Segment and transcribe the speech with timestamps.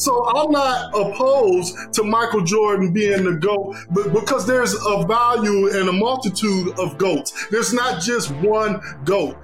[0.00, 5.68] So I'm not opposed to Michael Jordan being the GOAT, but because there's a value
[5.78, 7.48] and a multitude of GOATs.
[7.48, 9.36] There's not just one GOAT.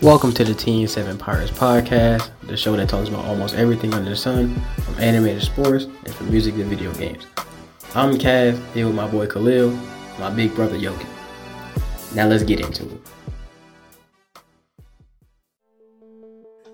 [0.00, 4.10] Welcome to the Team 7 Pirates podcast, the show that talks about almost everything under
[4.10, 4.54] the sun,
[4.84, 7.26] from animated sports and from music to video games.
[7.96, 9.76] I'm Kaz, here with my boy Khalil,
[10.20, 11.06] my big brother Yogi.
[12.14, 13.00] Now let's get into it.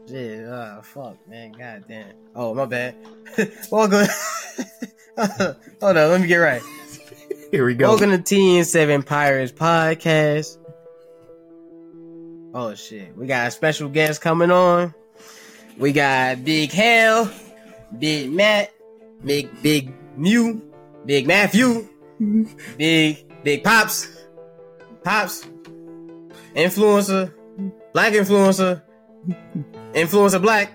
[0.06, 2.12] Shit, uh, fuck, man, goddamn.
[2.34, 2.94] Oh, my bad.
[3.70, 4.06] Welcome.
[5.16, 6.60] Hold on, let me get right.
[7.50, 7.88] Here we go.
[7.88, 10.58] Welcome to Team 7 Pirates podcast.
[12.52, 14.94] Oh shit, we got a special guest coming on.
[15.78, 17.32] We got Big Hell,
[17.98, 18.72] Big Matt,
[19.24, 20.62] Big Big Mew,
[21.06, 21.88] Big Matthew,
[22.76, 24.06] Big Big Pops,
[25.02, 25.46] Pops,
[26.54, 27.32] influencer,
[27.92, 28.82] black influencer,
[29.94, 30.72] influencer black,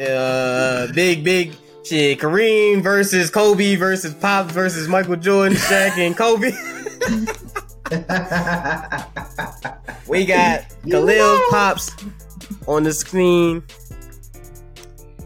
[0.00, 1.52] uh, Big Big
[1.84, 6.52] shit, Kareem versus Kobe versus Pop versus Michael Jordan, Shaq and Kobe.
[10.08, 11.92] we got Khalil Pops
[12.66, 13.62] on the screen.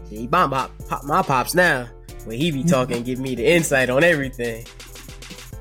[0.09, 1.87] He bomb pop, pop my pops now.
[2.25, 4.65] When he be talking, give me the insight on everything.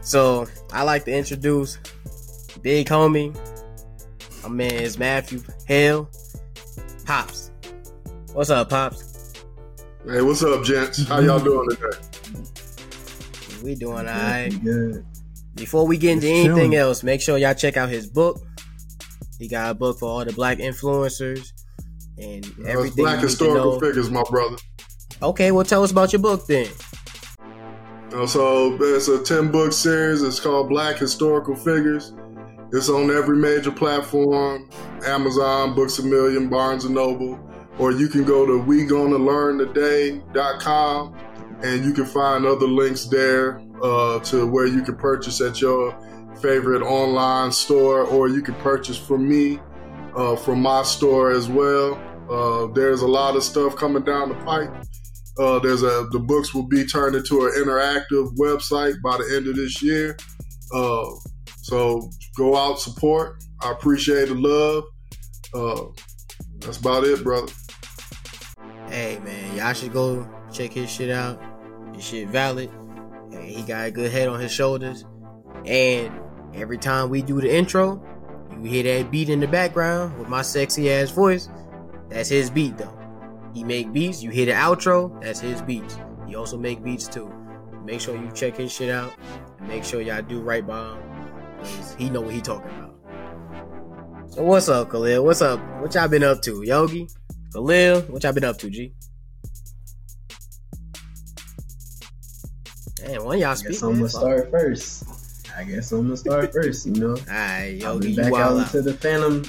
[0.03, 1.79] So I like to introduce
[2.63, 3.35] Big Homie.
[4.43, 6.09] My man is Matthew Hale.
[7.05, 7.51] Pops.
[8.33, 9.35] What's up, Pops?
[10.07, 11.07] Hey, what's up, gents?
[11.07, 11.99] How y'all doing today?
[13.63, 14.63] We doing alright.
[14.65, 15.05] Good.
[15.57, 16.75] Before we get into Just anything chilling.
[16.75, 18.41] else, make sure y'all check out his book.
[19.39, 21.53] He got a book for all the black influencers
[22.19, 23.05] and Those everything.
[23.05, 23.81] black you need to historical know.
[23.81, 24.57] figures, my brother.
[25.23, 26.69] Okay, well, tell us about your book then.
[28.15, 30.23] Uh, so it's a 10 book series.
[30.23, 32.13] It's called Black Historical Figures.
[32.73, 34.71] It's on every major platform
[35.05, 37.41] Amazon, Books a Million, Barnes and Noble.
[37.79, 41.17] Or you can go to wegonalearntoday.com
[41.63, 45.97] and you can find other links there uh, to where you can purchase at your
[46.41, 49.59] favorite online store, or you can purchase from me
[50.15, 51.95] uh, from my store as well.
[52.31, 54.71] Uh, there's a lot of stuff coming down the pipe.
[55.39, 59.47] Uh, there's a the books will be turned into an interactive website by the end
[59.47, 60.17] of this year.
[61.71, 63.45] So go out support.
[63.63, 64.83] I appreciate the love.
[65.55, 65.93] Uh,
[66.59, 67.53] that's about it, brother.
[68.89, 71.41] Hey, man, y'all should go check his shit out.
[71.95, 72.73] His shit valid.
[73.31, 75.05] And he got a good head on his shoulders.
[75.65, 76.13] And
[76.55, 78.05] every time we do the intro,
[78.61, 81.49] you hear that beat in the background with my sexy ass voice.
[82.09, 82.99] That's his beat, though.
[83.55, 84.25] He make beats.
[84.25, 85.23] You hear the outro.
[85.23, 85.97] That's his beats.
[86.27, 87.33] He also make beats too.
[87.85, 89.13] Make sure you check his shit out.
[89.61, 91.10] And make sure y'all do right by him.
[91.99, 92.97] He know what he talking about.
[94.33, 95.25] So what's up, Khalil?
[95.25, 95.61] What's up?
[95.81, 97.09] What y'all been up to, Yogi?
[97.53, 98.93] Khalil, what y'all been up to, G?
[102.97, 103.83] Damn, one y'all speak.
[103.83, 105.05] I'm gonna start first.
[105.57, 106.87] I guess I'm gonna start first.
[106.87, 108.57] You know, Alright, I'll Yogi, back out.
[108.59, 109.43] into the Phantom,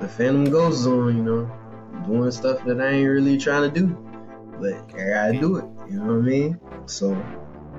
[0.00, 1.16] the Phantom Ghost Zone.
[1.16, 1.50] You know,
[2.06, 3.86] doing stuff that I ain't really trying to do,
[4.60, 5.64] but I gotta do it.
[5.90, 6.60] You know what I mean?
[6.86, 7.16] So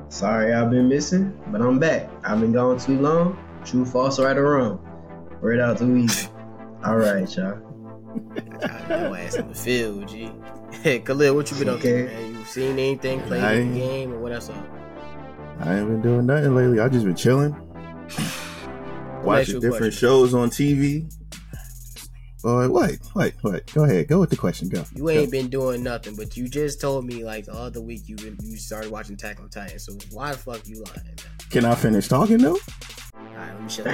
[0.09, 2.09] sorry I've been missing, but I'm back.
[2.23, 3.37] I've been gone too long.
[3.65, 4.79] True, false, right or wrong?
[5.41, 6.27] Right out too easy.
[6.83, 7.59] All right, y'all.
[8.59, 10.31] Got your ass in the field, G.
[10.81, 12.35] Hey, Khalil, what you been up to, man?
[12.35, 14.65] You seen anything, played I- any game, or what else up?
[15.59, 16.79] I ain't been doing nothing lately.
[16.79, 17.53] I just been chilling,
[19.23, 19.91] watching different question.
[19.91, 21.13] shows on TV.
[22.41, 23.73] Boy, wait, wait, wait.
[23.73, 24.07] Go ahead.
[24.07, 24.69] Go with the question.
[24.69, 24.85] Go.
[24.95, 28.15] You ain't been doing nothing, but you just told me like the other week you
[28.15, 29.77] been you started watching Attack on Titan.
[29.79, 31.15] So why the fuck you lying, man?
[31.49, 32.57] Can I finish talking though?
[33.39, 33.93] Alright, let me shut up.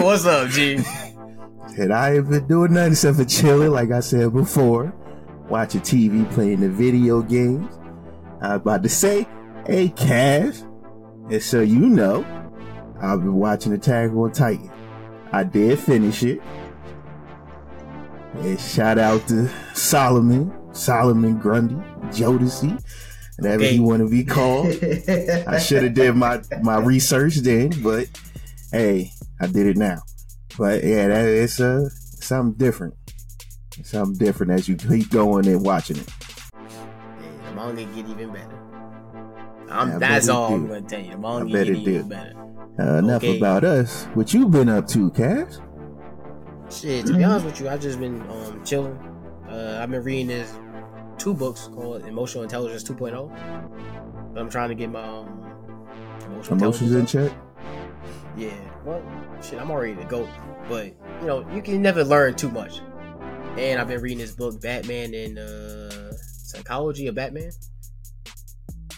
[0.02, 0.78] What's up, G?
[1.78, 4.94] and I ain't been doing nothing except for chilling, like I said before,
[5.48, 7.78] watching TV, playing the video games.
[8.40, 9.26] I was about to say,
[9.66, 10.60] hey, Cash.
[11.30, 12.24] And so you know,
[13.00, 14.70] I've been watching Attack on Titan.
[15.32, 16.40] I did finish it.
[18.34, 21.74] And shout out to Solomon, Solomon Grundy,
[22.06, 22.82] Jodeci,
[23.40, 23.74] whatever Okay.
[23.74, 24.66] you want to be called.
[25.46, 28.08] I should have did my my research then, but
[28.72, 29.10] hey,
[29.40, 30.02] I did it now.
[30.58, 31.88] But yeah, that is it's uh
[32.24, 32.94] something different.
[33.78, 36.08] It's something different as you keep going and watching it.
[36.54, 38.56] Yeah, the manga get even better.
[39.70, 41.12] I'm, Yeah, that's all I'm gonna tell you.
[41.12, 42.02] The manga get even do.
[42.04, 42.34] better.
[42.78, 43.36] Uh, enough Okay.
[43.36, 44.04] about us.
[44.14, 45.52] What you been up to, Cash?
[46.70, 48.96] Shit, to be honest with you, I've just been um, chilling.
[49.48, 50.52] Uh, I've been reading this
[51.20, 54.36] two books called Emotional Intelligence 2.0.
[54.36, 55.54] I'm trying to get my um,
[56.24, 57.30] emotional Emotions in check.
[58.36, 59.02] Yeah, well,
[59.42, 60.28] shit, I'm already the goat,
[60.68, 60.86] but
[61.20, 62.80] you know, you can never learn too much.
[63.58, 67.50] And I've been reading this book, Batman and uh, Psychology of Batman.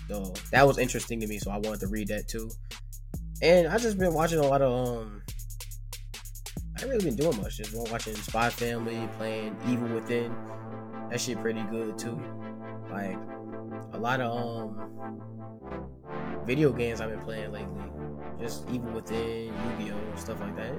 [0.09, 2.51] So that was interesting to me, so I wanted to read that too.
[3.41, 5.23] And I just been watching a lot of um.
[6.79, 7.57] I really been doing much.
[7.57, 10.35] Just watching Spy Family, playing Evil Within.
[11.12, 12.19] That shit pretty good too.
[12.91, 13.19] Like
[13.93, 15.20] a lot of um
[16.47, 17.69] video games I've been playing lately.
[18.41, 20.73] Just Evil Within, Yu-Gi-Oh, stuff like that.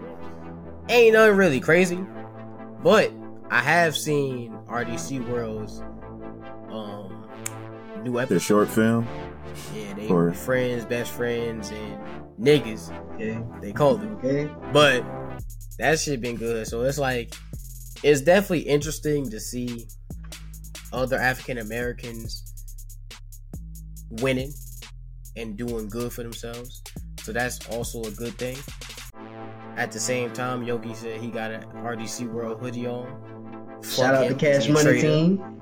[0.89, 2.03] Ain't nothing really crazy,
[2.81, 3.11] but
[3.51, 5.81] I have seen RDC World's
[6.71, 7.29] um
[8.03, 8.33] new episode.
[8.33, 9.07] The short film.
[9.75, 11.99] Yeah, they Or- friends, best friends, and
[12.43, 12.91] niggas.
[13.13, 13.39] Okay.
[13.61, 14.15] They called them.
[14.15, 14.49] Okay.
[14.73, 15.05] But
[15.77, 16.65] that shit been good.
[16.67, 17.35] So it's like
[18.01, 19.85] it's definitely interesting to see
[20.93, 22.43] other African Americans
[24.21, 24.53] winning
[25.35, 26.81] and doing good for themselves.
[27.21, 28.57] So that's also a good thing.
[29.75, 33.07] At the same time, Yogi said he got an RDC World hoodie on.
[33.83, 35.01] Shout Fuck out him, to Cash Money traitor.
[35.07, 35.61] Team.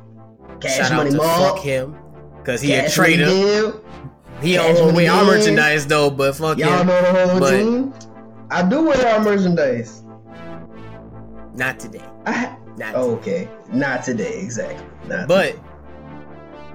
[0.60, 1.56] Cash Shout Money out to Mob.
[1.56, 1.96] fuck him
[2.38, 3.26] because he a Cash Money traitor.
[3.26, 3.86] Deal.
[4.42, 6.88] He Cash don't wear our Money merchandise though, but fuck Y'all him.
[6.88, 7.94] know the whole But- team.
[8.52, 10.04] I do wear our merchandise.
[11.56, 12.04] Not today.
[12.26, 14.84] I, Not oh, okay, not today exactly.
[15.08, 15.56] Not but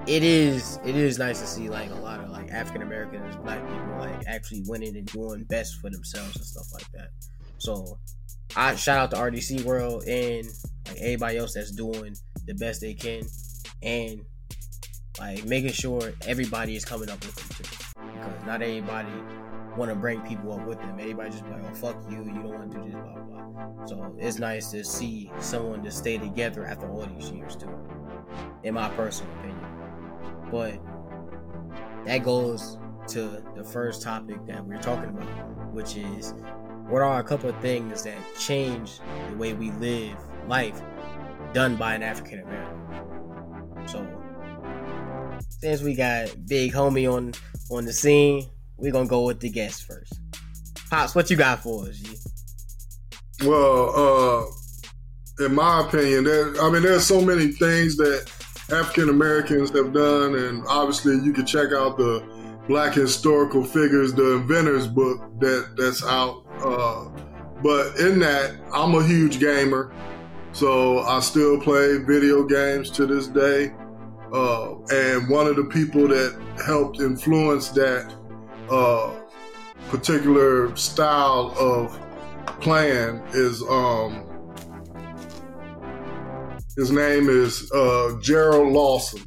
[0.07, 3.59] it is it is nice to see like a lot of like African Americans, black
[3.67, 7.09] people like actually winning and doing best for themselves and stuff like that.
[7.57, 7.99] So
[8.55, 10.47] I shout out to RDC World and
[10.87, 12.15] like everybody else that's doing
[12.45, 13.23] the best they can
[13.83, 14.21] and
[15.19, 18.13] like making sure everybody is coming up with them too.
[18.13, 19.11] Because not everybody
[19.77, 20.97] want to bring people up with them.
[20.99, 23.43] Everybody just like, oh fuck you, you don't want to do this, blah blah.
[23.43, 23.85] blah.
[23.85, 27.73] So it's nice to see someone to stay together after all these years too
[28.63, 29.65] in my personal opinion.
[30.51, 30.79] But
[32.05, 32.77] that goes
[33.09, 36.33] to the first topic that we're talking about, which is
[36.87, 40.81] what are a couple of things that change the way we live life
[41.53, 43.87] done by an African American.
[43.87, 44.05] So
[45.49, 47.33] since we got big homie on
[47.69, 48.45] on the scene,
[48.77, 50.13] we're gonna go with the guest first.
[50.89, 51.97] Pops, what you got for us?
[51.97, 52.15] G?
[53.45, 58.31] Well, uh, in my opinion, there, I mean, there's so many things that
[58.71, 62.23] African Americans have done, and obviously, you can check out the
[62.67, 66.43] Black Historical Figures, the Inventors book that that's out.
[66.59, 67.05] Uh,
[67.63, 69.93] but in that, I'm a huge gamer,
[70.51, 73.73] so I still play video games to this day.
[74.33, 78.13] Uh, and one of the people that helped influence that
[78.69, 79.13] uh,
[79.89, 81.99] particular style of
[82.61, 84.23] playing is um
[86.75, 89.21] his name is uh Gerald Lawson.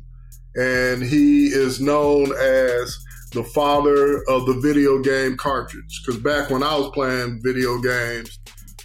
[0.56, 2.98] And he is known as
[3.32, 6.02] the father of the video game cartridge.
[6.04, 8.38] Because back when I was playing video games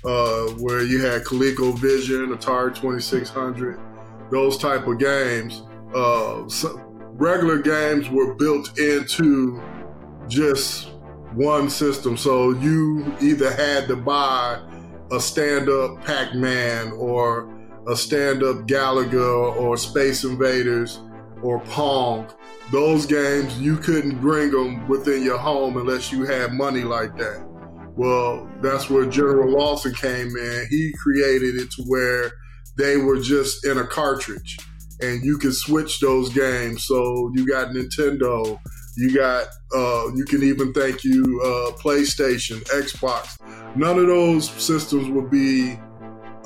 [0.04, 3.80] uh where you had ColecoVision, Atari 2600
[4.32, 5.62] those type of games
[5.94, 6.44] uh
[7.14, 9.62] regular games were built into
[10.28, 10.90] just
[11.34, 12.18] one system.
[12.18, 14.62] So you either had to buy
[15.12, 17.52] a stand up Pac Man or
[17.88, 21.00] a stand up Galaga or Space Invaders
[21.42, 22.28] or Pong.
[22.72, 27.46] Those games, you couldn't bring them within your home unless you had money like that.
[27.96, 30.68] Well, that's where Gerald Lawson came in.
[30.70, 32.32] He created it to where
[32.78, 34.58] they were just in a cartridge
[35.02, 36.86] and you could switch those games.
[36.86, 38.60] So you got Nintendo,
[38.98, 43.38] you got, uh, you can even thank you, uh, PlayStation, Xbox.
[43.76, 45.78] None of those systems would be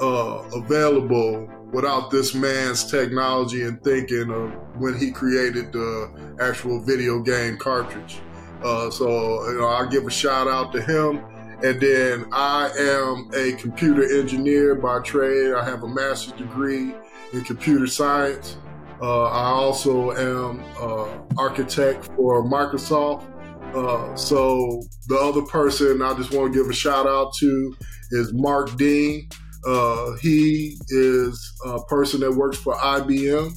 [0.02, 7.20] uh, available without this man's technology and thinking of when he created the actual video
[7.20, 8.20] game cartridge.
[8.64, 11.24] Uh, so, you know, I give a shout out to him.
[11.62, 15.54] And then I am a computer engineer by trade.
[15.54, 16.96] I have a master's degree
[17.34, 18.58] in computer science.
[19.02, 23.26] Uh, I also am uh, architect for Microsoft.
[23.74, 27.76] Uh, so the other person I just want to give a shout out to
[28.12, 29.30] is Mark Dean.
[29.66, 33.54] Uh, he is a person that works for IBM.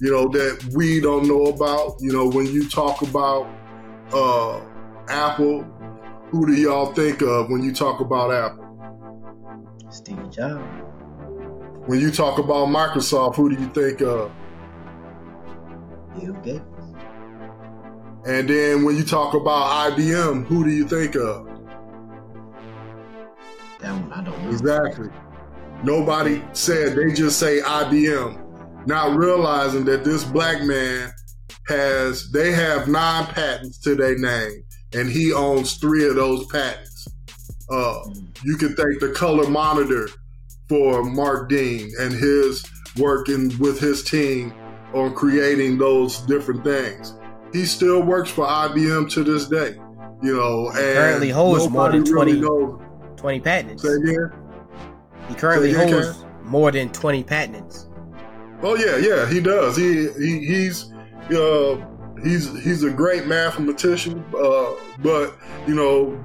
[0.00, 1.96] You know that we don't know about.
[2.00, 3.48] You know when you talk about
[4.12, 4.60] uh,
[5.08, 5.62] Apple,
[6.30, 8.66] who do y'all think of when you talk about Apple?
[9.90, 10.95] Steve Jobs.
[11.86, 14.32] When you talk about Microsoft, who do you think of?
[16.18, 16.64] Bill Gates.
[18.26, 21.46] And then when you talk about IBM, who do you think of?
[23.78, 24.50] That one I don't know.
[24.50, 25.10] Exactly.
[25.84, 31.12] Nobody said, they just say IBM, not realizing that this black man
[31.68, 34.64] has, they have nine patents to their name.
[34.92, 37.06] and he owns three of those patents.
[37.70, 38.26] Uh, mm.
[38.42, 40.08] you can thank the color monitor
[40.68, 42.64] for Mark Dean and his
[42.98, 44.52] working with his team
[44.94, 47.14] on creating those different things.
[47.52, 49.76] He still works for IBM to this day,
[50.22, 52.78] you know, and currently holds more than 20, really
[53.16, 53.82] 20 patents.
[53.82, 54.32] Say again?
[55.28, 57.88] He currently again, holds more than 20 patents.
[58.62, 59.76] Oh yeah, yeah, he does.
[59.76, 60.92] He, he he's
[61.30, 61.76] uh
[62.22, 64.24] he's he's a great mathematician.
[64.36, 66.22] Uh, but you know,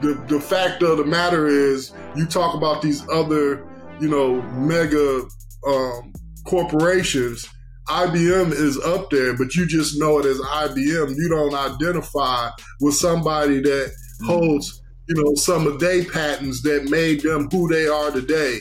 [0.00, 3.66] the the fact of the matter is, you talk about these other
[4.00, 5.22] you know mega
[5.66, 6.12] um,
[6.46, 7.48] corporations.
[7.88, 11.14] IBM is up there, but you just know it as IBM.
[11.16, 12.50] You don't identify
[12.80, 13.90] with somebody that
[14.24, 18.60] holds, you know, some of their patents that made them who they are today.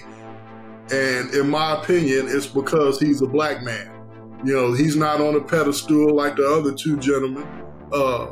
[0.92, 3.92] And in my opinion, it's because he's a black man.
[4.44, 7.48] You know, he's not on a pedestal like the other two gentlemen.
[7.92, 8.28] Uh,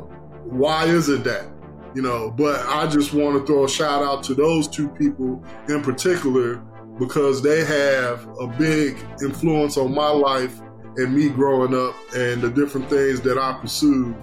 [0.46, 1.46] why is it that?
[1.98, 5.44] You know, but I just want to throw a shout out to those two people
[5.68, 6.58] in particular
[6.96, 10.60] because they have a big influence on my life
[10.94, 14.14] and me growing up and the different things that I pursued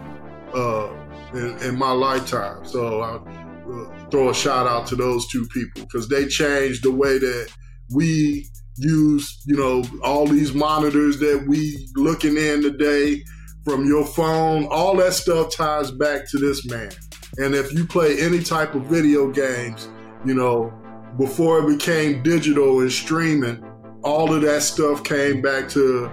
[0.54, 0.90] uh,
[1.34, 2.64] in, in my lifetime.
[2.64, 6.92] So I uh, throw a shout out to those two people because they changed the
[6.92, 7.52] way that
[7.94, 13.22] we use, you know, all these monitors that we looking in today
[13.66, 14.66] from your phone.
[14.72, 16.92] All that stuff ties back to this man.
[17.38, 19.90] And if you play any type of video games,
[20.26, 20.74] you know,
[21.18, 23.64] before it became digital and streaming,
[24.04, 26.10] all of that stuff came back to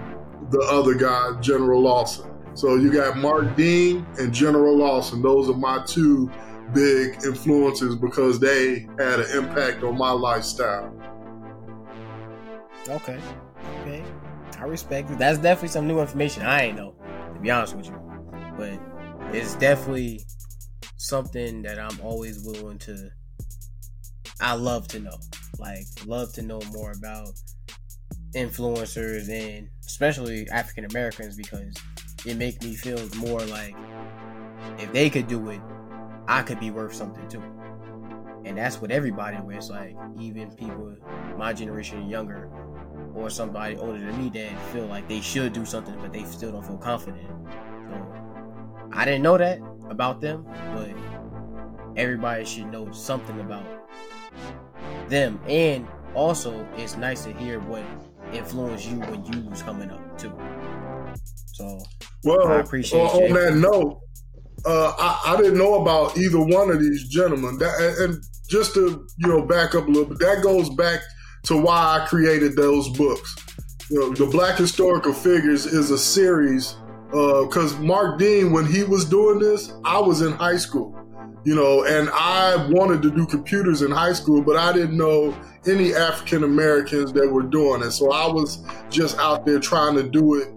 [0.49, 2.29] the other guy, Gerald Lawson.
[2.55, 5.21] So you got Mark Dean and Gerald Lawson.
[5.21, 6.29] Those are my two
[6.73, 10.93] big influences because they had an impact on my lifestyle.
[12.87, 13.19] Okay.
[13.81, 14.03] Okay.
[14.59, 15.17] I respect it.
[15.17, 16.95] That's definitely some new information I ain't know,
[17.33, 17.99] to be honest with you.
[18.57, 18.79] But
[19.35, 20.21] it's definitely
[21.03, 23.09] something that I'm always willing to
[24.39, 25.17] I love to know.
[25.59, 27.29] Like love to know more about
[28.35, 31.75] influencers and especially African Americans because
[32.25, 33.75] it make me feel more like
[34.79, 35.61] if they could do it,
[36.27, 37.43] I could be worth something too.
[38.45, 40.95] And that's what everybody it's like even people
[41.37, 42.49] my generation younger
[43.13, 46.51] or somebody older than me that feel like they should do something but they still
[46.51, 47.27] don't feel confident.
[47.89, 48.22] So
[48.95, 49.59] I didn't know that
[49.89, 50.89] about them, but
[51.97, 53.65] everybody should know something about
[55.09, 55.39] them.
[55.47, 57.83] And also it's nice to hear what
[58.33, 60.33] influenced you when you was coming up too.
[61.53, 61.79] So
[62.23, 63.27] Well, I appreciate on, you.
[63.27, 63.99] on that note,
[64.65, 67.57] uh, I, I didn't know about either one of these gentlemen.
[67.57, 70.99] That, and- and just to you know back up a little bit, that goes back
[71.43, 73.35] to why I created those books.
[73.89, 76.75] You know, the Black Historical Figures is a series
[77.13, 80.99] Uh, because Mark Dean, when he was doing this, I was in high school.
[81.45, 85.37] You know, and I wanted to do computers in high school, but I didn't know
[85.67, 87.91] any African Americans that were doing it.
[87.91, 90.47] So I was just out there trying to do it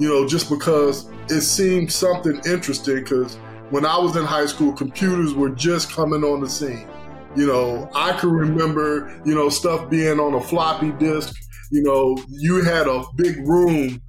[0.00, 2.96] you know, just because it seemed something interesting.
[2.96, 3.36] Because
[3.68, 6.88] when I was in high school, computers were just coming on the scene.
[7.36, 11.36] You know, I can remember, you know, stuff being on a floppy disk.
[11.70, 14.02] You know, you had a big room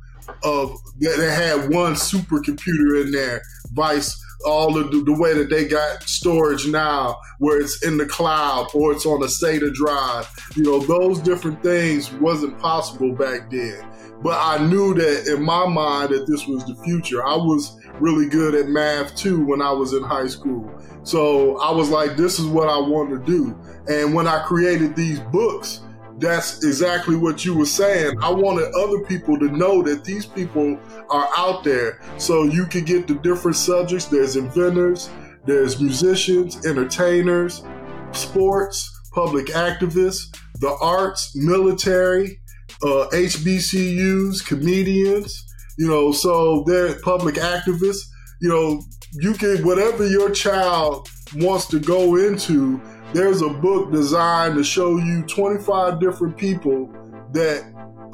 [0.43, 5.67] of that had one supercomputer in there, vice all of the, the way that they
[5.67, 10.27] got storage now, where it's in the cloud or it's on a SATA drive.
[10.55, 13.87] You know, those different things wasn't possible back then
[14.23, 17.25] but I knew that in my mind that this was the future.
[17.25, 20.71] I was really good at math too when I was in high school.
[21.03, 23.57] So I was like, this is what I want to do.
[23.87, 25.81] And when I created these books,
[26.21, 28.15] that's exactly what you were saying.
[28.21, 31.99] I wanted other people to know that these people are out there.
[32.17, 34.05] So you can get the different subjects.
[34.05, 35.09] There's inventors,
[35.45, 37.63] there's musicians, entertainers,
[38.11, 42.39] sports, public activists, the arts, military,
[42.83, 45.45] uh, HBCUs, comedians,
[45.77, 48.01] you know, so they're public activists.
[48.39, 48.81] You know,
[49.13, 52.79] you can, whatever your child wants to go into,
[53.13, 56.89] there's a book designed to show you 25 different people
[57.33, 57.63] that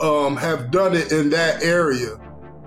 [0.02, 2.16] um, have done it in that area.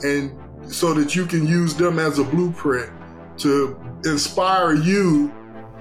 [0.03, 0.37] And
[0.73, 2.91] so that you can use them as a blueprint
[3.39, 5.33] to inspire you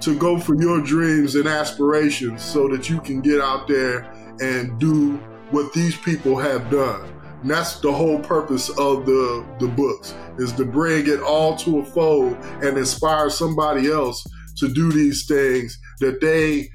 [0.02, 4.80] to go for your dreams and aspirations so that you can get out there and
[4.80, 5.18] do
[5.52, 7.14] what these people have done.
[7.42, 11.80] And that's the whole purpose of the, the books is to bring it all to
[11.80, 14.26] a fold and inspire somebody else
[14.58, 16.70] to do these things that they,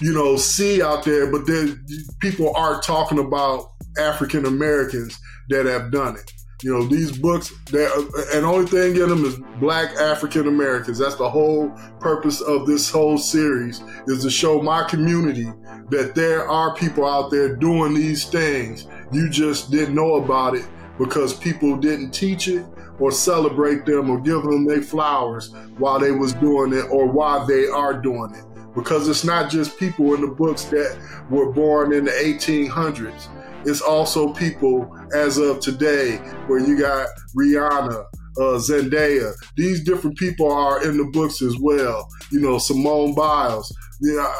[0.00, 1.84] you know, see out there, but then
[2.20, 3.66] people aren't talking about
[3.98, 6.30] African Americans that have done it.
[6.62, 10.98] You know, these books, uh, and only thing in them is black African Americans.
[10.98, 11.70] That's the whole
[12.00, 15.46] purpose of this whole series is to show my community
[15.90, 18.88] that there are people out there doing these things.
[19.12, 20.66] You just didn't know about it
[20.98, 22.66] because people didn't teach it
[22.98, 27.46] or celebrate them or give them their flowers while they was doing it or while
[27.46, 28.44] they are doing it.
[28.74, 30.98] Because it's not just people in the books that
[31.30, 33.28] were born in the 1800s
[33.64, 38.04] it's also people as of today where you got Rihanna,
[38.38, 39.34] uh, Zendaya.
[39.56, 42.08] These different people are in the books as well.
[42.30, 43.74] You know, Simone Biles.
[44.00, 44.32] Yeah,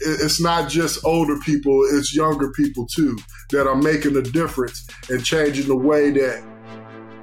[0.00, 3.16] it's not just older people; it's younger people too
[3.50, 6.44] that are making a difference and changing the way that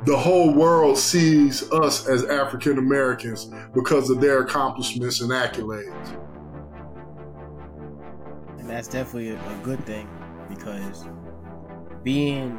[0.05, 6.22] the whole world sees us as African Americans because of their accomplishments and accolades.
[8.63, 10.07] And that's definitely a good thing
[10.47, 11.05] because
[12.01, 12.57] being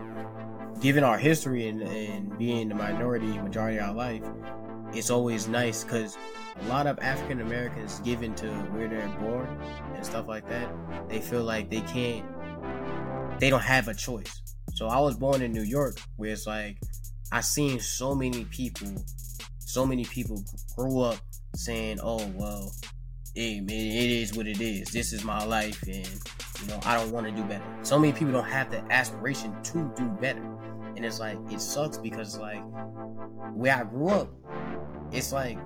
[0.83, 4.23] given our history and, and being the minority majority of our life,
[4.93, 6.19] it's always nice because
[6.61, 9.49] a lot of African Americans, given to where they're born
[9.95, 10.71] and stuff like that,
[11.09, 12.27] they feel like they can't,
[13.41, 14.43] they don't have a choice.
[14.75, 16.77] So I was born in New York, where it's like
[17.33, 18.89] I seen so many people,
[19.57, 20.45] so many people
[20.77, 21.17] grow up
[21.57, 22.71] saying, "Oh well,
[23.35, 24.91] hey man, it is what it is.
[24.91, 26.07] This is my life, and
[26.61, 27.65] you know I don't want to do better.
[27.83, 30.45] So many people don't have the aspiration to do better,
[30.97, 32.63] and it's like it sucks because like
[33.55, 34.31] where I grew up,
[35.13, 35.59] it's like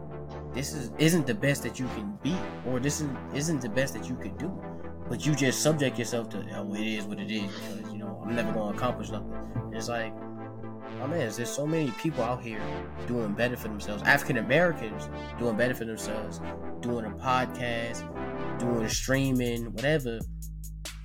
[0.54, 3.92] this is isn't the best that you can be, or this is isn't the best
[3.94, 4.50] that you could do,
[5.08, 8.22] but you just subject yourself to oh it is what it is because you know
[8.24, 9.32] I'm never gonna accomplish nothing.
[9.56, 10.14] And it's like
[11.02, 12.60] oh man, there's so many people out here
[13.06, 14.02] doing better for themselves.
[14.04, 16.40] African Americans doing better for themselves,
[16.80, 18.02] doing a podcast,
[18.58, 20.18] doing streaming, whatever,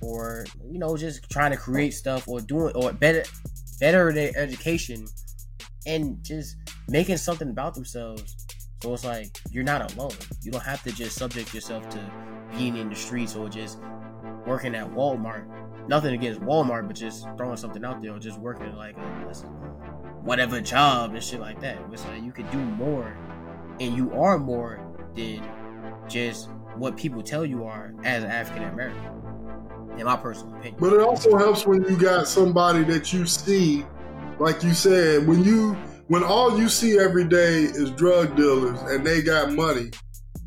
[0.02, 3.24] or you know, just trying to create stuff or doing or better
[3.80, 5.06] better their education
[5.86, 6.56] and just
[6.88, 8.36] making something about themselves.
[8.82, 10.12] So it's like you're not alone.
[10.42, 12.10] You don't have to just subject yourself to
[12.56, 13.78] being in the streets or just
[14.46, 15.46] working at Walmart.
[15.88, 19.34] Nothing against Walmart, but just throwing something out there or just working like uh, a,
[20.22, 21.78] whatever job and shit like that.
[21.92, 23.16] It's like you could do more,
[23.80, 24.80] and you are more
[25.14, 25.46] than
[26.08, 29.10] just what people tell you are as an African American.
[29.98, 30.76] In my personal opinion.
[30.80, 33.86] But it also helps when you got somebody that you see,
[34.40, 35.74] like you said, when you
[36.08, 39.90] when all you see every day is drug dealers and they got money,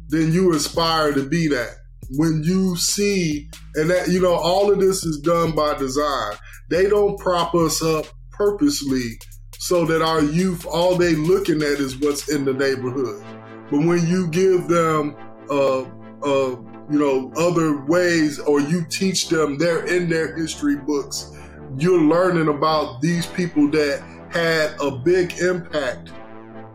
[0.10, 1.76] then you aspire to be that.
[2.16, 6.34] When you see, and that, you know, all of this is done by design.
[6.70, 9.20] They don't prop us up purposely
[9.60, 13.24] so that our youth, all they looking at is what's in the neighborhood.
[13.70, 15.16] But when you give them,
[15.50, 16.56] uh, uh,
[16.90, 21.34] you know, other ways, or you teach them, they're in their history books.
[21.78, 26.12] You're learning about these people that had a big impact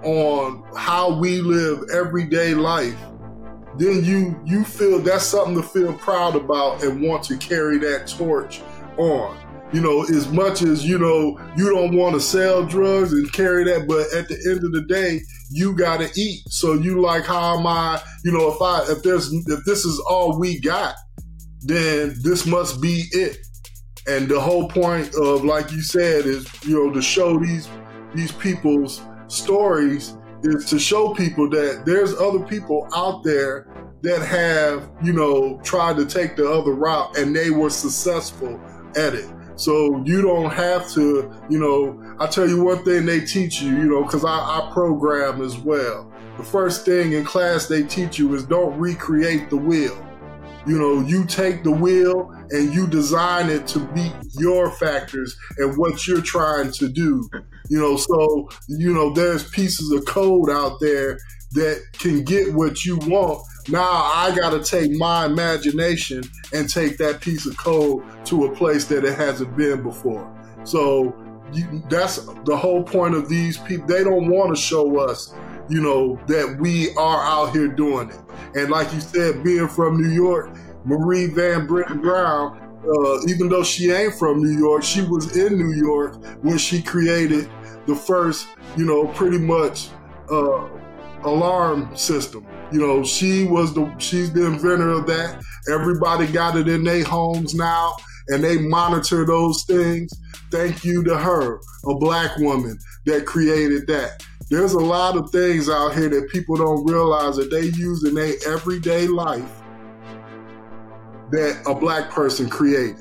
[0.02, 2.98] on how we live everyday life.
[3.78, 8.06] Then you you feel that's something to feel proud about and want to carry that
[8.06, 8.60] torch
[8.98, 9.38] on
[9.72, 13.64] you know, as much as, you know, you don't want to sell drugs and carry
[13.64, 16.42] that, but at the end of the day, you got to eat.
[16.48, 19.98] So you like, how am I, you know, if I, if there's, if this is
[20.08, 20.94] all we got,
[21.62, 23.38] then this must be it.
[24.06, 27.68] And the whole point of, like you said, is, you know, to show these,
[28.14, 33.68] these people's stories is to show people that there's other people out there
[34.02, 38.60] that have, you know, tried to take the other route and they were successful
[38.96, 39.28] at it.
[39.56, 43.70] So you don't have to, you know, I tell you one thing they teach you,
[43.70, 46.12] you know, because I, I program as well.
[46.36, 49.96] The first thing in class they teach you is don't recreate the wheel.
[50.66, 55.76] You know, you take the wheel and you design it to meet your factors and
[55.76, 57.28] what you're trying to do.
[57.72, 61.18] You know, so, you know, there's pieces of code out there
[61.52, 66.98] that can get what you want now I got to take my imagination and take
[66.98, 70.28] that piece of code to a place that it hasn't been before.
[70.64, 71.14] So
[71.52, 73.86] you, that's the whole point of these people.
[73.86, 75.32] They don't want to show us,
[75.68, 78.20] you know, that we are out here doing it.
[78.56, 80.50] And like you said, being from New York,
[80.84, 85.56] Marie Van Brittan Brown, uh, even though she ain't from New York, she was in
[85.56, 87.48] New York when she created
[87.86, 89.88] the first, you know, pretty much
[90.30, 90.68] uh,
[91.24, 92.46] alarm system.
[92.70, 95.42] You know, she was the she's the inventor of that.
[95.70, 97.94] Everybody got it in their homes now,
[98.28, 100.10] and they monitor those things.
[100.50, 104.24] Thank you to her, a black woman that created that.
[104.50, 108.14] There's a lot of things out here that people don't realize that they use in
[108.14, 109.62] their everyday life
[111.30, 112.96] that a black person created.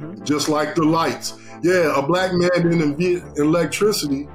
[0.00, 0.24] Mm-hmm.
[0.24, 1.34] just like the lights.
[1.62, 4.28] Yeah, a black man didn't invent electricity,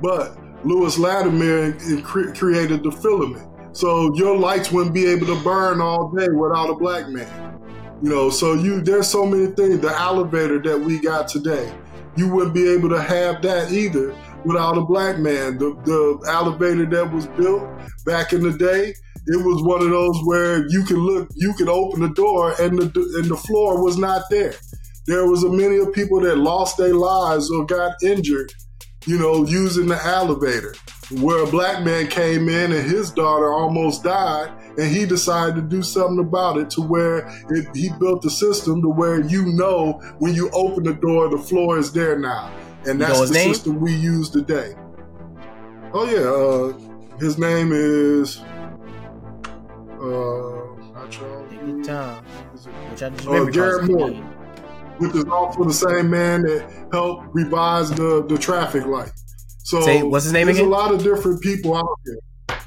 [0.00, 3.46] but Lewis Latimer cre- created the filament.
[3.72, 7.28] So your lights wouldn't be able to burn all day without a black man.
[8.02, 9.80] You know, so you there's so many things.
[9.80, 11.72] The elevator that we got today,
[12.16, 15.58] you wouldn't be able to have that either without a black man.
[15.58, 17.62] The the elevator that was built
[18.06, 18.94] back in the day,
[19.26, 22.78] it was one of those where you could look, you could open the door and
[22.78, 24.54] the and the floor was not there.
[25.10, 28.52] There was a many of people that lost their lives or got injured,
[29.06, 30.72] you know, using the elevator.
[31.20, 35.62] Where a black man came in and his daughter almost died, and he decided to
[35.62, 39.94] do something about it to where it, he built the system to where you know
[40.20, 42.54] when you open the door, the floor is there now,
[42.86, 43.52] and that's the name?
[43.52, 44.76] system we use today.
[45.92, 48.38] Oh yeah, uh, his name is
[50.00, 50.04] uh,
[50.94, 51.50] not Charles.
[51.50, 52.24] Take your time.
[52.54, 54.29] Is it- Which I just Oh, Garrett Morgan.
[55.00, 59.10] Which is also the same man that helped revise the, the traffic light.
[59.58, 60.70] So Say- what's his name there's again?
[60.70, 62.58] There's a lot of different people out there.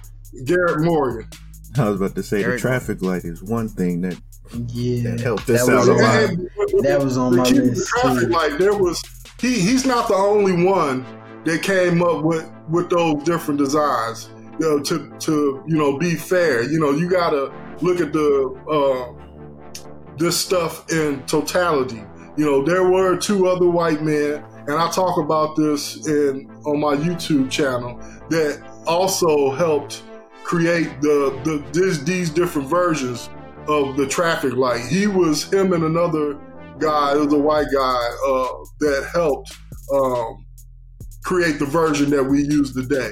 [0.46, 1.30] Garrett Morgan.
[1.78, 4.19] I was about to say There the traffic light is one thing that,
[4.67, 6.46] Yeah, that helped that us was out a on lot.
[6.74, 8.28] my- That was on The my key to list, traffic too.
[8.30, 8.58] light.
[8.60, 9.02] There was
[9.39, 9.54] he.
[9.60, 11.06] He's not the only one
[11.46, 14.30] that came up with with those different designs.
[14.60, 16.62] You know, to to you know be fair.
[16.63, 22.04] You know, you gotta look at the uh, this stuff in totality.
[22.36, 26.80] You know, there were two other white men, and I talk about this in on
[26.80, 30.04] my YouTube channel that also helped
[30.43, 33.30] create the the this, these different versions
[33.67, 34.82] of the traffic light.
[34.82, 36.39] He was him and another
[36.80, 38.48] guy, it was a white guy uh,
[38.80, 39.54] that helped
[39.93, 40.46] um,
[41.24, 43.12] create the version that we use today.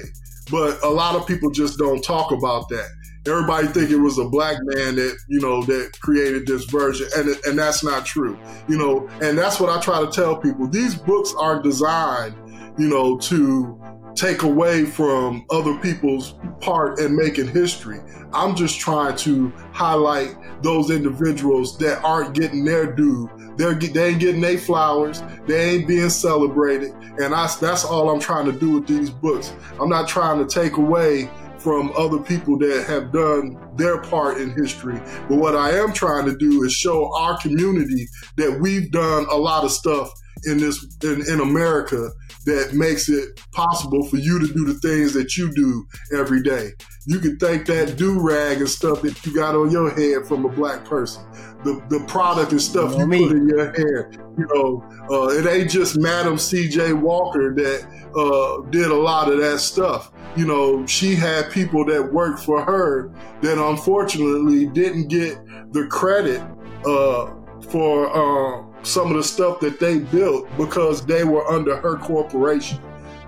[0.50, 2.88] But a lot of people just don't talk about that.
[3.26, 7.28] Everybody think it was a black man that you know that created this version, and
[7.46, 8.38] and that's not true.
[8.68, 10.66] You know, and that's what I try to tell people.
[10.66, 12.34] These books aren't designed,
[12.78, 13.80] you know, to
[14.14, 18.00] take away from other people's part in making history.
[18.32, 23.30] I'm just trying to highlight those individuals that aren't getting their due.
[23.56, 25.22] They're they ain't getting their flowers.
[25.46, 29.54] They ain't being celebrated, and I, that's all I'm trying to do with these books.
[29.80, 31.28] I'm not trying to take away
[31.62, 35.00] from other people that have done their part in history.
[35.28, 39.36] But what I am trying to do is show our community that we've done a
[39.36, 40.12] lot of stuff
[40.44, 42.10] in this in, in America
[42.46, 46.72] that makes it possible for you to do the things that you do every day.
[47.06, 50.44] You can thank that do rag and stuff that you got on your head from
[50.44, 51.24] a black person.
[51.64, 53.28] The the product and stuff You you, know me.
[53.28, 54.10] put in your hair.
[54.36, 56.94] You know, uh, it ain't just Madam C.J.
[56.94, 60.10] Walker that uh, did a lot of that stuff.
[60.36, 63.10] You know, she had people that worked for her
[63.42, 65.38] that unfortunately didn't get
[65.72, 66.40] the credit
[66.86, 67.30] uh,
[67.68, 72.78] for uh, some of the stuff that they built because they were under her corporation.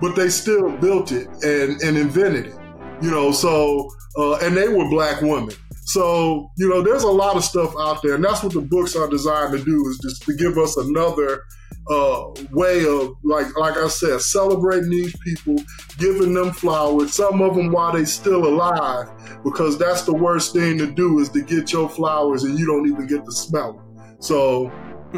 [0.01, 2.55] But they still built it and, and invented it.
[3.01, 5.55] You know, so, uh, and they were black women.
[5.87, 8.95] So, you know, there's a lot of stuff out there, and that's what the books
[8.95, 11.43] are designed to do is just to give us another
[11.89, 15.57] uh, way of, like, like I said, celebrating these people,
[15.99, 17.13] giving them flowers.
[17.13, 19.09] Some of them while they're still alive,
[19.43, 22.87] because that's the worst thing to do is to get your flowers and you don't
[22.87, 24.17] even get to smell them.
[24.19, 24.71] So,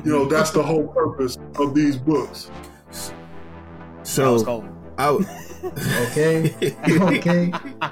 [0.06, 2.52] you know, that's the whole purpose of these books.
[4.04, 4.70] So cold.
[4.98, 5.28] I, w-
[6.12, 6.54] Okay,
[6.88, 7.52] okay.
[7.82, 7.92] I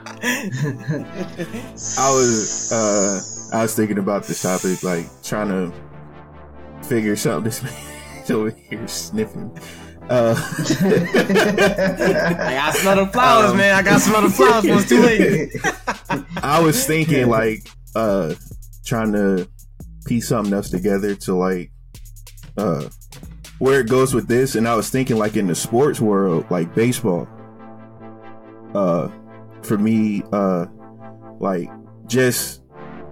[2.14, 5.74] was uh I was thinking about this topic, like trying to
[6.88, 7.44] figure something.
[7.44, 9.52] This man's over here sniffing.
[10.10, 10.36] Uh,
[10.82, 13.76] I got some other flowers, Um, man.
[13.76, 15.50] I got some other flowers, but it's too late.
[16.44, 18.36] I was thinking like uh
[18.86, 19.50] trying to
[20.06, 21.72] piece something else together to like
[22.58, 22.88] uh
[23.60, 26.74] where it goes with this and I was thinking like in the sports world like
[26.76, 27.28] baseball
[28.74, 29.10] uh
[29.62, 30.66] for me uh
[31.40, 31.70] like
[32.08, 32.62] just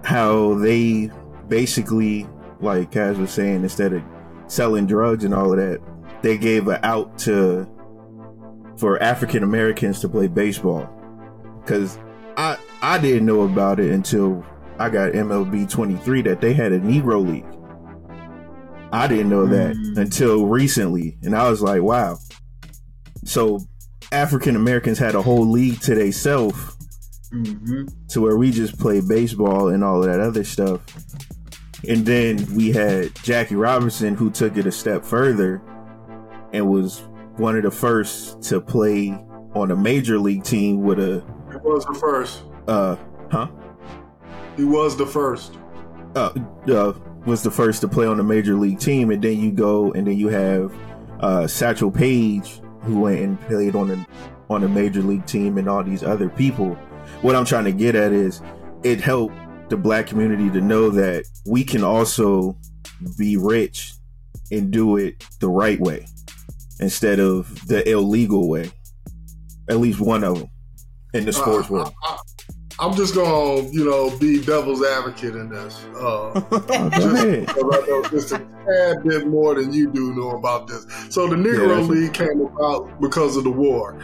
[0.04, 1.10] how they
[1.48, 2.26] basically
[2.60, 4.02] like Kaz was saying instead of
[4.46, 5.80] selling drugs and all of that
[6.22, 7.68] they gave an out to
[8.76, 10.88] for African Americans to play baseball
[11.66, 11.98] cuz
[12.36, 14.44] I I didn't know about it until
[14.78, 17.46] I got MLB 23 that they had a Negro League.
[18.94, 19.96] I didn't know that Mm.
[19.98, 22.16] until recently, and I was like, wow.
[23.24, 23.58] So
[24.12, 26.76] African Americans had a whole league to themselves
[27.32, 30.80] hmm to where we just played baseball and all of that other stuff.
[31.88, 35.60] And then we had Jackie Robinson who took it a step further
[36.52, 37.00] and was
[37.36, 39.10] one of the first to play
[39.54, 41.16] on a major league team with a
[41.52, 42.42] It was the first.
[42.68, 42.94] uh
[43.32, 43.48] huh
[44.56, 45.56] He was the first.
[46.14, 46.30] uh,
[46.68, 46.92] uh
[47.26, 50.06] was the first to play on a major league team, and then you go and
[50.06, 50.74] then you have
[51.20, 54.06] uh, Satchel Paige who went and played on a
[54.50, 56.74] on a major league team, and all these other people.
[57.22, 58.42] What I'm trying to get at is
[58.82, 59.34] it helped
[59.70, 62.58] the black community to know that we can also
[63.16, 63.94] be rich
[64.50, 66.06] and do it the right way
[66.80, 68.70] instead of the illegal way.
[69.70, 70.50] At least one of them
[71.14, 71.94] in the sports Uh, world.
[72.02, 72.18] I,
[72.80, 75.84] am just gonna, you know, be devil's advocate in this.
[75.96, 80.30] Uh, Oh, just because I know just a tad bit more than you do know
[80.30, 80.86] about this.
[81.10, 83.96] So the Negro that's- League came about because of the war.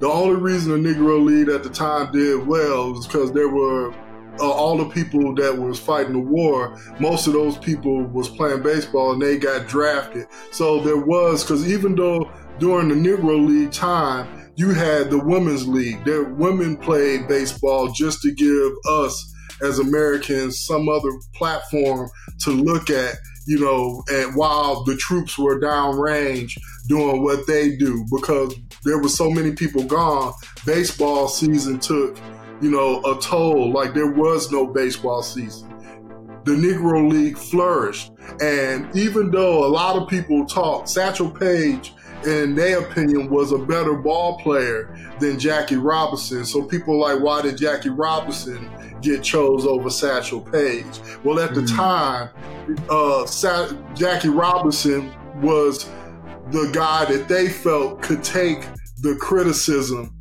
[0.00, 3.92] The only reason the Negro League at the time did well was because there were
[4.40, 6.78] uh, all the people that was fighting the war.
[6.98, 10.26] Most of those people was playing baseball and they got drafted.
[10.52, 14.26] So there was because even though during the Negro League time
[14.60, 16.04] you had the women's league,
[16.36, 23.14] women played baseball just to give us as Americans some other platform to look at,
[23.46, 29.08] you know, and while the troops were downrange doing what they do, because there were
[29.08, 30.34] so many people gone,
[30.66, 32.18] baseball season took,
[32.60, 33.72] you know, a toll.
[33.72, 35.70] Like there was no baseball season.
[36.44, 38.12] The Negro League flourished.
[38.42, 41.94] And even though a lot of people talk, Satchel Paige,
[42.26, 46.44] in their opinion, was a better ball player than Jackie Robinson.
[46.44, 51.00] So people like, why did Jackie Robinson get chose over Satchel Paige?
[51.24, 51.76] Well, at the Mhm.
[51.76, 52.28] time,
[52.88, 55.10] uh, Sa- Jackie Robinson
[55.42, 55.86] was
[56.50, 58.66] the guy that they felt could take
[59.02, 60.12] the criticism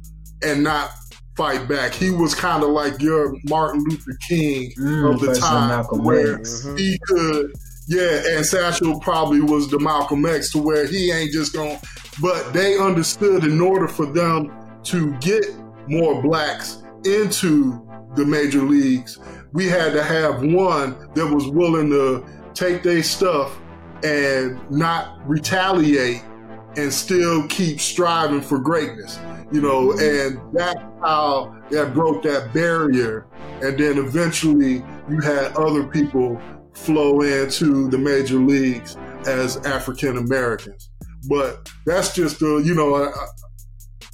[0.43, 0.91] and not
[1.35, 1.93] fight back.
[1.93, 6.63] He was kind of like your Martin Luther King Mm, of the time, where X.
[6.65, 6.77] Mhm.
[6.79, 7.51] he could,
[7.89, 11.80] yeah, and Satchel probably was the Malcolm X to where he ain't just going,
[12.21, 15.45] but they understood in order for them to get
[15.88, 17.84] more blacks into
[18.15, 19.17] the major leagues,
[19.54, 22.23] we had to have one that was willing to
[22.54, 23.58] take their stuff
[24.04, 26.21] and not retaliate
[26.78, 29.17] and still keep striving for greatness.
[29.52, 30.38] You know, mm-hmm.
[30.38, 33.25] and that's how that broke that barrier.
[33.63, 36.39] And then eventually you had other people
[36.79, 40.89] flow into the major leagues as African Americans.
[41.27, 43.11] But that's just the, you know, I,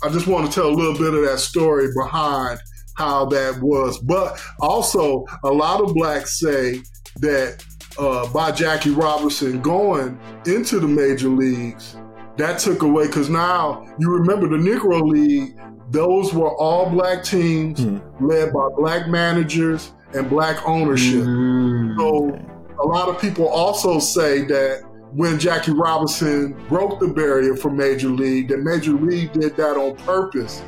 [0.03, 2.59] I just want to tell a little bit of that story behind
[2.97, 3.99] how that was.
[3.99, 6.81] But also, a lot of blacks say
[7.17, 7.63] that
[7.99, 11.95] uh, by Jackie Robinson going into the major leagues,
[12.37, 15.57] that took away because now you remember the Negro League,
[15.91, 17.99] those were all black teams Hmm.
[18.19, 21.23] led by black managers and black ownership.
[21.23, 21.97] Mm.
[21.97, 24.83] So a lot of people also say that
[25.13, 29.95] when Jackie Robinson broke the barrier for Major League, that Major League did that on
[29.97, 30.61] purpose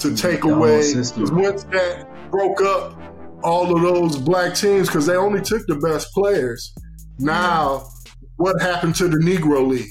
[0.00, 0.92] to take The away.
[0.92, 3.00] Because once that broke up
[3.44, 6.72] all of those black teams, because they only took the best players.
[7.18, 7.88] Now,
[8.36, 9.86] what happened to the Negro League?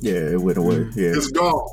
[0.00, 0.88] Yeah, it went away.
[0.94, 1.12] Yeah.
[1.16, 1.66] It's gone.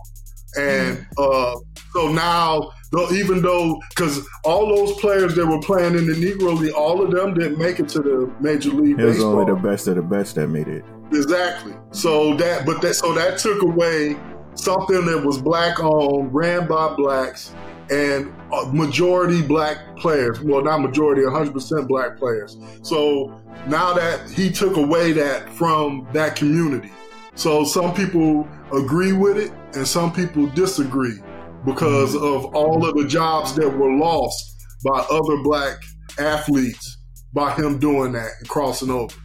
[0.58, 1.55] And uh,
[1.91, 6.57] so now, though, even though, because all those players that were playing in the Negro
[6.57, 9.39] League, all of them didn't make it to the Major League It was Baseball.
[9.39, 10.83] only the best of the best that made it.
[11.11, 11.73] Exactly.
[11.91, 14.17] So that, but that, so that took away
[14.55, 17.53] something that was black owned, ran by blacks,
[17.91, 18.33] and
[18.73, 20.41] majority black players.
[20.41, 22.57] Well, not majority, 100% black players.
[22.81, 26.91] So now that he took away that from that community.
[27.35, 31.19] So some people agree with it and some people disagree
[31.65, 35.78] because of all of the jobs that were lost by other black
[36.19, 36.97] athletes
[37.34, 39.15] by him doing that and crossing over.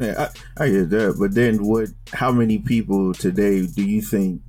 [0.00, 1.16] Yeah, I, I get that.
[1.20, 1.88] But then, what?
[2.12, 4.40] How many people today do you think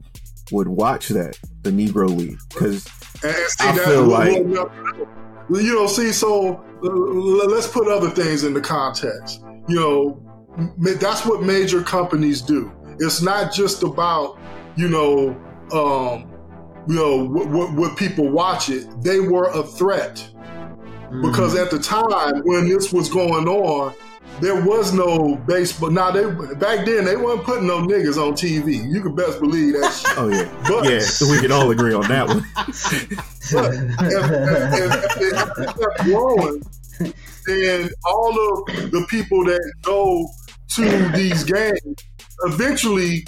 [0.52, 2.40] would watch that the Negro League?
[2.50, 2.88] Because
[3.24, 4.38] And, and see, I feel like-
[5.50, 9.42] you know, see, so let's put other things into context.
[9.68, 10.68] You know,
[11.00, 12.72] that's what major companies do.
[13.00, 14.40] It's not just about,
[14.76, 15.30] you know,
[15.72, 16.32] um,
[16.88, 18.86] you know, what, what people watch it.
[19.02, 20.28] They were a threat
[21.22, 21.64] because mm.
[21.64, 23.94] at the time when this was going on,
[24.42, 25.92] there was no baseball.
[25.92, 28.92] Now they back then they weren't putting no niggas on TV.
[28.92, 29.94] You can best believe that.
[29.94, 30.12] Shit.
[30.18, 32.46] oh yeah, But yeah, so we can all agree on that one.
[33.54, 34.24] But if,
[34.74, 36.64] if, if it kept growing,
[37.46, 40.28] then all of the people that go
[40.76, 41.96] to these games
[42.44, 43.26] eventually,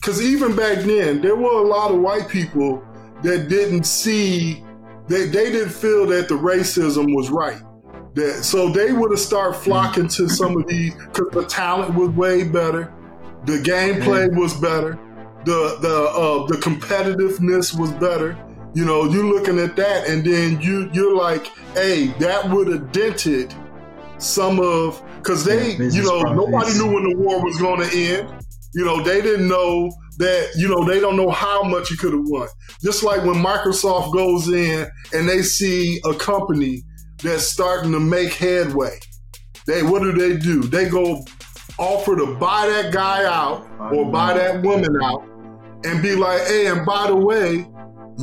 [0.00, 2.84] because even back then, there were a lot of white people
[3.22, 4.64] that didn't see,
[5.08, 7.62] they, they didn't feel that the racism was right.
[8.14, 12.10] That, so they would have started flocking to some of these because the talent was
[12.10, 12.92] way better,
[13.46, 14.98] the gameplay was better,
[15.44, 18.38] the the uh, the competitiveness was better.
[18.74, 22.92] You know, you're looking at that, and then you you're like, hey, that would have
[22.92, 23.54] dented
[24.18, 27.96] some of because they, Yeah, you know, nobody knew when the war was going to
[27.96, 28.44] end.
[28.74, 30.50] You know, they didn't know that.
[30.56, 32.48] You know, they don't know how much he could have won.
[32.82, 36.82] Just like when Microsoft goes in and they see a company
[37.22, 38.98] that's starting to make headway,
[39.66, 40.62] they what do they do?
[40.62, 41.24] They go
[41.78, 45.24] offer to buy that guy out or buy that woman out
[45.84, 47.66] and be like, hey, and by the way,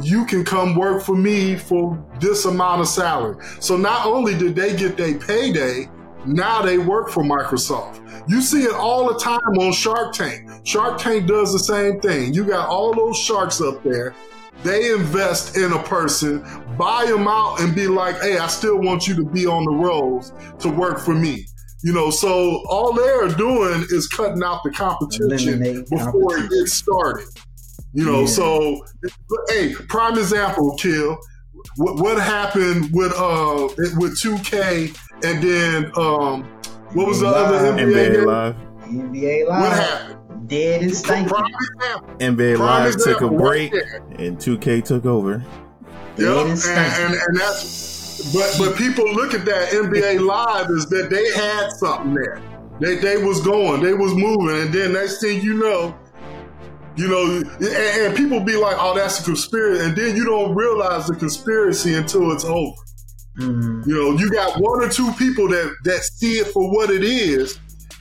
[0.03, 3.43] you can come work for me for this amount of salary.
[3.59, 5.89] So not only did they get their payday,
[6.25, 8.05] now they work for Microsoft.
[8.29, 10.49] You see it all the time on Shark Tank.
[10.65, 12.33] Shark Tank does the same thing.
[12.33, 14.13] You got all those sharks up there.
[14.63, 16.43] They invest in a person,
[16.77, 19.71] buy them out, and be like, hey, I still want you to be on the
[19.71, 21.45] rolls to work for me.
[21.81, 26.73] You know, so all they're doing is cutting out the competition Eliminate before it gets
[26.73, 27.25] started.
[27.93, 28.25] You know, Yeah.
[28.27, 28.85] so
[29.47, 31.17] hey, prime example, kill.
[31.77, 36.43] What, what happened with uh with 2K and then um
[36.93, 38.25] what was the other NBA, NBA game?
[38.25, 38.55] Live.
[38.81, 39.77] NBA What Live.
[39.77, 40.49] happened?
[40.49, 41.55] Dead and Prime stinking.
[42.19, 43.73] NBA Prime Live took a example right break
[44.19, 45.37] and 2K took over.
[45.37, 45.47] Dead
[46.17, 50.87] Yep, and and, and, and that's but but people look at that NBA live is
[50.87, 52.41] that they had something there.
[52.79, 55.97] They they was going, they was moving, and then next thing you know,
[56.95, 60.53] you know, and, and people be like, "Oh, that's a conspiracy," and then you don't
[60.55, 62.75] realize the conspiracy until it's over.
[63.39, 63.87] Mhm.
[63.87, 67.03] You know, you got one or two people that that see it for what it
[67.03, 67.59] is,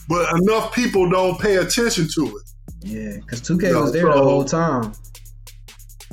[0.09, 2.43] but enough people don't pay attention to it.
[2.83, 4.93] Yeah, because 2K No, was there the whole time.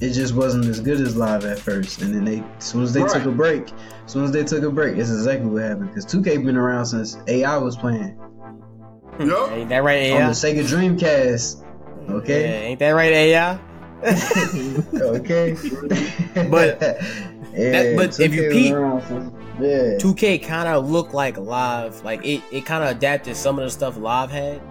[0.02, 2.92] It just wasn't as good as live at first, and then they, as soon as
[2.94, 3.72] they took a break,
[4.06, 5.88] as soon as they took a break, it's exactly what happened.
[5.90, 8.18] Because 2K been around since AI was playing
[9.20, 9.52] Yup.
[9.52, 10.28] Ain't that right, on AI?
[10.28, 11.64] the Sega Dreamcast.
[12.08, 13.60] Yeah, Okay, ain't that right, AI?
[14.94, 15.56] okay,
[16.52, 16.98] But-
[17.56, 22.26] yeah, that- but if you 2K peep- yeah, 2K kind of looked like live, like
[22.26, 24.62] it, it kind of adapted some of the stuff live had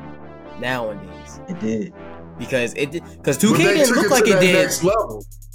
[0.60, 1.92] nowadays it did.
[2.38, 4.70] because it because 2K didn't look like it did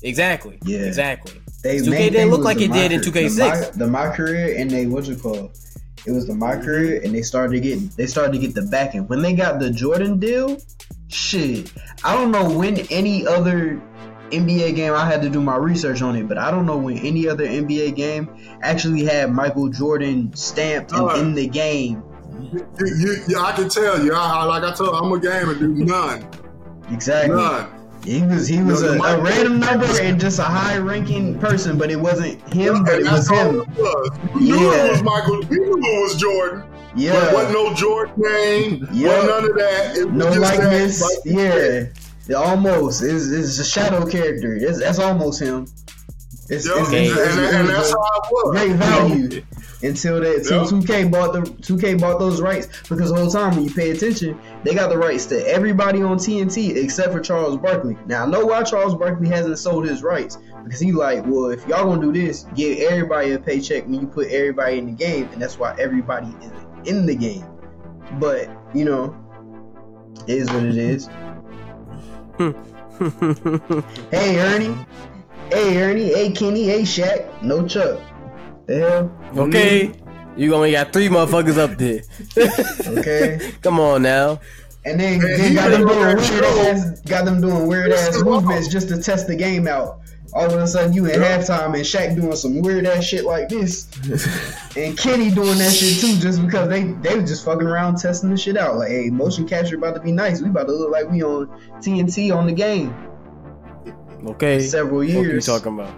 [0.01, 0.79] exactly, Yeah.
[0.79, 1.39] exactly.
[1.63, 3.35] They 2K didn't look like it did in 2K6.
[3.35, 5.51] The my, the my career and they what you call
[6.05, 7.05] it was the my career mm-hmm.
[7.05, 9.69] and they started to get they started to get the backing when they got the
[9.69, 10.57] Jordan deal.
[11.07, 13.81] Shit, I don't know when any other
[14.31, 16.97] NBA game I had to do my research on it, but I don't know when
[16.99, 18.29] any other NBA game
[18.61, 22.03] actually had Michael Jordan stamped and in the game.
[22.51, 25.77] You, you, you- I can tell you, I, like I told, I'm a gamer, dude.
[25.77, 26.25] None,
[26.91, 27.35] Exactly.
[27.35, 27.69] none.
[28.05, 31.77] He was he was No, a, a random number and just a high ranking person,
[31.77, 33.59] but it wasn't him, but it was him.
[33.59, 34.09] it was.
[34.35, 34.85] Knew Yeah.
[34.85, 35.43] it was Michael.
[35.45, 36.63] You knew it was Jordan.
[36.93, 37.33] But Yeah.
[37.33, 38.87] wasn't no Jordan name.
[38.93, 39.21] Yeah.
[39.23, 39.97] None of that.
[39.97, 41.01] It was no just likeness.
[41.01, 41.83] Like, yeah,
[42.29, 43.01] Yeah, almost.
[43.01, 44.55] is it's a shadow character.
[44.55, 45.65] It's, that's almost him.
[46.49, 47.07] It's, Yeah, it's, Okay.
[47.07, 48.51] it's, and, it's, and, and it's that's how it was.
[48.51, 48.85] great You know?
[48.85, 49.41] value
[49.81, 50.69] until that until Yeah.
[51.05, 54.39] 2K bought the 2K bought those rights because the whole time when you pay attention,
[54.63, 57.97] they got the rights to everybody on TNT except for Charles Barkley.
[58.07, 61.65] Now I know why Charles Barkley hasn't sold his rights because he like, well, if
[61.67, 65.29] y'all gonna do this, give everybody a paycheck when you put everybody in the game,
[65.31, 66.51] and that's why everybody is
[66.89, 67.45] in the game.
[68.19, 69.15] But you know,
[70.27, 71.07] it is what it is.
[74.12, 74.75] Hey Ernie.
[75.52, 76.13] Hey Ernie.
[76.13, 76.63] Hey Kenny.
[76.63, 77.41] Hey Shaq.
[77.41, 77.99] No Chuck.
[78.65, 79.12] The hell?
[79.45, 79.91] okay,
[80.38, 82.02] you only got three motherfuckers up there.
[82.99, 83.52] Okay.
[83.62, 84.39] Come on now.
[84.86, 88.88] And then, then got them doing weird ass got them doing weird ass movements just
[88.89, 89.99] to test the game out.
[90.33, 93.49] All of a sudden you in halftime and Shaq doing some weird ass shit like
[93.49, 93.87] this.
[94.77, 98.29] and Kenny doing that shit too, just because they they was just fucking around testing
[98.29, 98.77] the shit out.
[98.77, 100.41] Like, hey, motion capture about to be nice.
[100.41, 101.47] We about to look like we on
[101.79, 102.93] TNT on the game.
[104.25, 105.45] Okay, Several what you years.
[105.45, 105.93] talking about?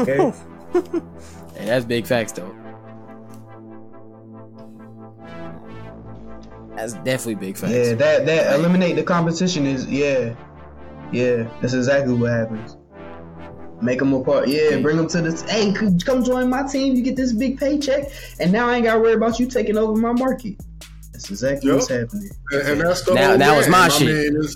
[0.00, 0.32] Okay.
[1.58, 2.54] Hey, that's big facts though.
[6.76, 7.72] That's definitely big facts.
[7.72, 10.36] Yeah, that that eliminate the competition is yeah,
[11.10, 11.50] yeah.
[11.60, 12.77] That's exactly what happens.
[13.80, 14.48] Make them a part.
[14.48, 15.42] Yeah, bring them to this.
[15.42, 16.94] Hey, come join my team.
[16.96, 18.08] You get this big paycheck,
[18.40, 20.56] and now I ain't got to worry about you taking over my market.
[21.12, 21.76] That's exactly Yep.
[21.76, 22.30] what's happening.
[22.52, 24.32] And, and that's the Now- whole that was my I shit.
[24.32, 24.48] mean,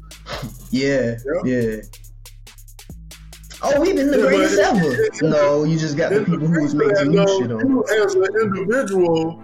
[0.70, 1.44] Yeah, Yep.
[1.44, 1.76] yeah.
[3.64, 4.92] Oh, we've been the Yeah, greatest it- ever.
[4.92, 7.60] it- it- no, you just got the people who was making that, new shit on.
[7.68, 9.40] You as an individual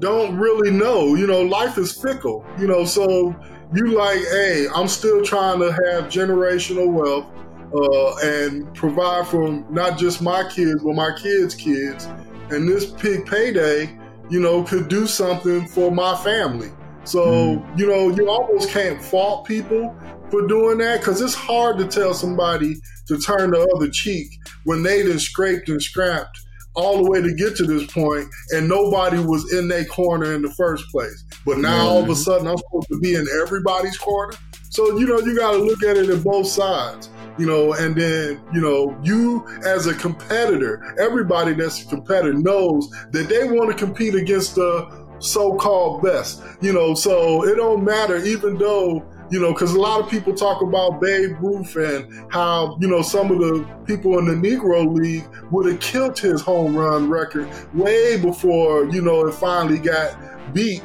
[0.00, 1.14] don't really know.
[1.14, 2.44] You know, life is fickle.
[2.58, 3.34] You know, so
[3.74, 7.26] you like, hey, I'm still trying to have generational wealth
[7.74, 12.06] uh, and provide for not just my kids, but my kids' kids.
[12.50, 13.98] And this big payday,
[14.30, 16.70] you know, could do something for my family.
[17.04, 19.94] So, you know, you almost can't fault people
[20.30, 22.76] for doing that because it's hard to tell somebody
[23.08, 24.28] to turn the other cheek
[24.64, 26.38] when they done scraped and scrapped
[26.76, 30.42] all the way to get to this point, and nobody was in their corner in
[30.42, 31.24] the first place.
[31.46, 34.36] But now all of a sudden, I'm supposed to be in everybody's corner.
[34.74, 37.08] So you know, you got to look at it at both sides.
[37.38, 42.90] You know, and then you know, you as a competitor, everybody that's a competitor knows
[43.12, 46.42] that they want to compete against the so-called best.
[46.60, 50.34] You know, so it don't matter, even though you know, because a lot of people
[50.34, 54.92] talk about Babe Ruth and how, you know, some of the people in the Negro
[54.92, 60.16] League would have killed his home run record way before, you know, it finally got
[60.52, 60.82] beat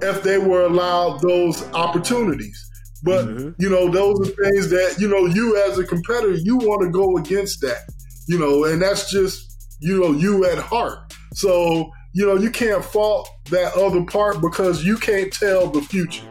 [0.00, 2.70] if they were allowed those opportunities.
[3.04, 3.54] But, Mhm.
[3.58, 6.88] you know, those are things that, you know, you as a competitor, you want to
[6.88, 7.82] go against that,
[8.26, 11.12] you know, and that's just, you know, you at heart.
[11.34, 16.24] So, you know, you can't fault that other part because you can't tell the future.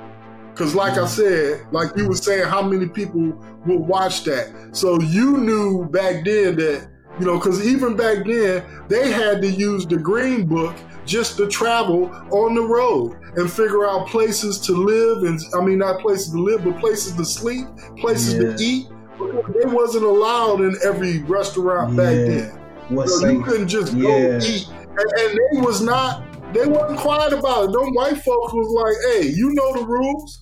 [0.53, 3.33] Because, like I said, like you were saying, how many people
[3.65, 4.51] will watch that?
[4.71, 6.87] So you knew back then that,
[7.19, 10.75] you know, because even back then, they had to use the Green Book
[11.05, 15.23] just to travel on the road and figure out places to live.
[15.23, 17.65] And I mean, not places to live, but places to sleep,
[17.97, 18.55] places Yeah.
[18.55, 18.87] to eat.
[19.19, 22.51] They wasn't allowed in every restaurant back then.
[22.89, 24.67] What's So you couldn't just go eat.
[24.69, 26.23] And, and they was not,
[26.53, 27.71] they wasn't quiet about it.
[27.73, 30.41] Them white folks was like, hey, you know the rules.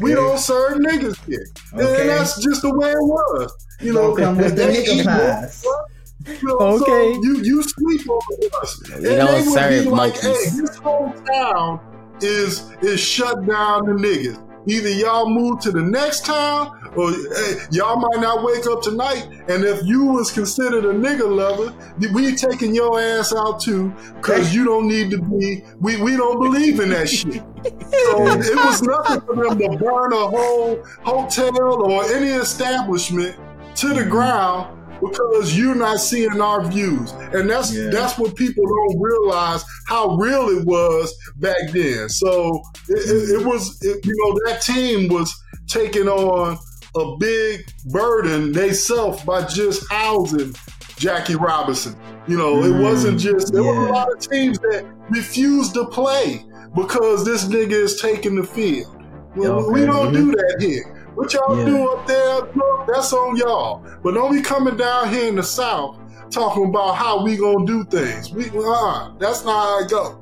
[0.00, 1.46] We don't serve niggas here.
[1.74, 2.00] Okay.
[2.00, 3.52] And that's just the way it was.
[3.80, 5.62] You know, come with the they nigga pies.
[5.64, 5.86] more,
[6.26, 7.14] you know, Okay.
[7.14, 8.20] So you, you sleep on
[8.62, 8.82] us.
[8.88, 11.80] We and don't they would serve be like, hey, this whole town
[12.20, 14.40] is is shut down to niggas.
[14.66, 19.28] Either y'all move to the next town or hey, y'all might not wake up tonight.
[19.48, 21.74] And if you was considered a nigga lover,
[22.14, 26.40] we taking your ass out too because you don't need to be, we, we don't
[26.40, 27.42] believe in that shit.
[27.64, 33.36] So it was nothing for them to burn a whole hotel or any establishment
[33.76, 37.14] to the ground because you're not seeing our views.
[37.32, 37.90] And that's Yeah.
[37.90, 42.08] that's what people don't realize how real it was back then.
[42.08, 45.34] So it, it, it was, it, you know, that team was
[45.68, 46.58] taking on
[46.96, 50.54] a big burden they self by just housing
[50.96, 51.96] Jackie Robinson.
[52.26, 55.86] You know, it Mm, wasn't just there were a lot of teams that refused to
[55.88, 58.86] play because this nigga is taking the field.
[59.34, 60.14] Well, Yeah, We don't mhm.
[60.14, 60.84] do that here.
[61.14, 61.64] What y'all Yeah.
[61.64, 62.40] do up there,
[62.86, 63.82] that's on y'all.
[64.02, 65.96] But don't be coming down here in the South
[66.30, 68.32] talking about how we gonna do things.
[68.32, 70.18] We, uh, that's not how I go.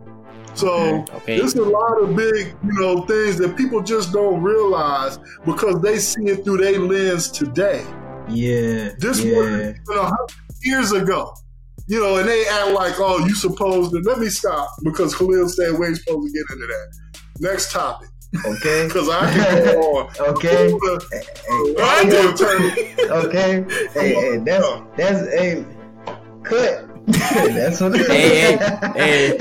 [0.54, 1.38] So Okay.
[1.38, 5.98] there's a lot of big, you know, things that people just don't realize because they
[5.98, 7.82] see it through their lens today.
[8.28, 8.90] Yeah.
[8.98, 9.36] This yeah.
[9.38, 10.30] was even a hundred
[10.62, 11.32] years ago.
[11.88, 13.98] You know, and they act like, oh, you supposed to.
[14.00, 16.92] Let me stop because Khalil said we ain't supposed to get into that.
[17.40, 18.08] Next topic,
[18.46, 18.84] Okay.
[18.88, 20.10] because I can go on.
[20.36, 20.72] Okay.
[21.12, 21.88] Eh, eh, Hold eh, on.
[21.88, 22.62] I do turn.
[23.26, 23.64] Okay.
[23.92, 24.66] Hey, hey, that's
[24.96, 25.64] that's hey,
[26.42, 26.88] cut.
[27.06, 27.96] that's what.
[27.96, 28.56] Hey,
[28.94, 29.38] hey,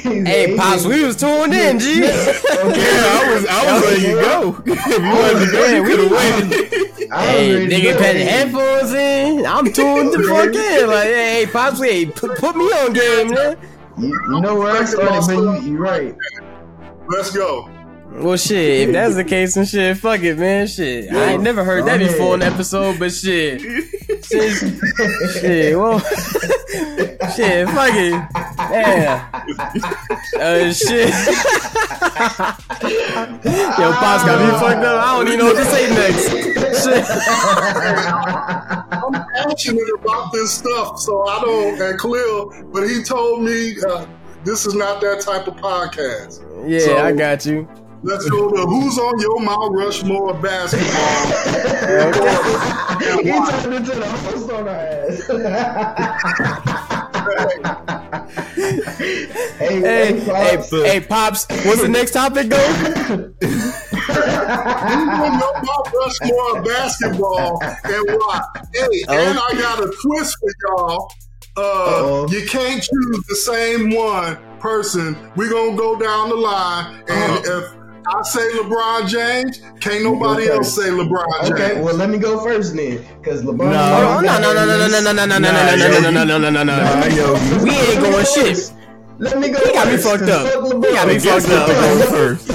[0.00, 2.04] Hey, hey, Pops, we was tuned in, G.
[2.04, 2.06] Okay.
[2.06, 4.62] Yeah, I was, I was ready to go.
[4.64, 7.10] if you wanted to go, you we- could have waited.
[7.10, 9.46] Hey, nigga, put the headphones in.
[9.46, 10.86] I'm tuned the fuck in.
[10.88, 13.56] Like, hey, Pops, hey, put, put me on game, man.
[13.98, 16.14] You, you know where I started, but you, you right.
[17.08, 17.68] Let's go.
[18.10, 20.66] Well, shit, if that's the case and shit, fuck it, man.
[20.66, 22.54] Shit, I ain't never heard that before in the ahead.
[22.54, 23.60] episode, but shit.
[24.28, 24.52] Shit,
[25.40, 25.98] shit, well,
[27.34, 28.12] shit, fuck it.
[28.70, 29.28] Yeah.
[30.38, 31.08] Uh, shit.
[33.78, 35.02] Yo, Pops got me fucked up.
[35.02, 36.28] I don't even know what to say next.
[36.84, 37.04] Shit.
[38.92, 41.80] I'm passionate about this stuff, so I don't.
[41.80, 44.04] And Khalil, but he told me uh,
[44.44, 46.42] this is not that type of podcast.
[46.68, 47.66] Yeah, So- I got you.
[48.02, 51.26] Let's go to who's on your Mount Rushmore basketball.
[53.22, 55.26] he turned into the host on our ass.
[59.58, 60.70] hey, Hey, hey, Pops.
[60.70, 62.56] hey, Pops, what's the next topic, though?
[63.38, 68.40] Who's on your Mount Rushmore basketball and why?
[68.74, 71.10] Hey, and I got a twist for y'all.
[71.56, 75.16] Uh, you can't choose the same one person.
[75.36, 77.74] We're gonna go down the line, and if
[78.10, 81.50] I say LeBron James, can't nobody go else say LeBron James.
[81.52, 83.70] Okay, well let me go first then, because LeBron.
[83.70, 84.18] No.
[84.18, 86.24] Oh, no, no, no, no, no, no, no, no, no, no, no, no, no, no,
[86.24, 87.06] no, no, no, no, Nah, no.
[87.08, 87.32] yo,
[87.62, 88.72] We ain't going shit.
[89.20, 89.58] Let me go.
[89.66, 90.46] He got me first, fucked 'cause up.
[90.52, 90.94] fuck He LeBron.
[90.94, 91.98] got me the guest fucked get to up.
[91.98, 92.46] go first.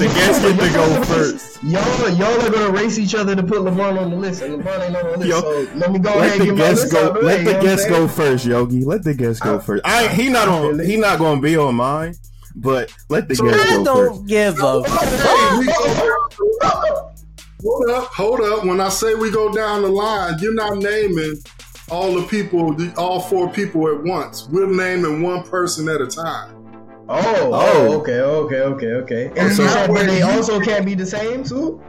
[0.00, 1.62] The guest get to go first.
[1.62, 4.86] Y'all, y'all are gonna race each other to put LeBron on the list, and LeBron
[4.86, 5.28] ain't on the list.
[5.28, 6.98] Yo, so let me go Let ahead and the get my guest list go.
[6.98, 7.94] out of the way, Let you the know what I'm guest saying?
[7.94, 8.84] go first, Yogi.
[8.84, 9.82] Let the guest go first.
[9.86, 10.78] I he not on.
[10.80, 12.14] He not gonna be on mine,
[12.56, 13.84] but let the So guest I go first.
[13.84, 17.10] don't give a Hey, we go
[17.62, 18.64] Hold up, hold up.
[18.64, 21.34] When I say we go down the line, you're not naming
[21.90, 24.48] all the people, the, all four people at once.
[24.48, 26.56] We're naming one person at a time.
[27.08, 29.28] Oh, oh, oh okay, okay, okay, okay.
[29.28, 31.82] Oh, and So you said that way that they also can't be the same too.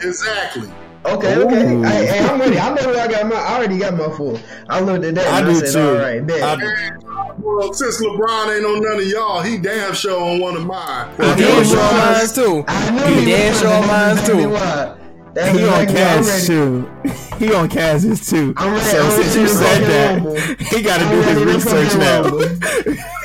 [0.00, 0.70] Exactly.
[1.04, 1.74] Okay, okay.
[1.74, 1.82] Ooh.
[1.82, 2.58] Hey, hey, I'm ready.
[2.58, 3.34] I know where I got my.
[3.36, 4.38] I already got my full.
[4.68, 5.26] I looked at that.
[5.32, 5.88] I and do I said, too.
[5.88, 6.42] All right, bet.
[6.42, 7.02] I- And,
[7.42, 11.10] well, since LeBron ain't on none of y'all, he damn sure on one of mine.
[11.18, 12.64] Well, He damn he sure on mine too.
[12.68, 14.48] I knew He he damn was sure on mine too.
[14.50, 14.96] why.
[15.34, 16.46] That's He on exactly why I'm Kaz ready.
[16.46, 17.46] too.
[17.46, 18.54] He on Kaz's too.
[18.56, 22.22] I'm ready- So I'm since you said that, he got to do his research now.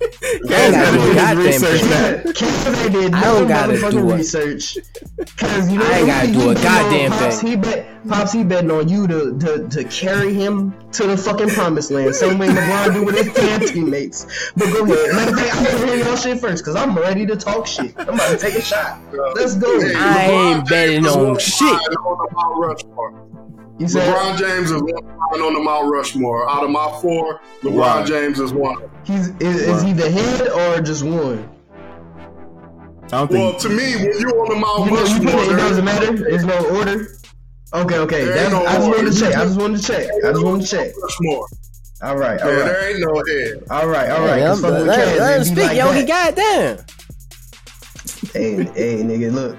[0.00, 0.48] rumble.
[0.48, 1.90] Kaz got to do do goddamn his research thing.
[1.90, 2.22] now.
[2.32, 4.16] Kaz did I no don't gotta motherfucking do it.
[4.16, 4.78] research.
[5.36, 7.50] Cause you know I ain't gotta do a betting goddamn on Pops, thing.
[7.50, 8.32] He bet Pops.
[8.32, 12.14] He betting on you to, to to carry him to the fucking promised land.
[12.14, 14.26] Same way LeBron do with his damn teammates.
[14.56, 15.14] But go ahead.
[15.14, 17.94] Matter of fact, I'm gonna hear your shit first, cause I'm ready to talk shit.
[17.98, 19.00] I'm about to take a shot.
[19.34, 19.80] Let's go.
[19.80, 21.66] Hey, I ain't betting on shit.
[21.66, 23.39] line On the Mount Rushmore.
[23.80, 26.48] You said LeBron James is one on the Mount Rushmore.
[26.50, 28.04] Out of my four, LeBron Why?
[28.04, 28.76] James is one.
[29.04, 31.48] he's is, is he the head or just one?
[33.04, 33.62] I don't Well, think.
[33.62, 35.84] to me, when you're on the Mount You know, you Rushmore, put it, it doesn't
[35.86, 36.12] matter.
[36.12, 37.08] There's no order.
[37.72, 38.24] Okay, okay.
[38.26, 39.34] That's, no I just wanted to check.
[39.34, 40.08] I just wanted to check.
[40.24, 40.92] I just wanted to check.
[41.02, 41.46] Rushmore.
[42.02, 43.62] All right, all Yeah, right, there ain't no head.
[43.70, 44.38] all right, all right.
[44.40, 46.02] Yeah, Cause fucking with let, Kaz, let him it'd be speak, like Yogi.
[46.04, 46.36] that.
[46.36, 46.84] Goddamn.
[48.34, 49.56] Hey, hey, nigga, look.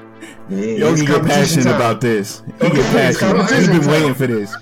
[0.51, 1.75] Yeah, Yogi get passionate time.
[1.75, 2.41] about this.
[2.45, 3.07] He Okay, get passionate.
[3.07, 3.89] He's competition been time.
[3.91, 4.55] waiting for this.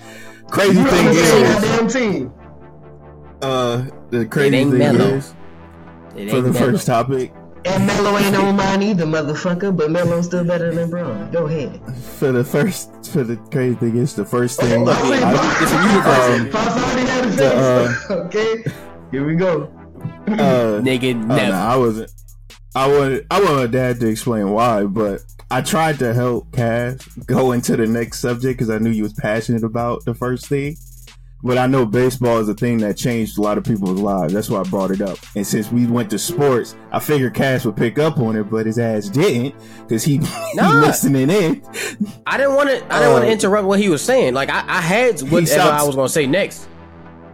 [0.49, 2.33] Crazy You thing is, team.
[3.41, 5.15] uh, the crazy thing mellow.
[5.15, 5.33] is,
[6.13, 6.53] for the mellow.
[6.53, 7.33] first topic,
[7.65, 9.75] And Melo ain't on mine either, motherfucker.
[9.75, 11.29] But Melo's still better than Bron.
[11.31, 11.81] Go ahead.
[12.17, 14.85] for the first, for the crazy thing is, the first thing.
[14.85, 16.29] look, I- look, it's a universe.
[16.39, 16.75] um, Pops
[17.09, 18.11] had a The, face.
[18.11, 18.63] okay,
[19.11, 19.63] here we go.
[20.27, 21.51] uh, Nigga, Oh, never.
[21.51, 22.11] no, I wasn't.
[22.75, 23.25] I wanted.
[23.31, 25.21] I wanted Dad to explain why, but
[25.51, 29.13] I tried to help Cass go into the next subject because I knew you was
[29.13, 30.77] passionate about the first thing.
[31.41, 34.33] But I know baseball is a thing that changed a lot of people's lives.
[34.33, 35.17] That's why I brought it up.
[35.37, 38.65] And since we went to sports, I figured Cass would pick up on it, but
[38.65, 39.55] his ass didn't
[39.87, 40.17] because he,
[40.53, 40.69] Nah.
[40.71, 41.63] he listening in.
[42.27, 42.93] I didn't want to.
[42.93, 44.33] I didn't want to um, interrupt what he was saying.
[44.33, 46.67] Like I, I had whatever stopped- I was gonna say next.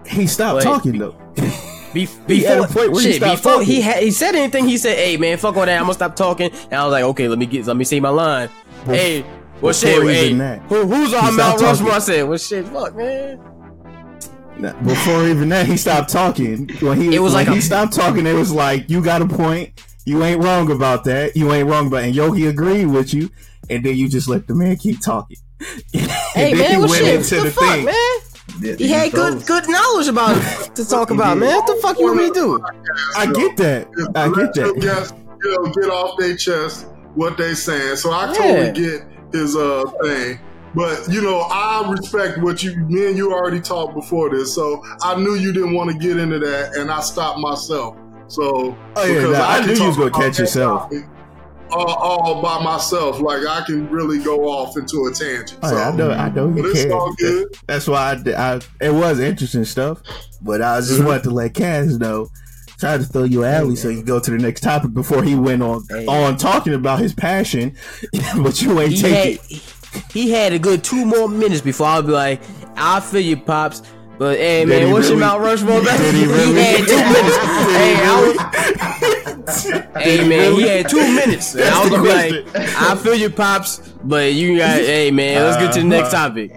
[0.08, 0.64] He stopped Wait.
[0.64, 1.20] talking though.
[1.96, 4.78] Be- He had a before he shit, stopped before he had he said anything, he
[4.78, 5.76] said, "Hey man, fuck all that.
[5.78, 8.00] I'm gonna stop talking." And I was like, "Okay, let me get, let me say
[8.00, 8.50] my line."
[8.86, 9.26] hey,
[9.62, 11.94] well shit, hey, who, who's he on Mount Rushmore?
[11.94, 13.40] I said, "Well shit, fuck man."
[14.58, 16.70] Nah, Before even that, he stopped talking.
[16.80, 19.22] When he It was when like he a- stopped talking, it was like you got
[19.22, 19.82] a point.
[20.06, 21.36] You ain't wrong about that.
[21.36, 22.04] You ain't wrong about.
[22.04, 23.30] And Yogi agreed with you,
[23.70, 25.38] and then you just let the man keep talking.
[25.94, 26.02] and
[26.36, 27.16] Hey then man, he what went shit?
[27.16, 27.86] into What the, the fuck, thing.
[27.86, 27.96] man?
[28.62, 31.50] He had good good knowledge about it to talk about, man.
[31.56, 32.60] What the fuck you want me to do?
[33.16, 33.88] I get that.
[34.16, 34.80] I get that.
[34.80, 37.98] guests, you know, get off their chest what they saying.
[37.98, 38.34] So I Yeah.
[38.34, 39.02] totally get
[39.34, 40.40] his uh thing.
[40.74, 44.82] But you know, I respect what you me and you already talked before this, so
[45.02, 47.96] I knew you didn't want to get into that, and I stopped myself.
[48.28, 50.84] So Oh, yeah, because nah, I knew you was gonna catch yourself.
[50.84, 51.06] topic
[51.72, 55.58] All, all by myself, like I can really go off into a tangent.
[55.64, 56.12] Oh, so, yeah, I know.
[56.12, 56.92] I know but you it's can.
[56.92, 57.48] all good.
[57.68, 58.62] That's why I, I.
[58.80, 60.02] It was interesting stuff,
[60.42, 61.06] but I just Mm-hmm.
[61.08, 62.30] wanted to let Cass know.
[62.78, 65.34] Try to throw you an alley so you go to the next topic before he
[65.36, 66.06] went on Hey.
[66.08, 67.76] on talking about his passion,
[68.38, 70.12] but you ain't He take had it.
[70.12, 72.42] he had a good two more minutes before I'll be like,
[72.76, 73.82] "I feel you, pops."
[74.18, 75.28] But hey Did man, he what's your really?
[75.28, 75.98] Mount Rushmore back?
[76.00, 77.38] Did he he, had two minutes.
[77.76, 78.38] hey, I was,
[79.98, 81.56] hey man, he had two minutes.
[81.56, 82.76] And I was gonna be like, question.
[82.78, 86.52] "I feel you, pops," but you got, hey man, let's get to the next topic.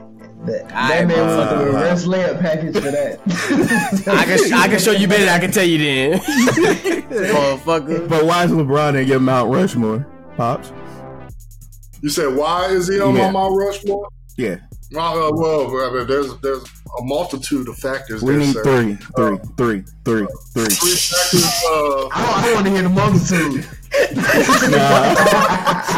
[0.45, 1.59] That, Aight, that man was motherfucker.
[1.59, 3.21] the reverse layup package for that.
[4.09, 5.31] I can I can show you better.
[5.31, 8.09] I can tell you then, motherfucker.
[8.09, 10.07] But why is LeBron in your Mount Rushmore,
[10.37, 10.73] pops?
[12.03, 13.27] You said why is he on Yeah.
[13.27, 14.09] my Mount Rushmore?
[14.37, 14.57] Yeah,
[14.97, 16.63] Uh, well, I mean, there's there's
[16.99, 18.23] a multitude of factors.
[18.23, 18.63] we there, need sir.
[18.65, 20.95] three, three, three, three, Three three.
[20.97, 21.63] factors.
[21.67, 23.67] Uh, I, I want to hear the multitude.
[24.69, 25.15] Nah,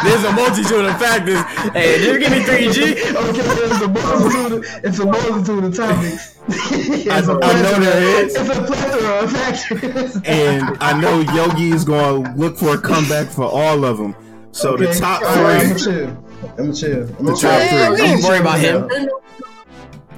[0.05, 1.41] There's a multitude of factors.
[1.73, 2.93] Hey, you give me three G.
[2.93, 4.53] Okay, it's a multitude.
[4.53, 6.39] Of, it's a multitude of topics.
[6.49, 8.35] it's I- a I know there is.
[8.37, 10.17] It's a plethora of factors.
[10.25, 14.15] and I know Yogi is going to look for a comeback for all of them.
[14.53, 16.09] So the top all right, three,
[16.43, 16.63] I'm chill.
[16.63, 17.17] I'm chill.
[17.19, 17.51] I'm The chill.
[17.51, 18.07] top Yeah, we three.
[18.07, 18.89] ain't worried about him.
[18.93, 19.21] ain't no,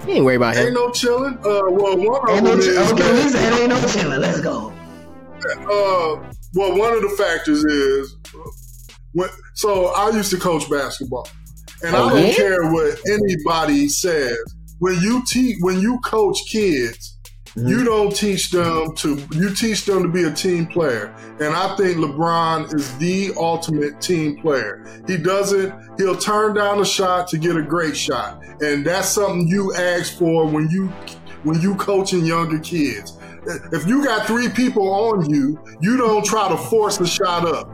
[0.06, 0.74] We ain't worried about ain't him.
[0.74, 1.34] no chilling.
[1.34, 2.82] Uh, well, one of Ain't no them chill.
[2.92, 4.20] Okay, that, listen, it ain't no chilling.
[4.20, 4.72] Let's go.
[5.70, 6.16] uh,
[6.54, 8.16] well, one of the factors is
[9.12, 9.28] when.
[9.54, 11.28] So I used to coach basketball,
[11.82, 12.34] and Oh, I don't yeah?
[12.34, 14.38] care what anybody says.
[14.78, 17.11] When you teach, when you coach kids.
[17.54, 17.68] Mm-hmm.
[17.68, 19.26] you don't teach them to.
[19.32, 24.00] You teach them to be a team player, and I think LeBron is the ultimate
[24.00, 24.86] team player.
[25.06, 25.74] He doesn't.
[25.98, 30.16] He'll turn down a shot to get a great shot, and that's something you ask
[30.16, 30.86] for when you
[31.42, 33.18] when you coaching younger kids.
[33.70, 37.70] If you got three people on you, you don't try to force the shot up.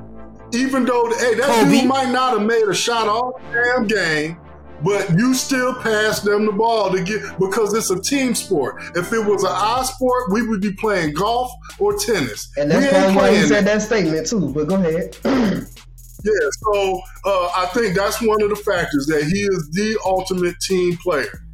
[0.55, 1.70] Even though, hey, that Kobe.
[1.70, 4.41] dude might not have made a shot all damn game,
[4.83, 8.83] but you still pass them the ball to get because it's a team sport.
[8.97, 12.51] If it was an eye sport, we would be playing golf or tennis.
[12.57, 14.53] And that's ain't probably why he said that statement too.
[14.53, 15.16] But go ahead.
[15.24, 20.59] yeah, so uh, I think that's one of the factors that he is the ultimate
[20.61, 21.45] team player.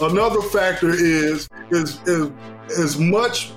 [0.00, 2.30] Another factor is is is
[2.78, 3.50] as much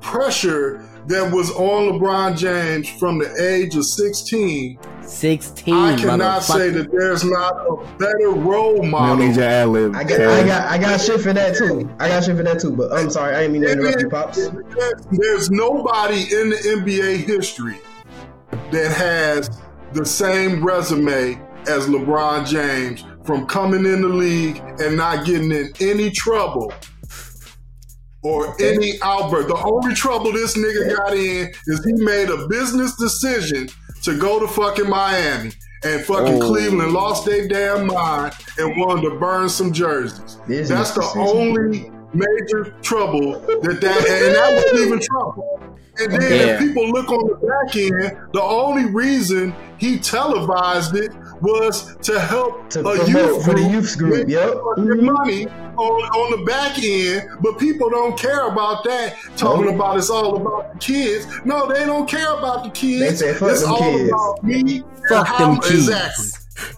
[0.00, 4.78] pressure that was on LeBron James from the age of 16.
[5.04, 5.74] 16.
[5.74, 9.16] I cannot say that there's not a better role We don't model.
[9.26, 9.96] need your ad lib.
[9.96, 11.90] I got, I got, I got shit for that too.
[11.98, 12.70] I got shit for that too.
[12.70, 14.36] But I'm sorry, I didn't mean to interrupt you, pops.
[14.48, 17.78] There's- There's nobody in the NBA history
[18.70, 19.60] that has
[19.92, 25.70] the same resume as LeBron James from coming in the league and not getting in
[25.80, 26.72] any trouble
[28.22, 29.48] or any outburst.
[29.48, 33.68] The only trouble this nigga got in is he made a business decision
[34.02, 35.52] to go to fucking Miami.
[35.84, 36.46] And fucking Oh.
[36.46, 40.36] Cleveland lost their damn mind and wanted to burn some jerseys.
[40.46, 41.20] Business That's the decision.
[41.38, 45.60] only major trouble that that and that wasn't even trouble.
[45.98, 46.54] And then Yeah.
[46.54, 51.10] if people look on the back end, the only reason he televised it
[51.42, 54.14] was to help To a youth for the group youth group.
[54.14, 54.54] make Yep.
[54.54, 55.02] fucking Mhm.
[55.02, 59.14] money on, on the back end, but people don't care about that.
[59.36, 59.74] Talking Nope.
[59.76, 61.26] about it's all about the kids.
[61.44, 63.20] No, they don't care about the kids.
[63.20, 64.60] They say, "Fuck it's them all kids." about me.
[64.84, 65.88] and Fuck how- them kids.
[65.88, 66.26] Exactly.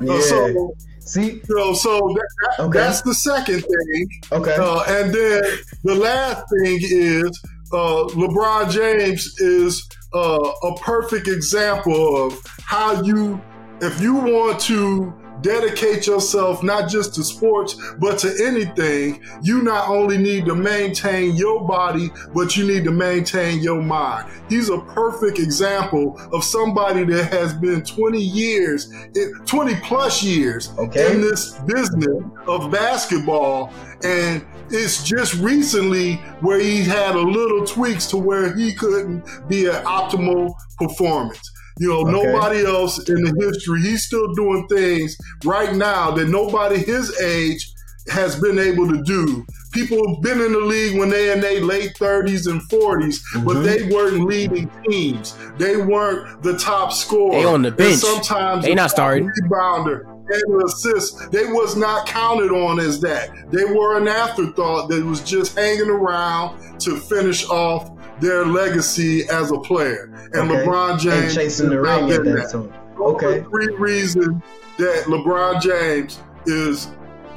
[0.09, 0.21] Uh, Yeah.
[0.23, 1.43] so, See.
[1.47, 2.79] so, so that, that- Okay.
[2.79, 4.09] that's the second thing.
[4.33, 4.55] Okay.
[4.55, 5.43] Uh, and then
[5.85, 7.31] the last thing is
[7.73, 9.83] uh, LeBron James is
[10.15, 13.41] uh, a perfect example of how you,
[13.81, 19.89] if you want to dedicate yourself not just to sports but to anything, you not
[19.89, 24.31] only need to maintain your body, but you need to maintain your mind.
[24.49, 30.73] He's a perfect example of somebody that has been 20 years, eh, 20 plus years
[30.79, 31.13] Okay.
[31.15, 33.73] in this business of basketball
[34.03, 39.67] and it's just recently where he had a little tweaks to where he couldn't be
[39.67, 42.13] an optimal performance you know Okay.
[42.33, 47.71] nobody else in the history he's still doing things right now that nobody his age
[48.11, 51.61] has been able to do people have been in the league when they in their
[51.63, 53.65] late 30s and 40s but Mhm.
[53.65, 57.97] they weren't leading teams they weren't the top scorer They on the And bench.
[58.01, 59.31] sometimes They the not top starting.
[59.51, 61.31] rebounder and assist.
[61.33, 63.29] They was not counted on as that.
[63.51, 67.91] They were an afterthought that was just hanging around to finish off
[68.25, 70.11] their legacy as a player.
[70.33, 70.65] And Okay.
[70.65, 72.73] LeBron James and chasing the ring at that time.
[72.99, 73.45] Those are Okay.
[73.51, 74.43] three reasons
[74.79, 76.89] that LeBron James is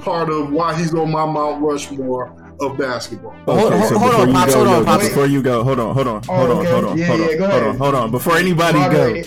[0.01, 2.31] part of why he's on my Mount Rushmore
[2.61, 3.35] of basketball.
[3.47, 5.09] Oh, hold- hold- hold on, Pops, go, hold on, Pops.
[5.09, 7.25] Before you go, hold on, hold on, Oh, hold on, hold on, Yeah, hold yeah,
[7.27, 7.67] on, go hold ahead.
[7.67, 8.11] on, hold on.
[8.11, 9.21] Before anybody go,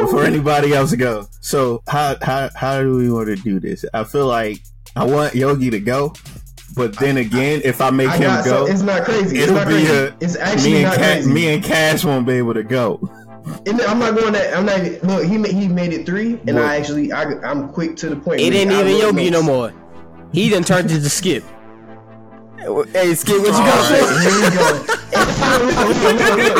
[0.00, 1.26] before anybody else go.
[1.40, 3.84] So how how how do we want to do this?
[3.94, 4.58] I feel like
[4.96, 6.12] I want Yogi to go,
[6.88, 9.36] but then again, if I make I him got go, so it's not crazy.
[9.38, 9.92] It's it'll not be crazy.
[9.92, 12.98] a it's actually me and not Ca- me and Cash won't be able to go.
[13.66, 14.56] And I'm not going that.
[14.56, 14.78] I'm not.
[14.84, 16.64] even- Look, he ma- he made it three, and What?
[16.64, 18.40] I actually I, I'm quick to the point.
[18.40, 19.72] It ain't I even wrote Yogi no more.
[20.32, 21.42] He done turned into Skip.
[22.92, 24.08] Hey, Skip, what you All got right.
[24.22, 24.66] Here we go.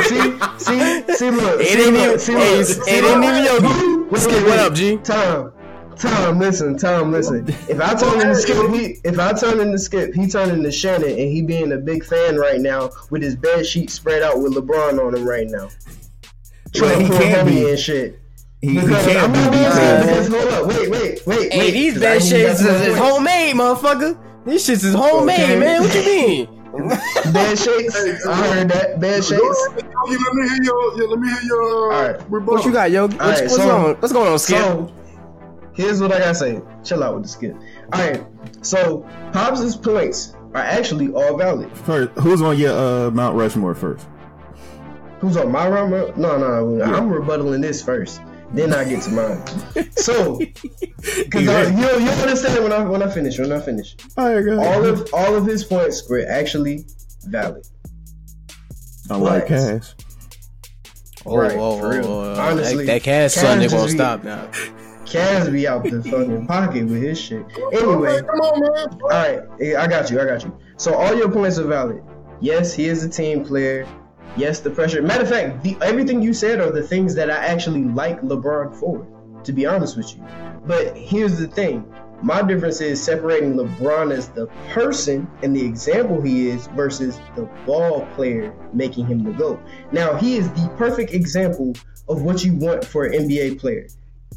[0.03, 1.61] See, see, see, look.
[1.61, 4.11] It see, ain't look, even- hey, it ain't even Yogi.
[4.11, 4.97] Wait, Skip, what up, G?
[4.99, 5.53] Tom,
[5.97, 7.47] Tom, listen, Tom, listen.
[7.68, 11.11] If I turn into Skip, he, if I turn into Skip, he turn into Shannon,
[11.11, 14.55] and he being a big fan right now with his bed sheet spread out with
[14.55, 15.68] LeBron on him right now.
[16.74, 17.68] Trying he to pull can't be.
[17.70, 18.18] and shit.
[18.62, 20.05] He, he can't I'm be not beat gonna there.
[20.05, 20.28] say this.
[20.28, 21.70] Hold up, wait, wait, wait, Hey, wait.
[21.72, 22.99] these 'cause I bad ain't is, no is points.
[22.99, 24.18] homemade, motherfucker.
[24.47, 25.59] This shit is homemade, Okay.
[25.59, 25.82] man.
[25.82, 26.49] What you mean?
[27.32, 28.26] Bad shakes.
[28.26, 29.01] I heard that.
[29.01, 29.68] Bad Go shakes.
[29.74, 32.30] let me hear your, yeah, let me hear your uh, All right.
[32.30, 32.55] rebuttal.
[32.55, 33.16] What you got, Yogi?
[33.16, 33.95] What's, Alright, what's so- going on?
[34.01, 34.59] What's going on, Skip?
[34.59, 34.93] So,
[35.75, 36.61] here's what I gotta say.
[36.85, 37.55] Chill out with the skip.
[37.93, 38.25] All right.
[38.62, 41.71] So, Pops' points are actually all valid.
[41.79, 42.73] First, who's on your
[43.07, 44.07] uh, Mount Rushmore first?
[45.21, 45.91] Who's on my run?
[45.91, 48.21] No, no, I'm rebuttaling this first.
[48.53, 49.91] Then I get to mine.
[49.93, 50.39] So,
[50.97, 51.68] because Yeah.
[51.68, 53.95] you you understand when I when I finish when I finish.
[54.16, 54.59] All right, go.
[54.61, 56.85] All of all of his points were actually
[57.27, 57.64] valid.
[59.09, 59.49] Unlike Right.
[59.49, 59.95] Cash.
[61.27, 62.07] oh, right, oh, for real.
[62.07, 64.49] oh, oh, Honestly, that, that cash Cash son, they just won't stop now.
[65.11, 67.45] Kaz be out the fucking pocket with his shit.
[67.73, 69.01] Anyway, come on, man.
[69.03, 69.41] all right,
[69.77, 70.57] I got you, I got you.
[70.77, 72.03] So all your points are valid.
[72.41, 73.89] Yes, he is a team player.
[74.37, 75.03] Yes, the pressure.
[75.03, 78.79] Matter of fact, the, everything you said are the things that I actually like LeBron
[78.79, 79.07] for.
[79.45, 80.23] To be honest with you,
[80.67, 81.93] but here's the thing:
[82.23, 87.49] My difference is separating LeBron as the person and the example he is versus the
[87.67, 89.61] ball player making him the GOAT.
[89.93, 91.75] Now, he is the perfect example
[92.07, 93.87] of what you want for an NBA player.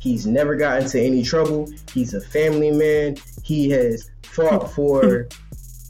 [0.03, 1.69] He's never gotten into any trouble.
[1.93, 3.15] He's a family man.
[3.41, 5.29] He has fought for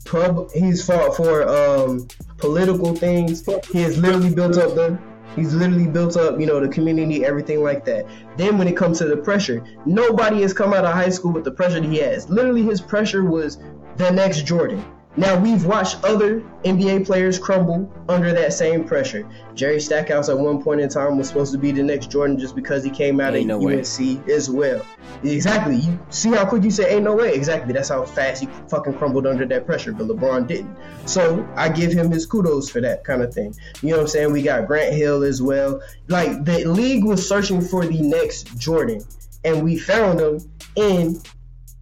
[0.04, 0.52] pub.
[0.52, 2.06] He's fought for um,
[2.36, 3.44] political things.
[3.72, 4.96] He has literally built up the
[5.34, 8.06] He's literally built up, you know, the community, everything like that.
[8.36, 11.42] Then when it comes to the pressure, nobody has come out of high school with
[11.42, 12.30] the pressure that he has.
[12.30, 13.58] Literally, his pressure was
[13.96, 14.84] the next Jordan.
[15.16, 19.28] Now we've watched other NBA players crumble under that same pressure.
[19.54, 22.56] Jerry Stackhouse at one point in time was supposed to be the next Jordan just
[22.56, 23.78] because he came out Ain't of no way.
[23.78, 24.84] UNC as well.
[25.22, 25.76] Exactly.
[25.76, 27.32] You see how quick you say ain't no way.
[27.32, 27.72] Exactly.
[27.72, 29.92] That's how fast he fucking crumbled under that pressure.
[29.92, 30.76] But LeBron didn't.
[31.06, 33.54] So I give him his kudos for that kind of thing.
[33.82, 34.32] You know what I'm saying?
[34.32, 35.80] We got Grant Hill as well.
[36.08, 39.02] Like the league was searching for the next Jordan,
[39.44, 40.40] and we found him
[40.74, 41.20] in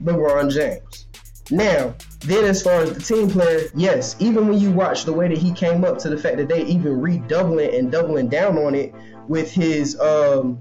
[0.03, 1.02] LeBron James.
[1.51, 5.29] Now, then as far as the team player, yes, even when you watch the way
[5.29, 8.75] that he came up to the fact that they even redoubling and doubling down on
[8.75, 8.95] it
[9.29, 10.59] with his um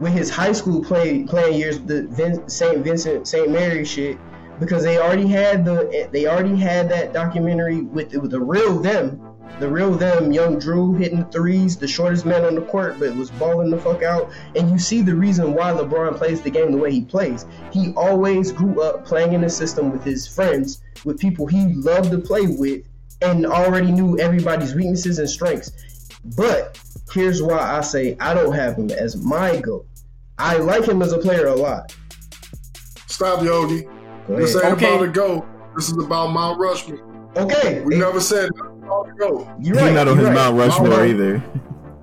[0.00, 4.18] with his high school play playing years, the Vin, Saint Vincent Saint Mary shit,
[4.58, 9.33] because they already had the they already had that documentary with with the real them,
[9.60, 13.14] the real them, young Drew hitting the threes, the shortest man on the court, but
[13.14, 14.30] was balling the fuck out.
[14.56, 17.46] And you see the reason why LeBron plays the game the way he plays.
[17.72, 22.10] He always grew up playing in a system with his friends, with people he loved
[22.10, 22.82] to play with,
[23.22, 25.70] and already knew everybody's weaknesses and strengths.
[26.36, 26.80] But
[27.12, 29.86] here's why I say I don't have him as my goat.
[30.38, 31.94] I like him as a player a lot.
[33.06, 33.86] Stop, Yogi.
[34.28, 34.94] This ain't Okay.
[34.94, 35.46] about a go.
[35.76, 37.13] This is about Mount Rushmore.
[37.36, 39.54] Okay, We never said nothing about the go.
[39.60, 40.34] you're He's not on his right.
[40.34, 41.42] Mount Rushmore Mount- either.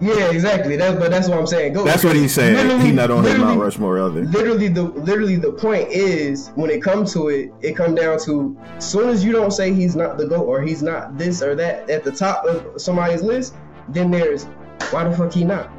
[0.02, 0.78] Yeah, exactly.
[0.78, 1.74] That's but that's what I'm saying.
[1.74, 1.84] Go.
[1.86, 2.56] That's what he's saying.
[2.56, 4.22] Literally- He's not on his Mount Rushmore either.
[4.24, 8.58] literally the literally the point is when it comes to it, it come down to
[8.78, 11.54] as soon as you don't say he's not the goat or he's not this or
[11.56, 13.54] that at the top of somebody's list,
[13.90, 14.46] then there's
[14.90, 15.70] why the fuck he not?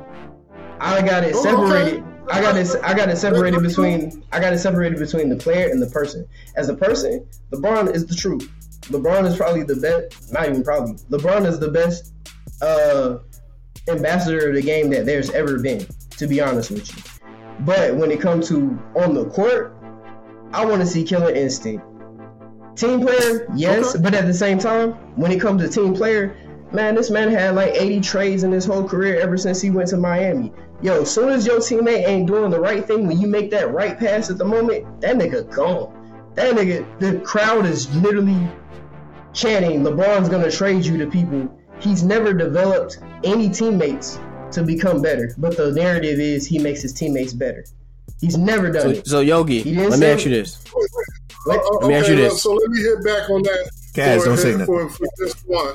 [0.81, 1.95] I got it Oh, separated.
[2.03, 2.05] okay.
[2.31, 2.69] I got it.
[2.85, 4.23] I got it separated between.
[4.31, 6.25] I got it separated between the player and the person.
[6.57, 8.49] As a person, LeBron is the truth.
[8.83, 10.33] LeBron is probably the best.
[10.33, 10.95] Not even probably.
[11.11, 12.13] LeBron is the best
[12.61, 13.19] uh,
[13.89, 15.87] ambassador of the game that there's ever been.
[16.19, 17.03] To be honest with you.
[17.61, 19.75] But when it comes to on the court,
[20.53, 21.85] I want to see killer instinct.
[22.77, 24.03] Team player, yes, Okay.
[24.03, 26.37] but at the same time, when it comes to team player,
[26.73, 29.89] man, this man had like 80 trades in his whole career ever since he went
[29.89, 30.53] to Miami.
[30.81, 33.73] Yo, as soon as your teammate ain't doing the right thing when you make that
[33.73, 36.31] right pass at the moment, that nigga gone.
[36.35, 38.49] That nigga, the crowd is literally
[39.33, 41.49] chanting, LeBron's gonna trade you to people.
[41.81, 44.19] He's never developed any teammates
[44.53, 47.65] to become better, but the narrative is he makes his teammates better.
[48.21, 49.07] He's never done So, it.
[49.07, 50.63] so Yogi, let me ask you this.
[51.45, 51.61] What?
[51.61, 52.41] Uh, Let me ask you this.
[52.43, 53.71] So let me hit back on that.
[53.95, 54.67] Guys, don't say nothing.
[54.67, 55.75] for, for this one.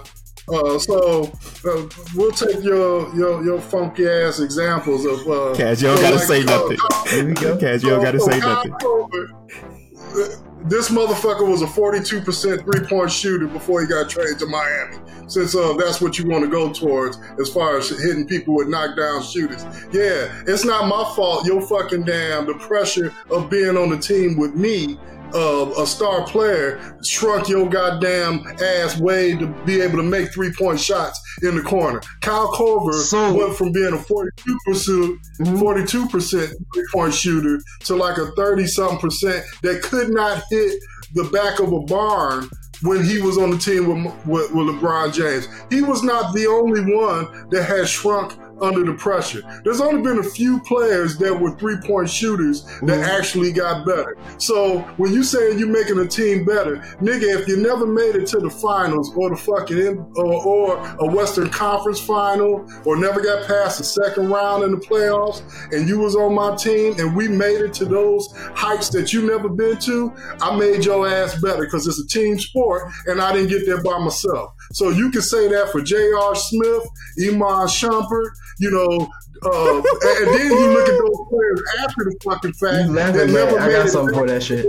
[0.49, 1.23] Uh, so
[1.65, 5.19] uh, we'll take your your your funky ass examples of.
[5.27, 6.77] Uh, Kaz, you don't so gotta like, say uh, nothing.
[7.09, 7.57] Here we go.
[7.57, 10.43] Kaz, you don't gotta say Kyle nothing.
[10.63, 14.97] This motherfucker was a 42% three point shooter before he got traded to Miami.
[15.27, 18.67] Since uh, that's what you want to go towards as far as hitting people with
[18.67, 19.63] knockdown shooters.
[19.91, 21.45] Yeah, it's not my fault.
[21.45, 24.97] Your fucking damn the pressure of being on the team with me
[25.33, 30.51] uh, a star player shrunk your goddamn ass way to be able to make three
[30.53, 32.01] point shots in the corner.
[32.21, 37.95] Kyle Korver So- went from being a 42 percent, 42 percent three point shooter to
[37.95, 40.81] like a 30 something percent that could not hit
[41.13, 42.49] the back of a barn
[42.83, 45.47] when he was on the team with, with, with LeBron James.
[45.71, 49.41] He was not the only one that had shrunk under the pressure.
[49.63, 53.03] There's only been a few players that were three point shooters that mm-hmm.
[53.03, 54.17] actually got better.
[54.37, 58.27] So when you saying you're making a team better, nigga, if you never made it
[58.27, 63.21] to the finals or the fucking in, or, or a Western Conference final or never
[63.21, 65.41] got past the second round in the playoffs,
[65.71, 69.25] and you was on my team and we made it to those heights that you
[69.27, 73.33] never been to, I made your ass better because it's a team sport and I
[73.33, 74.53] didn't get there by myself.
[74.73, 76.35] So you can say that for J.R.
[76.35, 76.87] Smith,
[77.21, 78.29] Iman Shumpert,
[78.59, 79.07] you know,
[79.43, 83.59] uh, and, then you look at those players after the fucking fact You laughing, man.
[83.59, 84.65] I got something for that shit.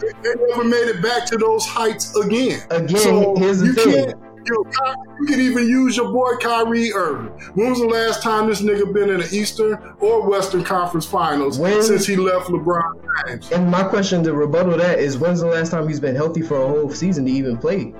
[0.00, 2.60] They never made it back to those heights again.
[2.70, 4.04] Again, so here's the you thing.
[4.06, 4.18] can't.
[4.44, 7.28] You, know, you can even use your boy Kyrie Irving.
[7.54, 11.60] When was the last time this nigga been in the Eastern or Western Conference Finals
[11.60, 13.52] When- since he left LeBron James?
[13.52, 16.60] And my question to rebuttal that is when's the last time he's been healthy for
[16.60, 17.94] a whole season to even play?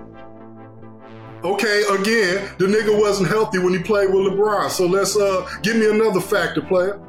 [1.45, 4.71] Okay, again, the nigga wasn't healthy when he played with LeBron.
[4.71, 7.01] So let's uh give me another factor, player.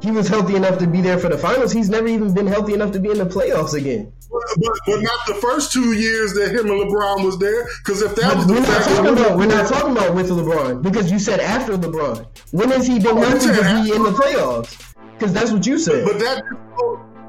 [0.00, 1.70] he was healthy enough to be there for the finals.
[1.72, 4.12] He's never even been healthy enough to be in the playoffs again.
[4.30, 7.68] But, but, but not the first two years that him and LeBron was there.
[7.84, 10.30] Because if that But was the we're not talking about we're not talking about with
[10.30, 12.26] LeBron because you said after LeBron.
[12.52, 14.94] When has he been Oh, healthy to be in the playoffs?
[15.12, 16.04] Because that's what you said.
[16.06, 16.42] But that,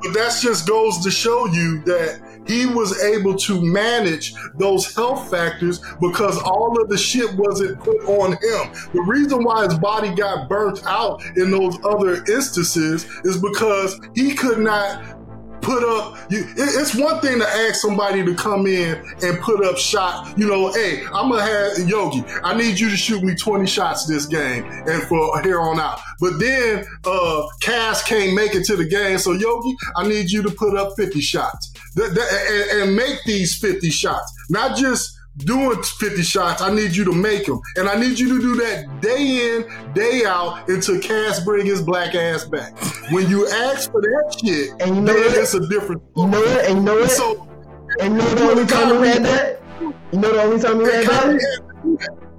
[0.01, 5.29] but that just goes to show you that he was able to manage those health
[5.29, 8.73] factors because all of the shit wasn't put on him.
[8.93, 14.33] The reason why his body got burnt out in those other instances is because he
[14.33, 15.22] could not
[15.63, 19.63] put up you it- it's one thing to ask somebody to come in and put
[19.65, 23.33] up shot you know hey i'm gonna have yogi i need you to shoot me
[23.35, 25.99] 20 shots this game and for here on out.
[26.19, 30.41] But then uh cass can't make it to the game so yogi i need you
[30.43, 31.71] to put up 50 shots.
[31.95, 32.17] And,
[32.81, 34.31] and make these 50 shots.
[34.49, 37.59] Not just doing 50 shots, I need you to make them.
[37.75, 41.81] And I need you to do that day in, day out until Cass bring his
[41.81, 42.77] black ass back.
[43.11, 46.39] When you ask for that shit, And you know then it's a different you know
[46.39, 46.65] what?
[46.65, 47.11] And you know what?
[47.11, 47.47] So,
[47.99, 49.61] and you know the only time we had that?
[50.11, 51.63] You know the only time we had that?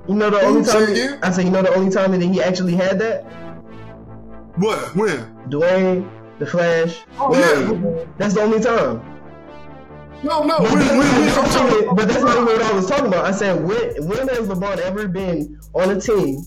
[0.08, 1.18] You know the only Say time?
[1.22, 3.22] I say you know the only time that he actually had that?
[4.56, 4.94] What?
[4.94, 5.34] When?
[5.48, 7.00] Dwyane, the Flash.
[7.18, 8.04] Oh, yeah.
[8.18, 9.13] That's the only time.
[10.24, 10.58] No, no.
[10.58, 12.86] But When, that's, when, when, not I'm talking but that's not even what I was
[12.88, 13.24] talking about.
[13.24, 16.46] I said, when, when has LeBron ever been on a team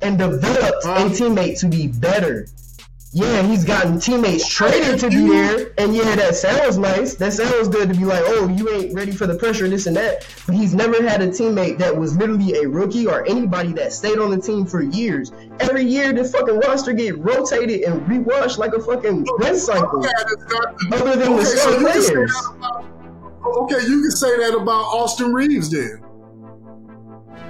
[0.00, 1.06] and developed Huh?
[1.06, 2.46] a teammate to be better?
[3.14, 7.14] Yeah, he's gotten teammates traded to be You- there, and yeah, that sounds nice.
[7.16, 9.94] That sounds good to be like, oh, you ain't ready for the pressure, this and
[9.96, 10.26] that.
[10.46, 14.18] But he's never had a teammate that was literally a rookie or anybody that stayed
[14.18, 15.30] on the team for years.
[15.60, 20.02] Every year, the fucking roster get rotated and rewashed like a fucking oh, wind cycle.
[20.02, 22.48] Yeah, it's not the- Other than the Okay, so star you can players.
[23.42, 26.00] That about- Okay, you can say that about Austin Reaves then.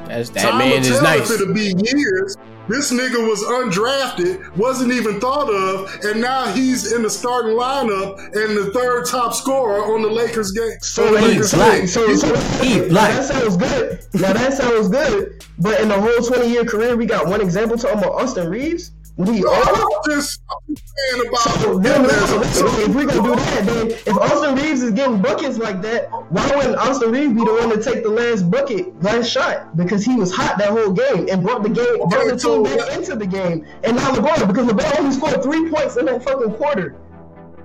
[0.07, 1.31] That's that Time man is tell nice.
[1.31, 2.37] If it'll be years,
[2.69, 8.19] this nigga was undrafted, wasn't even thought of, and now he's in the starting lineup
[8.35, 10.73] and the third top scorer on the Lakers game.
[10.81, 11.79] So, on the like, Lakers so, black.
[11.79, 11.87] team.
[11.87, 14.01] so, so, He now that sounds good.
[14.15, 15.45] Now that sounds good.
[15.59, 18.93] But in the whole 20 year career, we got one example talking about Austin Reaves.
[19.19, 24.55] No, all I'm just, saying about then, if we're gonna do that, then if Austin
[24.55, 28.03] Reaves is getting buckets like that, why wouldn't Austin Reaves be the one to take
[28.03, 29.77] the last bucket, last shot?
[29.77, 32.81] Because he was hot that whole game and brought the game, brought the team back
[32.81, 33.67] uh, into the game.
[33.85, 36.97] And now LeBron, because LeBron only scored three points in that fucking quarter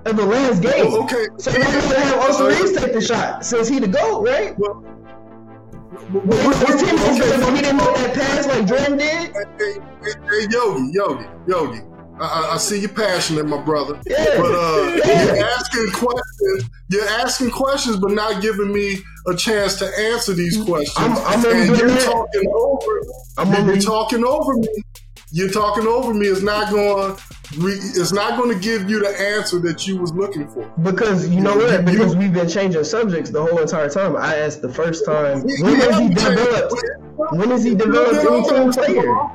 [0.04, 0.86] of the last game.
[0.88, 1.28] Oh, okay.
[1.38, 4.58] So we're gonna have Austin Reaves take the shot since he the GOAT, right?
[4.58, 4.84] Well,
[6.00, 9.08] Is better, but he didn't make that pass like Jordan did.
[9.08, 11.80] Hey, hey, hey, Yogi, Yogi, Yogi.
[12.20, 14.00] I, I, see you're passionate, my brother.
[14.06, 14.24] Yeah.
[14.38, 15.24] But uh, uh Yeah.
[15.36, 16.70] you're asking questions.
[16.90, 18.96] You're asking questions, but not giving me
[19.28, 20.96] a chance to answer these questions.
[20.96, 22.00] I'm- I'm and you're that.
[22.02, 23.00] talking over.
[23.38, 24.68] I'm you're talking over me.
[25.30, 26.26] You're talking over me.
[26.26, 27.16] It's not going.
[27.60, 30.66] It's not going to give you the answer that you was looking for.
[30.82, 31.72] Because you know what?
[31.72, 34.16] you- Because we've been changing subjects the whole entire time.
[34.16, 36.74] I asked the first time, when has he developed?
[37.32, 39.30] When has he developed still been any on team player?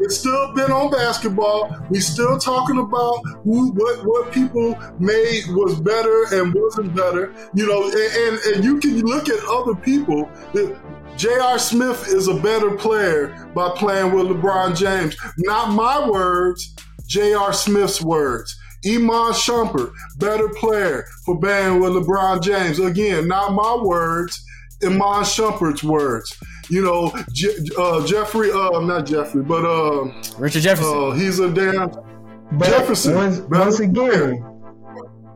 [0.00, 1.70] It's still been on basketball.
[1.90, 7.32] We still talking about who, what, what people made was better and wasn't better.
[7.54, 10.28] You know, and and, and you can look at other people.
[10.54, 10.76] that
[11.16, 11.58] J.R.
[11.58, 15.16] Smith is a better player by playing with LeBron James.
[15.38, 16.74] Not my words.
[17.06, 17.52] J.R.
[17.52, 18.56] Smith's words.
[18.84, 22.80] Iman Shumpert, better player for playing with LeBron James.
[22.80, 24.42] Again, not my words.
[24.84, 26.36] Iman Shumpert's words.
[26.68, 30.96] You know, Je- uh, Jeffrey, uh, not Jeffrey, but uh, Richard Jefferson.
[30.98, 31.90] uh, he's a damn
[32.52, 34.51] But Jefferson, once, once again,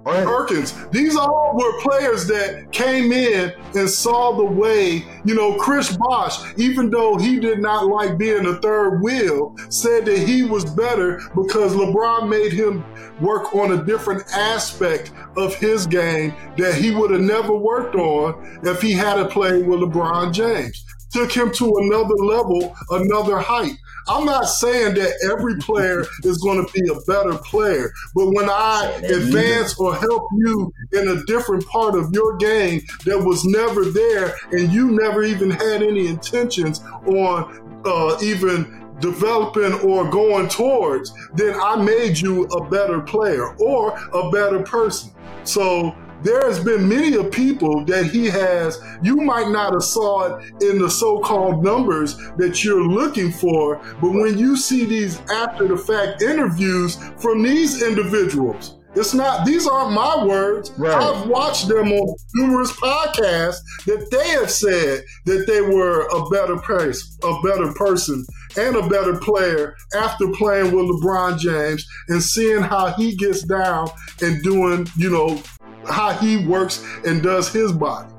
[0.07, 0.73] on- Perkins.
[0.93, 6.39] These all were players that came in and saw the way, you know, Chris Bosh,
[6.57, 11.21] even though he did not like being a third wheel, said that he was better
[11.35, 12.85] because LeBron made him
[13.21, 18.61] work on a different aspect of his game that he would have never worked on
[18.63, 20.85] if he had to play with LeBron James.
[21.13, 23.73] Took him to another level, another height.
[24.09, 28.49] I'm not saying that every player is going to be a better player, but when
[28.49, 33.85] I advance or help you in a different part of your game that was never
[33.85, 41.13] there and you never even had any intentions on uh, even developing or going towards,
[41.35, 45.13] then I made you a better player or a better person.
[45.45, 45.95] So
[46.27, 50.63] there has been many of people that he has you might not have saw it
[50.63, 55.77] in the so-called numbers that you're looking for but when you see these after the
[55.77, 60.95] fact interviews from these individuals it's not these aren't my words Right.
[60.95, 66.57] i've watched them on numerous podcasts that they have said that they were a better
[66.57, 68.25] person a better person
[68.59, 73.89] and a better player after playing with LeBron James and seeing how he gets down
[74.23, 75.41] and doing, you know,
[75.89, 78.13] how he works and does his body.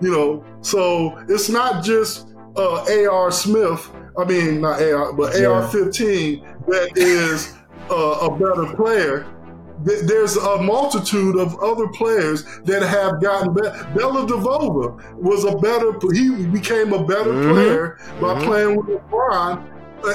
[0.00, 3.30] You know, so it's not just uh, A.R.
[3.30, 3.90] Smith.
[4.18, 5.12] I mean, not A.R.
[5.12, 5.46] but Yeah.
[5.48, 7.54] AR-15 that is
[7.90, 9.26] uh, a better player.
[9.84, 13.70] There's a multitude of other players that have gotten better.
[13.94, 15.92] Dellavedova was a better.
[16.12, 17.52] He became a better Mhm.
[17.52, 18.44] player by Mhm.
[18.44, 19.62] playing with LeBron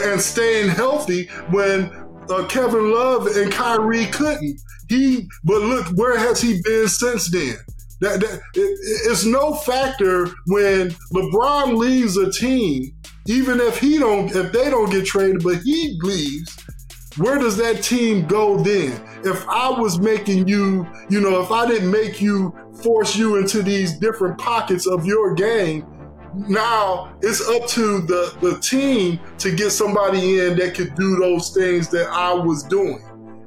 [0.03, 1.89] and staying healthy when
[2.29, 4.59] uh, Kevin Love and Kyrie couldn't.
[4.89, 7.57] He, but look, where has he been since then?
[7.99, 8.77] That, that it,
[9.09, 12.91] it's no factor when LeBron leaves a team,
[13.25, 16.55] even if he don't, if they don't get traded, but he leaves.
[17.17, 19.01] Where does that team go then?
[19.23, 22.53] If I was making you, you know, if I didn't make you
[22.83, 25.85] force you into these different pockets of your game,
[26.35, 31.53] now it's up to the, the team to get somebody in that could do those
[31.53, 33.03] things that I was doing.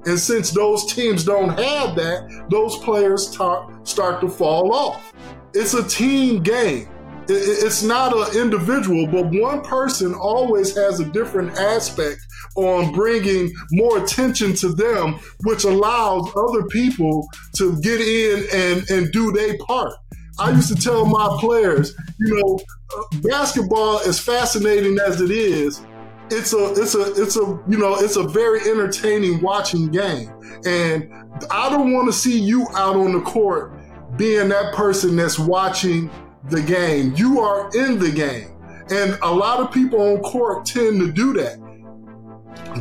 [0.07, 5.13] And since those teams don't have that, those players tar- start to fall off.
[5.53, 6.89] It's a team game.
[7.29, 12.19] It's not an individual, but one person always has a different aspect
[12.57, 19.13] on bringing more attention to them, which allows other people to get in and, and
[19.13, 19.95] do their part.
[20.41, 22.61] I used to tell my players, you know,
[22.97, 25.83] uh, basketball, as fascinating as it is,
[26.31, 30.33] it's a it's a it's a you know it's a very entertaining watching game.
[30.65, 31.11] And
[31.51, 33.73] i don't want to see you out on the court
[34.17, 36.11] being that person that's watching
[36.49, 37.15] the game.
[37.17, 38.57] You are in the game.
[38.91, 41.59] And a lot of people on court tend to do that.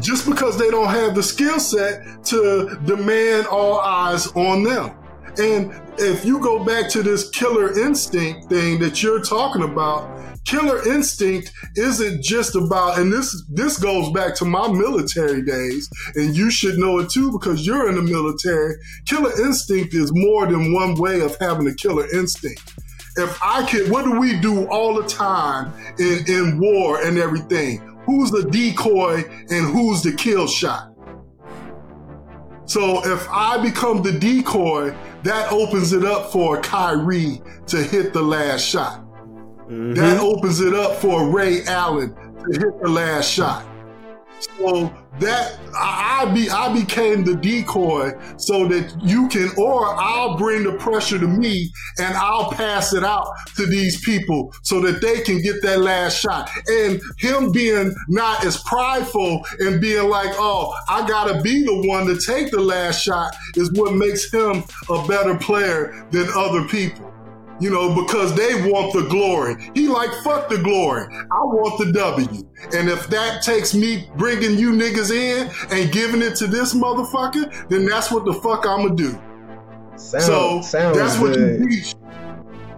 [0.02, 4.96] Just because they don't have the skill set to demand all eyes on them
[5.38, 10.20] and if you go back to this killer instinct thing that you're talking about
[10.50, 16.36] killer instinct isn't just about and this this goes back to my military days and
[16.36, 18.76] you should know it too because you're in the military.
[19.06, 22.74] Killer instinct is more than one way of having a killer instinct.
[23.18, 27.80] If i could what do we do all the time in in war and everything?
[28.06, 30.89] Who's the decoy and who's the kill shot
[32.70, 38.22] so if I become the decoy, that opens it up for Kyrie to hit the
[38.22, 39.04] last shot.
[39.68, 39.96] Mhm.
[39.96, 43.64] That opens it up for Ray Allen to hit the last shot.
[44.40, 50.64] So that I, be I became the decoy so that you can, or I'll bring
[50.64, 55.22] the pressure to me and I'll pass it out to these people so that they
[55.22, 56.50] can get that last shot.
[56.68, 62.08] And him being not as prideful and being like, oh, I gotta be the one
[62.08, 67.09] to take the last shot is what makes him a better player than other people
[67.60, 69.56] you know, because they want the glory.
[69.74, 71.08] He like, fuck the glory.
[71.14, 72.28] I want the W.
[72.74, 77.70] And if that takes me bringing you niggas in and giving it to this motherfucker,
[77.70, 79.20] then that's what the fuck I'ma do.
[79.96, 81.96] Sound, so sounds that's what you teach.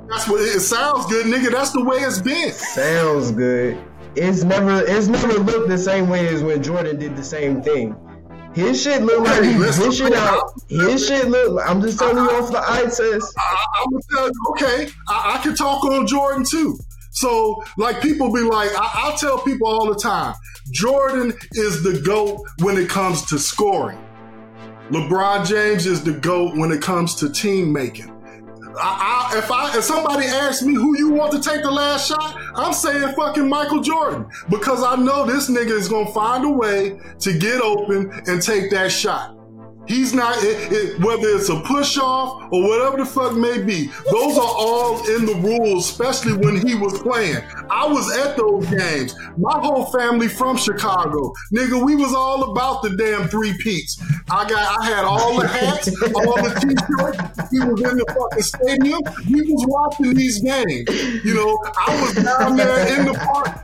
[0.09, 1.51] That's what it sounds good, nigga.
[1.51, 2.51] That's the way it's been.
[2.51, 3.77] Sounds good.
[4.15, 7.95] It's never it's never looked the same way as when Jordan did the same thing.
[8.53, 10.43] His shit look like Hey, he listen, his shit out.
[10.67, 11.61] His shit look.
[11.67, 13.33] I'm just telling you off the eye test.
[13.37, 16.77] I, I'm gonna tell you, okay, I, I can talk on Jordan too.
[17.11, 20.33] So, like, people be like, I, I'll tell people all the time,
[20.71, 23.99] Jordan is the GOAT when it comes to scoring.
[24.89, 28.10] LeBron James is the GOAT when it comes to team making.
[28.77, 32.07] I, I, if I if somebody asks me who you want to take the last
[32.07, 36.49] shot, I'm saying fucking Michael Jordan because I know this nigga is gonna find a
[36.49, 39.37] way to get open and take that shot.
[39.87, 43.87] He's not it, it, whether it's a push off or whatever the fuck may be.
[44.11, 47.41] Those are all in the rules, especially when he was playing.
[47.71, 49.15] I was at those games.
[49.37, 51.83] My whole family from Chicago, nigga.
[51.83, 54.01] We was all about the damn three peats.
[54.29, 57.51] I got, I had all the hats, all the t-shirts.
[57.51, 59.01] We was in the fucking stadium.
[59.29, 60.89] We was watching these games.
[61.23, 63.57] You know, I was down there in the park.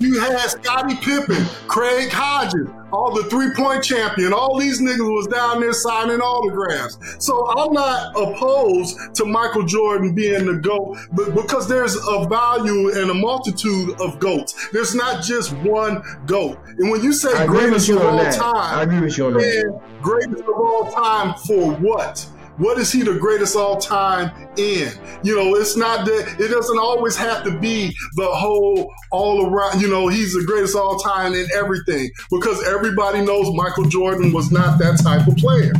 [0.00, 4.32] You had Scottie Pippen, Craig Hodges, all the three-point champion.
[4.32, 6.98] All these niggas was down there signing autographs.
[7.24, 12.90] So I'm not opposed to Michael Jordan being the GOAT, but because there's a value
[12.98, 14.70] and a multitude of GOATs.
[14.70, 16.58] There's not just one GOAT.
[16.78, 18.34] And when you say I greatest you of all that.
[18.34, 19.80] I time, agree with you on that.
[20.02, 22.26] greatest of all time for what?
[22.60, 24.92] What is he the greatest all time in?
[25.22, 29.80] You know, it's not that it doesn't always have to be the whole all around,
[29.80, 34.52] you know, he's the greatest all time in everything because everybody knows Michael Jordan was
[34.52, 35.72] not that type of player.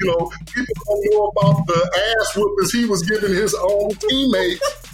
[0.00, 4.87] You know, people don't know about the ass whoopings he was giving his own teammates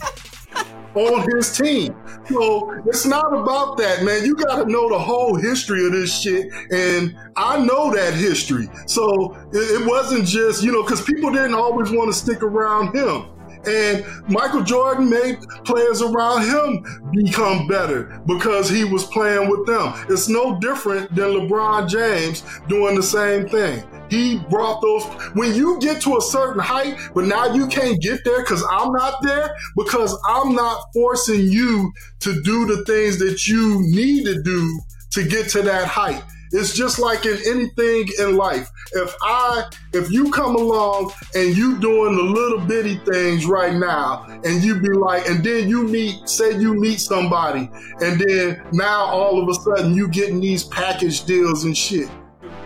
[0.94, 1.94] on his team.
[2.28, 4.24] So it's not about that, man.
[4.24, 8.68] You got to know the whole history of this shit, and I know that history.
[8.86, 13.26] So it, wasn't just you know because people didn't always want to stick around him.
[13.66, 19.94] And Michael Jordan made players around him become better because he was playing with them.
[20.08, 23.82] It's no different than LeBron James doing the same thing.
[24.10, 25.04] He brought those.
[25.34, 28.92] When you get to a certain height, but now you can't get there because I'm
[28.92, 34.42] not there, because I'm not forcing you to do the things that you need to
[34.42, 34.80] do
[35.12, 36.22] to get to that height.
[36.52, 38.70] It's just like in anything in life.
[38.92, 44.24] If I, if you come along and you doing the little bitty things right now,
[44.44, 47.68] and you be like, and then you meet, say you meet somebody,
[48.00, 52.08] and then now all of a sudden you getting these package deals and shit.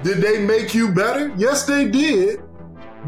[0.02, 1.32] Did they make you better?
[1.36, 2.40] Yes, they did.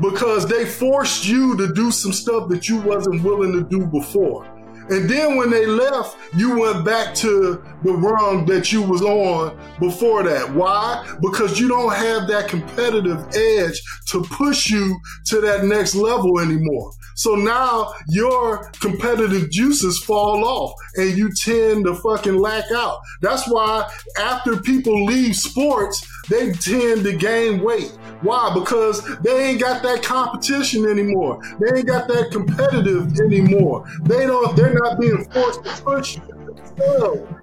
[0.01, 4.47] Because they forced you to do some stuff that you wasn't willing to do before.
[4.91, 9.57] And then when they left, you went back to the rung that you was on
[9.79, 10.53] before that.
[10.53, 11.07] Why?
[11.23, 16.93] Because you don't have that competitive edge to push you to that next level anymore.
[17.15, 22.99] So now your competitive juices fall off and you tend to fucking lack out.
[23.21, 23.89] That's why
[24.19, 27.91] after people leave sports, they tend to gain weight.
[28.23, 28.53] Why?
[28.55, 31.43] Because they ain't got that competition anymore.
[31.59, 33.85] They ain't got that competitive anymore.
[34.03, 34.57] They don't.
[34.57, 36.19] They're not being forced to push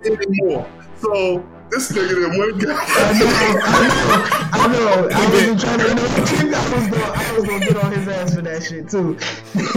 [0.06, 0.68] anymore.
[1.00, 2.80] So this nigga that went got.
[4.54, 5.10] I know, I know.
[5.12, 6.04] I wasn't trying to know.
[6.06, 9.18] I was gonna, I was gonna get on his ass for that shit too.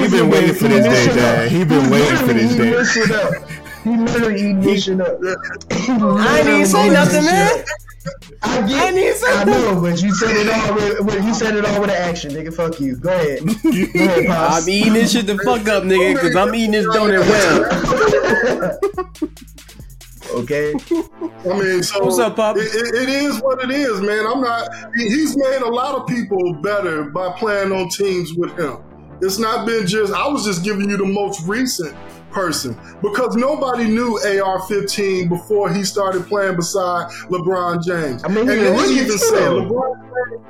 [0.01, 1.51] He been waiting for this day, Dad.
[1.51, 3.57] He been waiting for this day.
[3.83, 5.19] He literally eating this shit up.
[5.23, 7.65] I didn't say nothing, man.
[8.43, 8.95] I get,
[9.25, 10.75] I, I know, but you said it all
[11.05, 12.53] with, you said it all with an action, nigga.
[12.55, 12.97] Fuck you.
[12.97, 13.45] Go ahead.
[13.45, 17.21] Go ahead, I'm eating this shit the fuck up, nigga, because I'm eating this donut
[20.33, 20.41] well.
[20.41, 20.73] okay.
[21.51, 22.57] I mean, so what's up, Pop?
[22.57, 24.27] It, it, it is what it is, man.
[24.27, 24.71] I'm not.
[24.95, 28.79] He's made a lot of people better by playing on teams with him.
[29.21, 30.15] It's not been just.
[30.15, 31.95] I was just giving you the most recent
[32.31, 38.25] person because nobody knew AR-15 before he started playing beside LeBron James.
[38.25, 40.47] I mean, and they even say LeBron.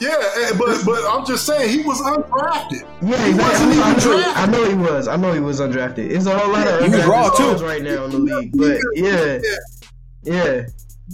[0.00, 2.88] Yeah, eh, but but I'm just saying he was undrafted.
[3.02, 4.34] Yeah, he wasn't even drafted.
[4.34, 5.08] I know he was.
[5.08, 6.10] I know he was undrafted.
[6.10, 8.52] It's a whole lot of he was raw too right now in the league.
[8.56, 9.38] But yeah,
[10.22, 10.66] yeah.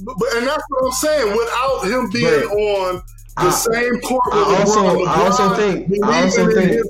[0.05, 1.37] But, but, and that's what I'm saying.
[1.37, 3.03] Without him being but, on
[3.39, 6.05] the I, same court with I also, LeBron, LeBron I also think.
[6.05, 6.87] I also think.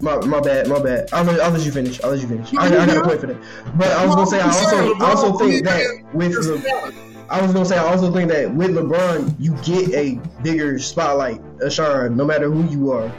[0.00, 1.08] My, my bad, my bad.
[1.12, 2.00] I'll let, I'll let you finish.
[2.04, 2.54] I'll let you finish.
[2.54, 3.36] I, I got a point for that.
[3.76, 6.94] But I was gonna say I also I also think that with the
[7.28, 11.40] I was gonna say I also think that with LeBron you get a bigger spotlight,
[11.58, 13.12] Asharon, no matter who you are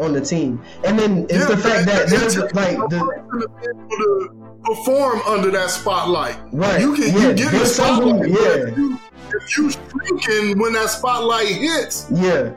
[0.00, 0.62] on the team.
[0.84, 6.38] And then it's yeah, the fact that, that there's like the perform under that spotlight.
[6.50, 6.80] Right.
[6.80, 8.30] You can yeah, you get the spotlight.
[8.30, 8.68] Yeah.
[8.68, 8.98] If you,
[9.34, 12.06] if you shrinking when that spotlight hits.
[12.10, 12.54] Yeah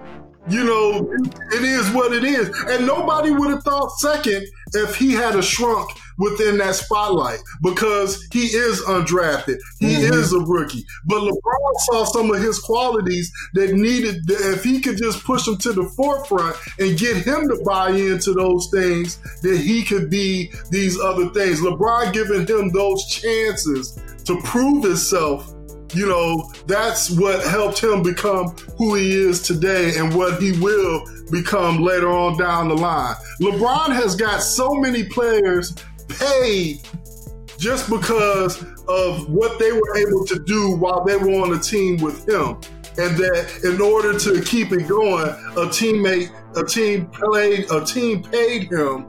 [0.47, 1.11] you know,
[1.51, 2.49] it is what it is.
[2.67, 8.25] And nobody would have thought second if he had a shrunk within that spotlight because
[8.31, 9.57] he is undrafted.
[9.79, 10.13] He mm-hmm.
[10.13, 10.85] is a rookie.
[11.05, 15.57] But LeBron saw some of his qualities that needed, if he could just push him
[15.57, 20.51] to the forefront and get him to buy into those things, that he could be
[20.69, 21.59] these other things.
[21.61, 25.54] LeBron giving him those chances to prove himself
[25.95, 31.05] you know, that's what helped him become who he is today and what he will
[31.31, 33.15] become later on down the line.
[33.41, 35.73] LeBron has got so many players
[36.07, 36.81] paid
[37.57, 41.97] just because of what they were able to do while they were on the team
[41.97, 42.59] with him.
[42.97, 48.23] And that in order to keep it going, a teammate, a team played, a team
[48.23, 49.07] paid him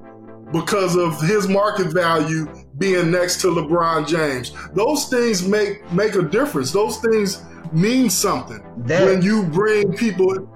[0.53, 2.49] because of his market value
[2.79, 4.53] being next to LeBron James.
[4.73, 6.73] Those things make make a difference.
[6.73, 7.43] Those things
[7.73, 10.53] mean something that, when you bring people.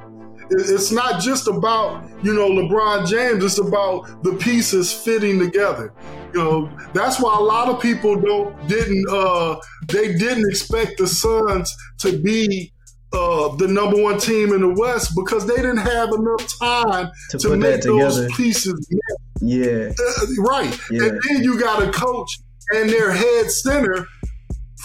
[0.52, 3.44] It's not just about you know LeBron James.
[3.44, 5.94] It's about the pieces fitting together.
[6.34, 9.56] You know that's why a lot of people don't didn't uh,
[9.86, 12.72] they didn't expect the Suns to be
[13.12, 17.38] uh, the number one team in the West because they didn't have enough time to,
[17.38, 18.88] to make those pieces.
[19.40, 20.78] Yeah, uh, right.
[20.90, 21.04] Yeah.
[21.04, 22.30] And then you got a coach
[22.72, 24.06] and their head center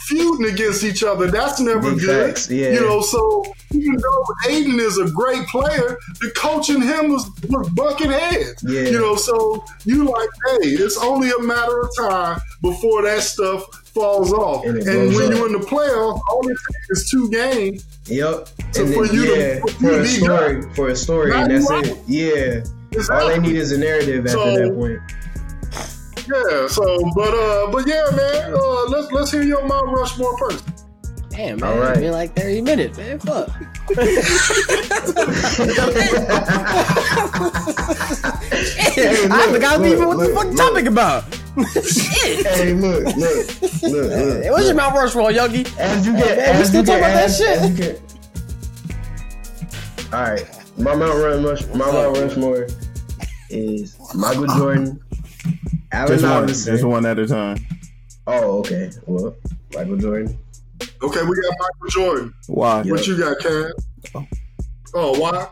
[0.05, 1.27] feuding against each other.
[1.27, 2.27] That's never Big good.
[2.27, 2.49] Facts.
[2.49, 2.69] Yeah.
[2.69, 7.69] You know, so even though Ayton is a great player, the coaching him was, was
[7.71, 8.63] bucking heads.
[8.67, 8.81] Yeah.
[8.81, 13.63] You know, so you like, hey, it's only a matter of time before that stuff
[13.93, 14.65] falls off.
[14.65, 15.37] And, and when up.
[15.37, 17.85] you're in the playoffs, all it takes is two games.
[18.07, 18.49] Yep.
[18.71, 21.69] So and for then, you yeah, to, for, a story, for a story, and that's
[21.69, 21.87] right.
[21.87, 21.97] it.
[22.07, 22.63] Yeah.
[22.95, 23.15] Exactly.
[23.15, 24.99] All they need is a narrative after so, that point.
[26.27, 26.67] Yeah.
[26.67, 28.53] So, but uh, but yeah, man.
[28.53, 30.65] Uh, let's let's hear your Mount Rushmore first.
[31.29, 31.69] Damn, man.
[31.69, 31.97] All right.
[31.97, 33.19] It's like 30 minutes, man.
[33.19, 33.49] Fuck.
[38.95, 40.55] Hey, I forgot look, even what the fuck look.
[40.57, 41.23] topic about.
[41.83, 42.45] Shit.
[42.47, 44.11] hey, look, look, look, look.
[44.43, 45.65] Hey, what's your Mount Rushmore, Yogi?
[45.77, 47.57] As you Hey, get, man, we as still you talking get, about that shit.
[47.59, 48.01] as you get.
[50.13, 52.67] All right, my Mount Rushmore, my Mount Rushmore
[53.49, 54.99] is Michael Jordan,
[55.91, 56.73] Allen Just one, Iverson.
[56.73, 57.57] just one at a time.
[58.27, 58.89] Oh, okay.
[59.05, 59.35] Well,
[59.73, 60.37] Michael Jordan.
[60.81, 62.33] Okay, we got Michael Jordan.
[62.47, 62.81] Why?
[62.81, 62.91] Yeah.
[62.91, 63.71] What you got, Cam?
[64.15, 64.27] Oh.
[64.95, 65.47] oh, why?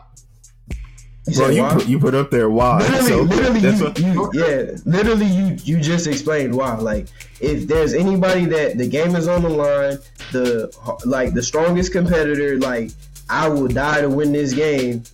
[1.26, 1.74] You Bro, said you why?
[1.74, 2.78] put, you put up there why?
[2.80, 6.74] Literally, So, literally, you, what- you, yeah, literally, you you just explained why.
[6.74, 7.06] Like,
[7.40, 9.96] if there's anybody that the game is on the line,
[10.32, 10.70] the
[11.06, 12.90] like the strongest competitor, like
[13.30, 15.04] I will die to win this game.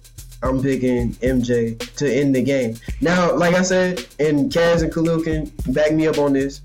[0.43, 2.77] I'm picking MJ to end the game.
[3.01, 6.63] Now, like I said, and Kaz and Khalil can back me up on this.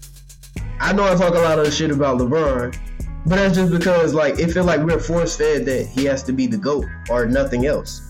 [0.80, 2.78] I know I talk a lot of shit about LeBron,
[3.26, 6.34] but that's just because like it feel like we're force fed that he has to
[6.34, 8.02] be the goat or nothing else.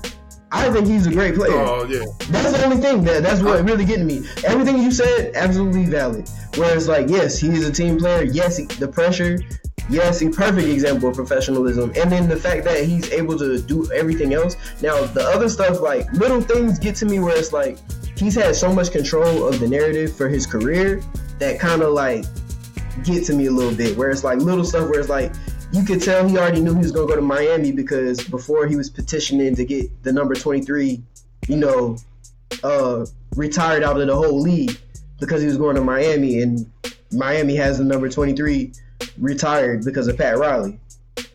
[0.51, 1.51] I think he's a great player.
[1.51, 2.05] Oh, yeah.
[2.29, 4.25] That's the only thing that that's what really getting me.
[4.45, 6.29] Everything you said, absolutely valid.
[6.55, 8.23] Whereas, like, yes, he's a team player.
[8.23, 9.37] Yes, he, the pressure.
[9.89, 11.91] Yes, a perfect example of professionalism.
[11.95, 14.55] And then the fact that he's able to do everything else.
[14.81, 17.77] Now, the other stuff, like little things, get to me where it's like
[18.17, 21.01] he's had so much control of the narrative for his career
[21.39, 22.25] that kind of like
[23.03, 23.95] get to me a little bit.
[23.95, 25.33] Where it's like little stuff where it's like
[25.71, 28.75] you could tell he already knew he was gonna go to Miami because before he
[28.75, 31.01] was petitioning to get the number 23,
[31.47, 31.97] you know,
[32.63, 33.05] uh,
[33.35, 34.79] retired out of the whole league
[35.19, 36.69] because he was going to Miami, and
[37.11, 38.71] Miami has the number 23
[39.17, 40.79] retired because of Pat Riley.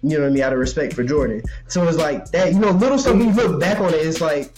[0.02, 0.42] You know what I mean?
[0.42, 1.42] Out of respect for Jordan.
[1.68, 4.20] So it's like that, you know, little stuff when you look back on it, it's
[4.20, 4.52] like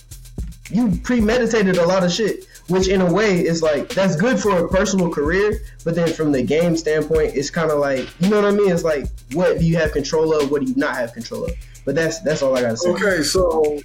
[0.71, 4.65] you premeditated a lot of shit, which in a way is like that's good for
[4.65, 8.37] a personal career, but then from the game standpoint, it's kind of like you know
[8.41, 8.71] what I mean.
[8.73, 10.51] It's like what do you have control of?
[10.51, 11.53] What do you not have control of?
[11.85, 12.91] But that's that's all I gotta say.
[12.91, 13.79] Okay, so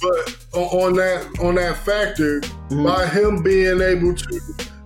[0.00, 2.40] but on that on that factor,
[2.70, 2.84] Mhm.
[2.84, 4.40] by him being able to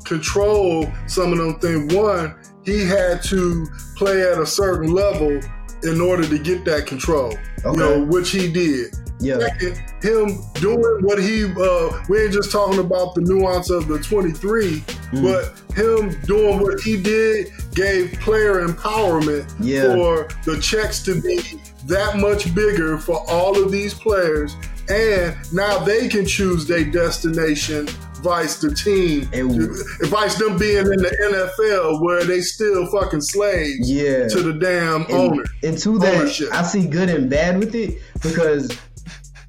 [0.05, 2.35] control some of them things, one,
[2.65, 3.67] he had to
[3.97, 5.41] play at a certain level
[5.83, 7.35] in order to get that control.
[7.65, 7.71] Okay.
[7.71, 8.95] You know, which he did.
[9.23, 13.87] Yeah, Second, him doing what he uh we ain't just talking about the nuance of
[13.87, 14.83] the 23,
[15.13, 15.23] Mm.
[15.23, 19.93] but him doing what he did gave player empowerment Yeah.
[19.95, 24.55] for the checks to be that much bigger for all of these players
[24.89, 27.89] and now they can choose their destination
[28.23, 29.71] vice the team And-
[30.09, 31.17] vice them being in the
[31.61, 34.29] NFL where they still fucking slaves yeah.
[34.29, 35.45] to the damn and, owner.
[35.63, 36.49] and to that, Ownership.
[36.53, 38.71] I see good and bad with it because,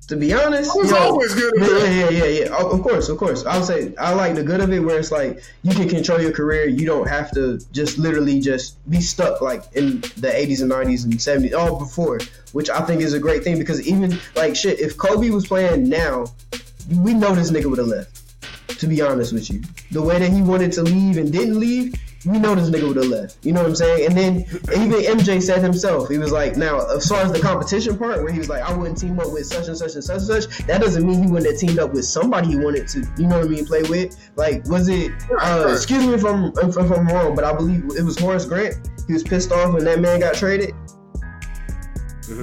[0.08, 2.56] to be honest, It's always good Yeah, yeah, yeah, yeah.
[2.58, 3.46] Of of course, of course.
[3.46, 6.20] I would say I like the good of it, where it's like you can control
[6.22, 6.66] your career.
[6.68, 11.06] You don't have to just literally just be stuck like in the 80s and 90s
[11.06, 12.20] and 70s, all before,
[12.52, 15.88] which I think is a great thing because even like shit, if Kobe was playing
[15.88, 16.26] now,
[16.98, 18.21] we know this nigga would have left.
[18.82, 21.94] To be honest with you, the way that he wanted to leave and didn't leave,
[22.26, 23.46] we know this nigga would have left.
[23.46, 24.08] You know what I'm saying?
[24.08, 24.38] And then
[24.76, 28.32] even MJ said himself, he was like, now as far as the competition part, where
[28.32, 30.58] he was like, I wouldn't team up with such and such and such and such.
[30.66, 33.08] That doesn't mean he wouldn't have teamed up with somebody he wanted to.
[33.20, 33.68] You know what I mean?
[33.68, 34.18] Play with.
[34.36, 35.12] Like, was it?
[35.40, 38.46] Uh, excuse me if I'm if, if I'm wrong, but I believe it was Horace
[38.46, 38.90] Grant.
[39.06, 40.74] He was pissed off when that man got traded.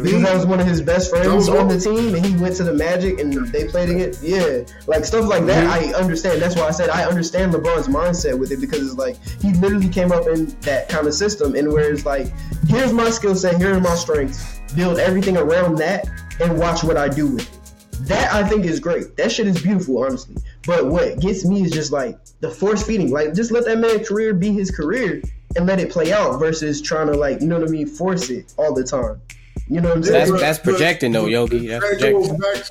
[0.02, 0.50] Because that was mm-hmm.
[0.50, 3.32] one of his best friends on the team, and he went to the Magic, and
[3.48, 4.22] they played against.
[4.22, 5.64] Yeah, like stuff like that.
[5.64, 5.94] Mm-hmm.
[5.94, 6.42] I understand.
[6.42, 9.88] That's why I said I understand LeBron's mindset with it because it's like he literally
[9.88, 12.32] came up in that kind of system, and where it's like,
[12.68, 16.08] here's my skill set, here are my strengths, build everything around that,
[16.40, 18.06] and watch what I do with it.
[18.06, 19.16] That I think is great.
[19.16, 20.36] That shit is beautiful, honestly.
[20.66, 23.10] But what gets me is just like the force feeding.
[23.10, 25.20] Like, just let that man's career be his career
[25.56, 28.30] and let it play out versus trying to like, you know what I mean, force
[28.30, 29.20] it all the time.
[29.70, 30.12] You know what I'm saying?
[30.18, 31.66] That's but- that's but- projecting though, Yogi.
[31.68, 32.38] That's That projecting.
[32.38, 32.64] back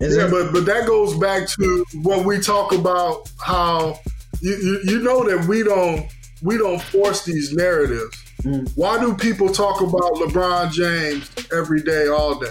[0.00, 3.98] yeah, it- but but that goes back to what we talk about how
[4.40, 6.06] you, you you know that we don't
[6.42, 8.16] we don't force these narratives.
[8.42, 8.68] Mm.
[8.76, 12.48] Why do people talk about LeBron James every day, all day?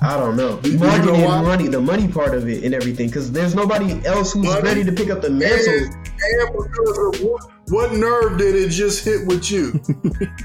[0.00, 0.58] I don't know.
[0.62, 4.00] You- you know and money, the money part of it and everything, because there's nobody
[4.06, 5.74] else who's Money ready to pick up the mantle.
[5.74, 9.72] And, and because of what, what nerve did it just hit with you?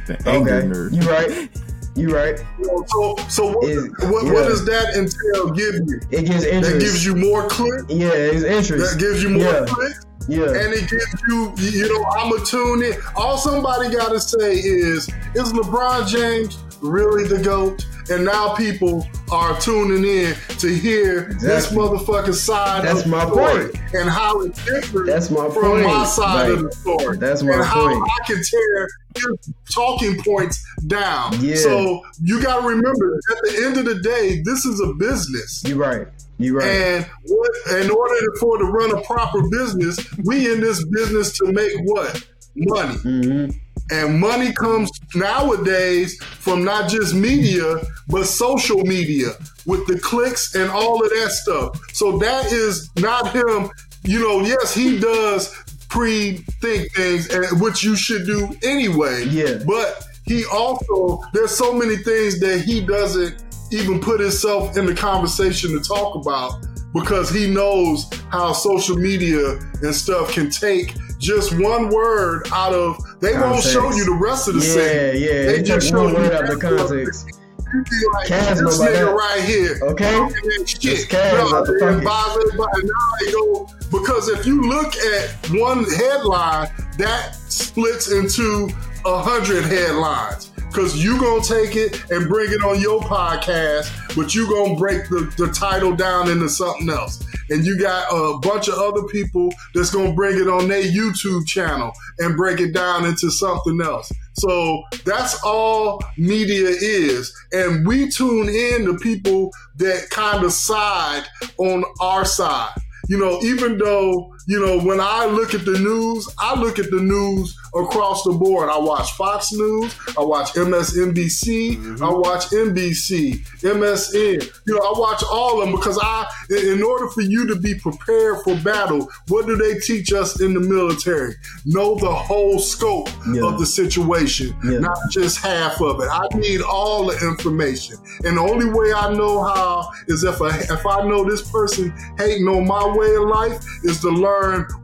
[0.08, 0.94] The anger Okay, nerd.
[0.94, 1.50] you right.
[1.96, 2.40] You right.
[2.60, 4.32] You know, so so what, Is- what, yeah.
[4.34, 6.00] what does that entail give you?
[6.10, 6.72] It gives interest.
[6.74, 7.84] That gives you more clicks.
[7.90, 8.94] yeah, it's interest.
[8.94, 9.66] That gives you more Yeah.
[9.68, 10.06] clicks.
[10.28, 10.44] yeah.
[10.46, 12.94] and it gives you, you know, I'm a tune in.
[13.16, 17.86] All somebody got to say is, is LeBron James really the GOAT?
[18.10, 21.78] And now people are tuning in to hear this Exactly.
[21.78, 23.94] motherfucking side That's of my the story point.
[23.94, 25.86] and how it's different That's my from point.
[25.86, 27.18] my side of the story.
[27.18, 28.04] that's my and how point.
[28.12, 31.40] I can tear his talking points down.
[31.42, 31.56] Yeah.
[31.56, 35.64] So you got to remember, at the end of the day, this is a business.
[35.66, 36.08] You're right.
[36.38, 36.68] You're right.
[36.68, 37.52] And what,
[37.84, 42.28] in order for to run a proper business, we in this business to make what
[42.56, 42.96] money.
[42.96, 43.50] hmm
[43.92, 49.32] And money comes nowadays from not just media, but social media
[49.66, 51.80] with the clicks and all of that stuff.
[51.94, 53.70] So that is not him.
[54.04, 55.54] You know, yes, he does
[55.90, 57.28] pre-think things,
[57.60, 59.26] which you should do anyway.
[59.26, 59.60] Yeah.
[59.68, 64.96] But he also there's so many things that he doesn't even put himself in the
[64.96, 71.58] conversation to talk about because he knows how social media and stuff can take just
[71.60, 75.20] one word out of they won't show you the rest of the Yeah, sentence.
[75.22, 75.32] yeah.
[75.46, 77.28] They They just show one you word out of that context.
[77.74, 79.14] You be like, this nigga that.
[79.16, 79.80] right here.
[79.84, 80.12] Okay.
[80.12, 80.84] talking shit.
[80.86, 82.04] It's No, out the and pocket.
[82.04, 83.68] by the- by- now they go
[83.98, 88.70] because if you look at one headline, that splits into
[89.06, 90.51] a hundred headlines.
[90.74, 95.10] Cause you gonna take it and bring it on your podcast, but you gonna break
[95.10, 97.22] the, the title down into something else.
[97.50, 101.46] And you got a bunch of other people that's gonna bring it on their YouTube
[101.46, 104.10] channel and break it down into something else.
[104.34, 107.36] So that's all media is.
[107.52, 111.26] And we tune in to people that kind of side
[111.58, 112.74] on our side.
[113.10, 116.90] You know, even though, you know, when I look at the news, I look at
[116.92, 118.70] the news across the board.
[118.70, 122.04] I watch Fox News, I watch MSNBC, mm-hmm.
[122.04, 124.62] I watch NBC, MSN.
[124.66, 127.56] You know, I watch all of them because I, in in order for you to
[127.56, 131.36] be prepared for battle, what do they teach us in the military?
[131.66, 133.46] Know the whole scope Yeah.
[133.46, 134.80] of the situation, Yeah.
[134.80, 136.10] not just half of it.
[136.12, 137.98] I need all the information.
[138.26, 141.94] And the only way I know how is if I, if I know this person
[142.18, 144.31] hating on my way of life is to learn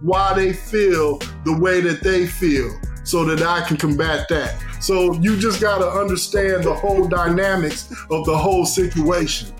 [0.02, 2.69] why they feel the way that they feel
[3.03, 4.61] so that I can combat that.
[4.82, 9.53] So you just got to understand the whole dynamics of the whole situation.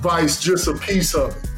[0.00, 1.48] Vice just a piece of it.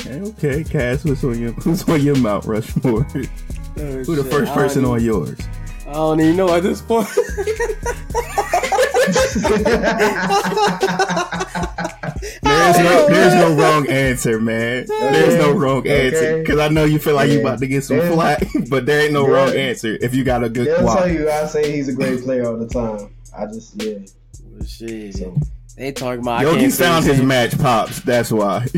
[0.00, 3.06] Okay, okay, Cass, what's on your who's on your Mount Rushmore?
[3.14, 5.38] Oh, Who the first person on yours?
[5.86, 7.08] I don't even know at this point.
[12.42, 13.08] There's no, oh.
[13.08, 14.86] there's no wrong answer, man.
[14.86, 17.40] There's no wrong answer because I know you feel like you Yeah.
[17.40, 20.48] about to get some flack, but there ain't no wrong answer if you got a
[20.48, 23.14] good They'll tell you I say he's a great player all the time.
[23.36, 23.98] I just yeah.
[24.66, 25.16] Shit.
[25.16, 25.34] So
[25.76, 26.40] They talking about.
[26.40, 28.00] I Yogi can't found his match pops.
[28.00, 28.66] That's why.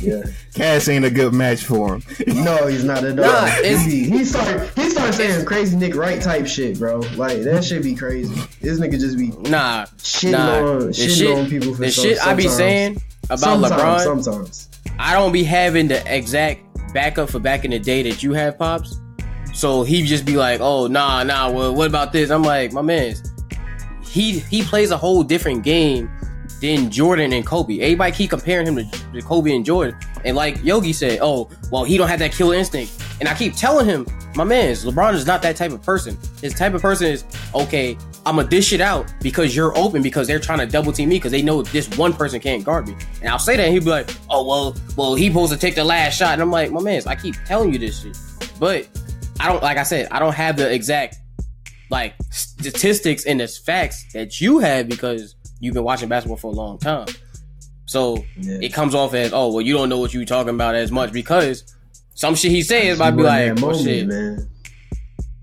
[0.00, 0.22] yeah.
[0.54, 2.02] Cass ain't a good match for him.
[2.44, 3.24] No, he's not at all.
[3.26, 6.98] Nah, it's- he, he start he started saying crazy Nick Wright type shit, bro.
[7.16, 8.34] Like that shit be crazy.
[8.60, 10.58] This nigga just be Nah, shitting nah.
[10.58, 14.22] on shitting shit, on people for the so- shit I be saying about sometimes, LeBron.
[14.24, 14.68] Sometimes.
[14.98, 16.60] I don't be having the exact
[16.92, 18.96] backup for back in the day that you have, pops.
[19.54, 21.50] So he just be like, "Oh, nah, nah.
[21.50, 23.14] Well, what about this?" I'm like, "My man,
[24.12, 26.10] he he plays a whole different game
[26.60, 27.80] than Jordan and Kobe.
[27.80, 31.84] Everybody keep comparing him to, to Kobe and Jordan, and like Yogi said, "Oh, well,
[31.84, 34.06] he don't have that killer instinct." And I keep telling him,
[34.36, 36.18] "My man, LeBron is not that type of person.
[36.42, 37.24] His type of person is
[37.54, 41.08] okay." I'm gonna dish it out because you're open because they're trying to double team
[41.08, 42.94] me because they know this one person can't guard me.
[43.20, 45.74] And I'll say that and he'll be like, "Oh well, well he supposed to take
[45.74, 48.16] the last shot." And I'm like, "My man, I keep telling you this shit,
[48.60, 48.86] but
[49.40, 51.21] I don't like I said I don't have the exact
[51.92, 56.54] like statistics and the facts that you have because you've been watching basketball for a
[56.54, 57.06] long time.
[57.84, 58.58] So Yeah.
[58.62, 61.12] it comes off as, oh well, you don't know what you're talking about as much
[61.12, 61.64] because
[62.14, 64.06] some shit he says might be like, moment, shit.
[64.08, 64.48] man.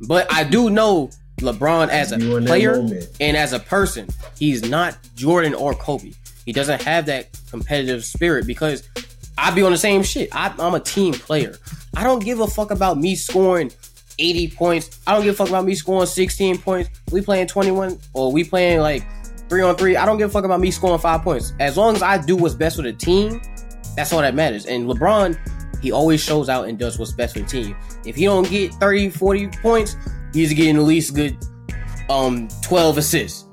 [0.08, 2.74] But I do know LeBron as a You player
[3.20, 4.08] and as a person,
[4.38, 6.12] he's not Jordan or Kobe.
[6.46, 8.90] He doesn't have that competitive spirit because
[9.38, 10.30] I'd be on the same shit.
[10.36, 11.58] I, I'm a team player.
[11.96, 13.72] I don't give a fuck about me scoring
[14.20, 15.00] 80 points.
[15.08, 16.90] I don't give a fuck about me scoring 16 points.
[17.12, 19.04] We playing 21 or we playing like
[19.50, 19.96] three on three.
[19.96, 21.54] I don't give a fuck about me scoring five points.
[21.60, 23.42] As long as I do what's best for the team,
[23.96, 24.66] that's all that matters.
[24.66, 25.38] And LeBron,
[25.82, 27.76] he always shows out and does what's best for the team.
[28.06, 29.96] If he don't get 30, 40 points,
[30.34, 31.38] he's getting at least good
[32.10, 33.46] um 12 assists,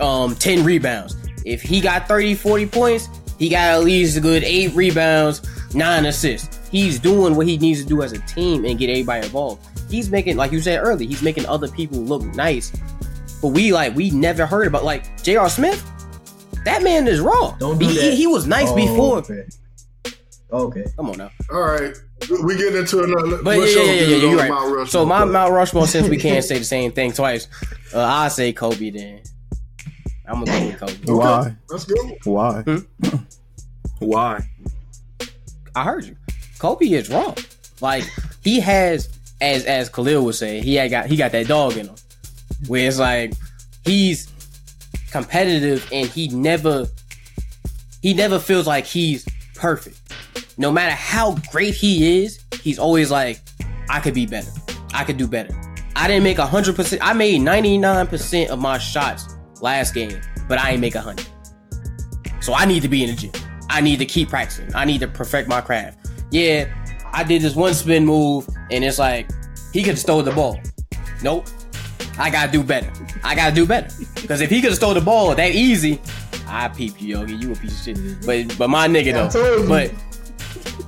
[0.00, 1.16] um 10 rebounds.
[1.44, 5.42] If he got 30, 40 points, he got at least a good 8 rebounds,
[5.74, 6.68] 9 assists.
[6.70, 9.66] He's doing what he needs to do as a team and get everybody involved.
[9.92, 12.72] He's making like you said earlier, he's making other people look nice.
[13.42, 15.50] But we like we never heard about like J.R.
[15.50, 15.86] Smith.
[16.64, 17.54] That man is raw.
[17.58, 18.02] Don't do he, that.
[18.02, 19.18] he, he was nice Oh, before.
[19.18, 19.44] Okay.
[20.50, 20.84] Okay.
[20.96, 21.30] Come on now.
[21.52, 21.94] All right,
[22.42, 23.42] we get into another.
[23.42, 24.48] But yeah, yeah, yeah, yeah, yeah, you're right.
[24.50, 24.86] Mount Rushmore?
[24.86, 27.48] So my Mount Rushmore, since we can't say the same thing twice,
[27.94, 29.22] uh, I say Kobe then.
[30.26, 30.92] I'm gonna go with Kobe.
[30.92, 31.56] Okay, Why?
[31.68, 32.18] That's good.
[32.24, 32.62] Why?
[32.62, 33.16] Hmm?
[33.98, 34.40] Why?
[35.74, 36.16] I heard you.
[36.58, 37.36] Kobe is wrong.
[37.80, 38.04] Like
[38.42, 39.08] he has,
[39.42, 41.96] as as Khalil would say, he had got he got that dog in him,
[42.68, 43.34] where it's like
[43.84, 44.30] he's
[45.10, 46.86] competitive and he never
[48.00, 49.98] he never feels like he's perfect.
[50.56, 53.40] No matter how great he is, he's always like,
[53.90, 54.50] I could be better.
[54.94, 55.54] I could do better.
[55.96, 57.02] I didn't make hundred percent.
[57.04, 59.26] I made ninety nine percent of my shots
[59.60, 61.26] last game, but I ain't make hundred.
[62.40, 63.32] So I need to be in the gym.
[63.68, 64.74] I need to keep practicing.
[64.74, 65.98] I need to perfect my craft.
[66.30, 66.66] Yeah,
[67.12, 69.30] I did this one spin move, and it's like
[69.72, 70.58] he could have stole the ball.
[71.22, 71.46] Nope.
[72.18, 72.90] I gotta do better.
[73.24, 73.88] I gotta do better.
[74.20, 76.00] Because if he could have stole the ball that easy,
[76.46, 77.34] I peep you, Yogi.
[77.34, 78.26] You a piece of shit.
[78.26, 79.66] But but my nigga though.
[79.66, 79.92] But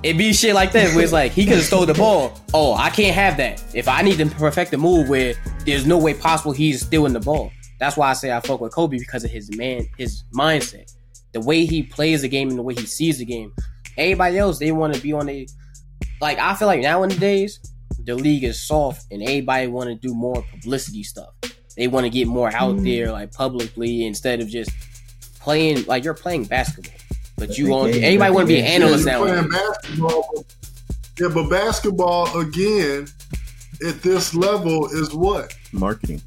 [0.02, 2.38] it be shit like that where it's like he could have stole the ball.
[2.52, 3.62] Oh, I can't have that.
[3.74, 5.34] If I need to perfect the move where
[5.64, 7.50] there's no way possible he's stealing the ball.
[7.80, 10.94] That's why I say I fuck with Kobe because of his man, his mindset,
[11.32, 13.52] the way he plays the game and the way he sees the game.
[13.96, 15.46] Everybody else, they want to be on a
[16.20, 16.38] like.
[16.38, 17.60] I feel like nowadays
[18.04, 21.30] the league is soft and everybody want to do more publicity stuff.
[21.76, 22.84] They want to get more out Mm.
[22.84, 24.70] there, like publicly, instead of just
[25.40, 26.92] playing like you're playing basketball.
[27.36, 29.22] But But you they want can't- everybody want to be an analyst Yeah, now.
[29.24, 30.30] playing basketball.
[30.36, 30.44] but-
[31.20, 33.08] Yeah, but basketball again
[33.86, 35.54] at this level is what?
[35.72, 36.22] Marketing.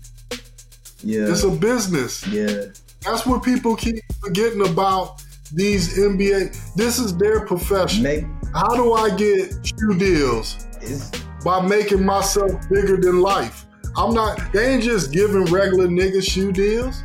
[1.04, 1.30] Yeah.
[1.30, 2.26] It's a business.
[2.28, 2.64] yeah.
[3.06, 5.22] That's what people keep forgetting about
[5.53, 6.76] these NBA.
[6.76, 8.03] This is their profession.
[8.03, 10.68] Make How do I get shoe deals?
[10.82, 11.10] it's
[11.44, 13.65] By making myself bigger than life.
[13.95, 17.02] I'm not, they ain't just giving regular niggas shoe deals.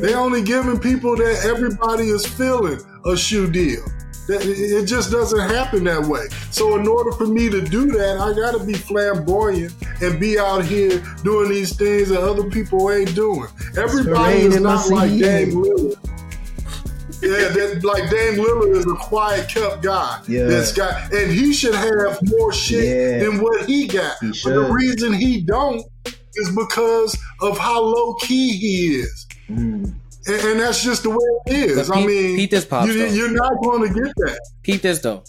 [0.00, 3.84] They only giving people that everybody is feeling a shoe deal.
[4.28, 6.26] That- It just doesn't happen that way.
[6.50, 10.64] So in order for me to do that, I gotta be flamboyant and be out
[10.64, 13.48] here doing these things that other people ain't doing.
[13.76, 15.22] Everybody is not like city.
[15.22, 15.96] Dame Lillard.
[17.22, 20.20] Yeah, that, like Dame Lillard is a quiet, kept guy.
[20.28, 20.44] Yeah.
[20.46, 23.18] That's got, and he should have more shit Yeah.
[23.24, 24.16] than what he got.
[24.20, 25.82] He but the reason he don't
[26.34, 29.26] is because of how low key he is.
[29.48, 29.94] mm,
[30.26, 31.16] And, and that's just the way
[31.46, 31.88] it is.
[31.88, 34.40] But I mean, Pete this pops, you, you're not going to get that.
[34.62, 35.22] peep this though.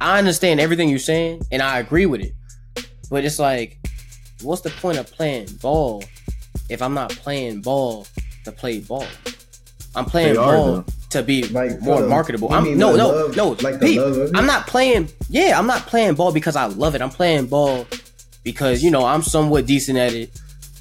[0.00, 2.32] I understand everything you're saying, and I agree with it.
[3.10, 3.78] But it's like,
[4.42, 6.04] what's the point of playing ball
[6.68, 8.06] if I'm not playing ball
[8.44, 9.06] to play ball?
[9.96, 10.84] I'm playing They are, ball though.
[11.10, 12.52] to be Like, more uh, for marketable.
[12.52, 13.48] I'm mean no, no, love- no.
[13.62, 14.30] like the Pete, love?
[14.34, 15.08] I'm not playing.
[15.28, 17.02] Yeah, I'm not playing ball because I love it.
[17.02, 17.86] I'm playing ball
[18.42, 20.30] because you know I'm somewhat decent at it,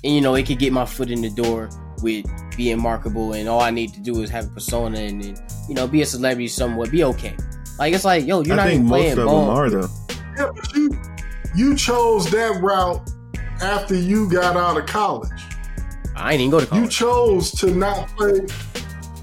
[0.04, 1.70] and you know it could get my foot in the door
[2.02, 2.26] with
[2.58, 5.36] being marketable, and all I need to do is have a persona and then
[5.70, 7.36] you know be a celebrity somewhat, be okay.
[7.80, 9.46] Like it's like yo, you're I not think even most playing of ball.
[9.46, 9.90] them are though.
[10.38, 11.02] Yeah, but you
[11.56, 13.08] you chose that route
[13.62, 15.30] after you got out of college.
[16.16, 16.84] I ain't even go to college.
[16.84, 18.42] You chose to not play.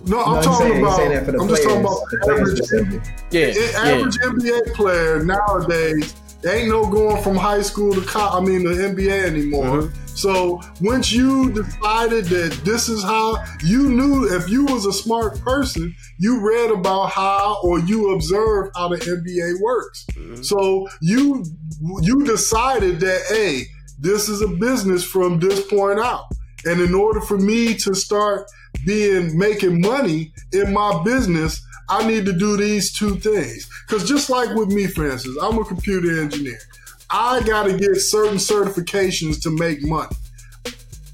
[0.07, 0.97] No, I'm no, talking saying, about.
[0.97, 1.59] saying that for the I'm players.
[1.59, 3.13] just talking about the the average, specifically.
[3.31, 3.93] yeah, the yeah.
[3.93, 6.15] average NBA player nowadays.
[6.43, 9.83] They ain't no going from high school to co- I mean the NBA anymore.
[9.83, 10.07] Mm-hmm.
[10.17, 15.39] So once you decided that this is how you knew, if you was a smart
[15.41, 20.07] person, you read about how or you observed how the NBA works.
[20.13, 20.43] Mhm.
[20.43, 21.45] So you
[22.01, 23.65] you decided that hey,
[23.99, 26.25] this is a business from this point out.
[26.65, 28.47] And in order for me to start
[28.86, 33.69] being making money in my business, I need to do these two things.
[33.89, 36.59] Cause just like with me, for instance, I'm a computer engineer.
[37.11, 40.15] I gotta get certain certifications to make money.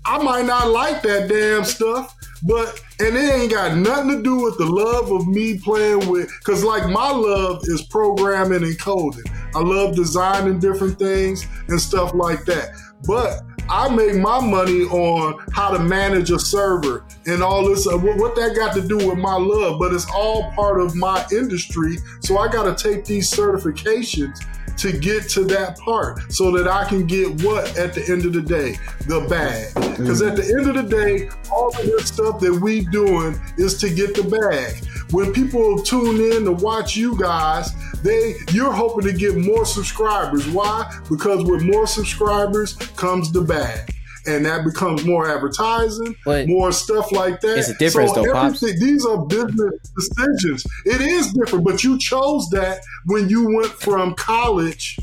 [0.05, 4.43] I might not like that damn stuff, but and it ain't got nothing to do
[4.43, 9.25] with the love of me playing with cause like my love is programming and coding.
[9.55, 12.71] I love designing different things and stuff like that.
[13.07, 17.87] But I make my money on how to manage a server and all this.
[17.87, 20.95] uh, What, what that got to do with my love, but it's all part of
[20.95, 21.99] my industry.
[22.21, 24.39] So I got to take these certifications
[24.79, 28.33] to get to that part so that I can get what at the end of
[28.33, 28.79] the day?
[29.07, 29.75] The bag.
[29.97, 30.59] Because at the mm.
[30.59, 34.23] end of the day, all of this stuff that we doing is to get the
[34.23, 34.85] bag.
[35.11, 37.71] When people tune in to watch you guys,
[38.03, 40.47] they you're hoping to get more subscribers.
[40.49, 40.93] Why?
[41.09, 43.96] Because with more subscribers comes the bag.
[44.27, 47.59] And that becomes more advertising, But more stuff like that.
[47.59, 48.61] it's a difference so though, Pops.
[48.61, 50.67] These are business decisions.
[50.85, 54.99] It is different, but you chose that when you went from college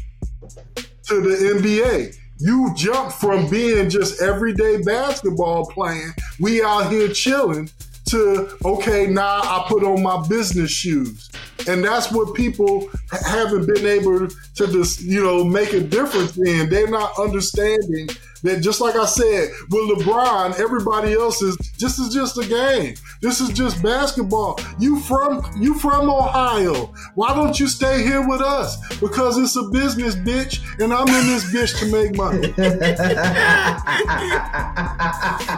[1.08, 2.16] to the NBA.
[2.40, 7.70] You jumped from being just everyday basketball playing, we out here chilling,
[8.10, 11.30] to okay, now I put on my business shoes.
[11.68, 12.90] And that's what people
[13.26, 16.70] haven't been able to just, you know, make a difference in.
[16.70, 18.10] They're not understanding
[18.44, 22.95] that just like I said with LeBron, everybody else is this is just a game.
[23.22, 24.60] This is just basketball.
[24.80, 26.94] You from you from Ohio.
[27.15, 28.78] Why don't you stay here with us?
[28.99, 32.53] Because it's a business, bitch, and I'm in this bitch to make money.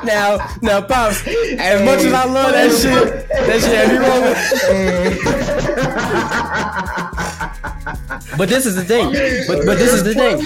[0.06, 1.26] Now, now, pops.
[1.28, 4.36] As much as I love that shit, that shit had me rolling.
[8.38, 9.12] But this is the thing.
[9.48, 10.38] But but this is the thing.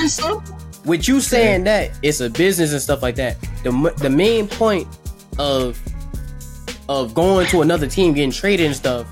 [0.86, 4.88] With you saying that it's a business and stuff like that, the the main point
[5.38, 5.80] of
[6.88, 9.06] of going to another team, getting traded and stuff,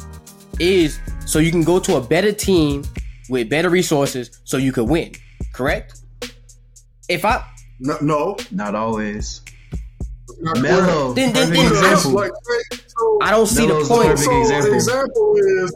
[0.60, 2.84] is so you can go to a better team
[3.30, 5.12] with better resources, so you could win.
[5.54, 6.00] Correct?
[7.10, 7.44] If I
[7.80, 8.38] No, no.
[8.52, 9.42] Not always.
[10.40, 12.12] not Melo, Then- then- then- example.
[12.12, 12.32] Like,
[12.88, 14.10] so, I don't see Melo's the the point.
[14.10, 14.74] perfect so example.
[14.74, 15.36] example.
[15.38, 15.74] is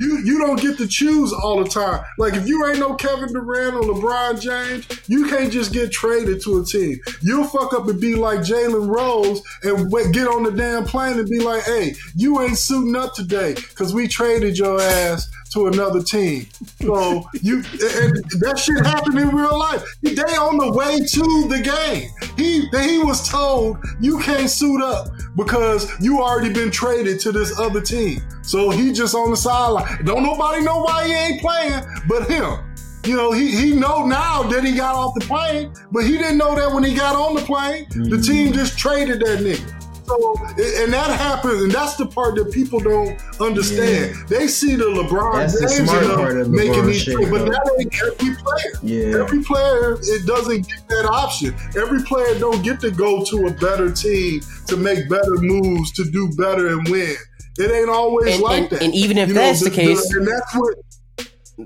[0.00, 2.02] you you don't get to choose all the time.
[2.18, 6.42] Like if you ain't no Kevin Durant or LeBron James, you can't just get traded
[6.42, 6.98] to a team.
[7.20, 11.28] You'll fuck up and be like Jalen Rose and get on the damn plane and
[11.28, 16.00] be like, "Hey, you ain't suiting up today because we traded your ass." To another
[16.00, 16.46] team,
[16.80, 19.82] so you and that shit happened in real life.
[20.00, 22.08] They on the way to the game.
[22.36, 27.58] He he was told you can't suit up because you already been traded to this
[27.58, 28.22] other team.
[28.42, 30.04] So he just on the sideline.
[30.04, 32.70] Don't nobody know why he ain't playing but him.
[33.04, 36.36] You know, he, he know now that he got off the plane, but he didn't
[36.36, 37.86] know that when he got on the plane.
[37.88, 38.20] The mm-hmm.
[38.20, 39.79] team just traded that nigga.
[40.10, 40.34] So,
[40.82, 44.16] and that happens, and that's the part that people don't understand.
[44.28, 47.50] They see the LeBron That's the smart part of making these shit, trades, but though.
[47.50, 48.72] that ain't every player.
[48.82, 49.22] Yeah.
[49.22, 51.54] Every player, it doesn't get that option.
[51.80, 56.10] Every player don't get to go to a better team to make better moves, to
[56.10, 57.14] do better and win.
[57.58, 58.82] It ain't always And- like and- that.
[58.82, 60.74] and even if that's the case- and that's what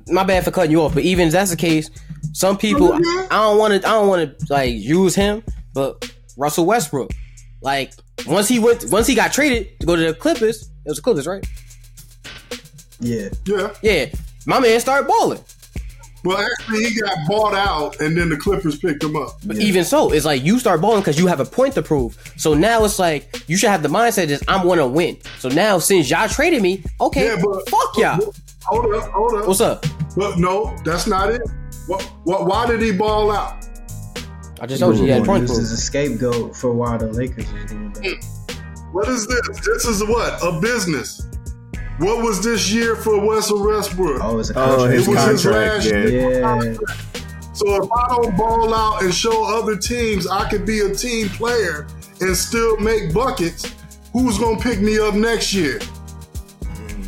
[0.08, 1.88] my bad for cutting you off, but even if that's the case,
[2.32, 2.92] some people.
[2.92, 3.00] I
[3.30, 5.42] don't want to I don't want to like use him,
[5.72, 7.10] but Russell Westbrook,
[7.62, 7.92] like
[8.26, 11.02] once he went once he got traded to go to the Clippers, it was the
[11.02, 11.44] Clippers, right?
[13.00, 13.28] Yeah.
[13.46, 13.74] yeah.
[13.82, 14.06] Yeah,
[14.46, 15.40] my man started balling.
[16.24, 19.32] Well, actually, he got bought out, and then the Clippers picked him up.
[19.44, 22.16] But even so, it's like you start balling because you have a point to prove.
[22.38, 25.18] So now it's like you should have the mindset is I'm gonna win.
[25.38, 28.18] So now since y'all traded me, okay, Yeah, but fuck y'all.
[28.18, 29.46] but- Hold up, hold up.
[29.46, 29.84] What's up?
[30.16, 31.42] But no, that's not it.
[31.86, 33.66] What, what, why did he ball out?
[34.64, 37.08] I just told you he had a point This is a scapegoat for why the
[37.08, 38.86] Lakers was doing that.
[38.92, 39.60] What is this?
[39.60, 41.20] This is what a business.
[41.98, 44.24] What was this year for Russell Westbrook?
[44.24, 44.92] Oh, it's a Oh, contract.
[44.94, 45.84] his It was his contract.
[45.84, 46.28] last Yeah.
[46.30, 46.76] yeah.
[47.52, 51.28] So if I don't ball out and show other teams I could be a team
[51.28, 51.86] player
[52.22, 53.70] and still make buckets,
[54.14, 55.78] who's gonna pick me up next year?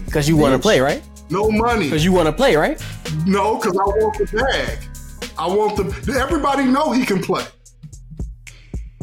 [0.04, 1.02] Because you want to play, right?
[1.30, 1.84] No money.
[1.84, 2.78] Because you want to play, right?
[3.24, 4.78] No, because I want the bag.
[5.38, 5.92] I want them.
[6.16, 7.44] Everybody know he can play.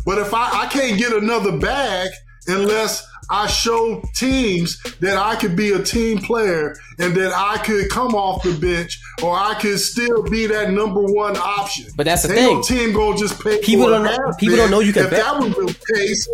[0.06, 2.10] But if I, I can't get another bag
[2.48, 7.90] unless I show teams that I could be a team player and that I could
[7.90, 11.86] come off the bench or I could still be that number one option.
[11.96, 12.78] But that's the Ain't thing.
[12.78, 13.62] no team gonna just pay.
[13.62, 15.24] People for don't know- people don't know you can If bet.
[15.24, 16.28] that was the case,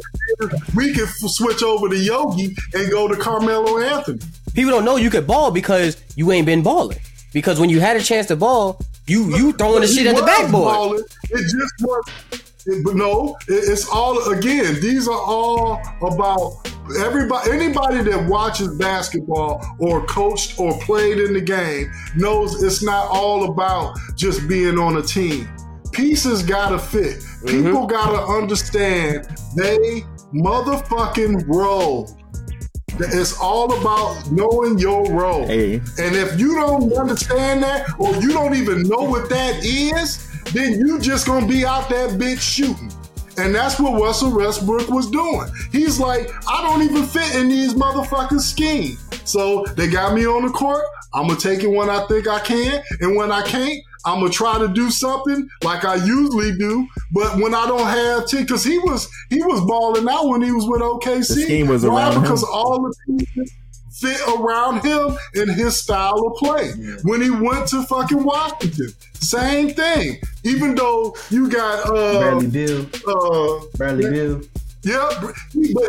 [0.76, 4.20] we could f- switch over to Yogi and go to Carmelo Anthony.
[4.56, 6.98] People don't know you could ball because you ain't been balling.
[7.34, 8.80] Because when you had a chance to ball,
[9.10, 10.52] you you throwing the shit at the backboard.
[10.74, 11.04] balling.
[11.30, 12.06] It just was.
[12.66, 14.80] it- but no, it- it's all again.
[14.82, 16.54] These are all about
[17.00, 17.52] everybody.
[17.52, 23.50] Anybody that watches basketball or coached or played in the game knows it's not all
[23.52, 25.48] about just being on a team.
[25.92, 27.18] Pieces gotta fit.
[27.44, 27.66] Mm-hmm.
[27.66, 30.04] People gotta understand they
[30.34, 32.16] motherfucking role.
[33.00, 35.46] It's all about knowing your role.
[35.46, 35.76] Hey.
[35.98, 40.80] And if you don't understand that, or you don't even know what that is, then
[40.80, 42.92] you just gonna be out that bitch shooting.
[43.38, 45.48] And that's what Russell Westbrook was doing.
[45.72, 49.00] He's like, I don't even fit in these motherfucking schemes.
[49.24, 50.84] So they got me on the court.
[51.14, 54.32] I'm gonna take it when I think I can, and when I can't, I'm gonna
[54.32, 56.88] try to do something like I usually do.
[57.12, 60.52] But when I don't have to, because he was he was balling out when he
[60.52, 61.28] was with OKC.
[61.28, 62.04] The scheme was Why?
[62.04, 62.22] around him.
[62.22, 63.54] because all the pieces
[63.92, 66.72] fit around him and his style of play.
[67.04, 70.22] When he went to fucking Washington, same thing.
[70.46, 72.86] Even though you got uh, Bradley Beal.
[73.08, 74.42] uh Bradley Beal.
[74.84, 75.36] yeah, but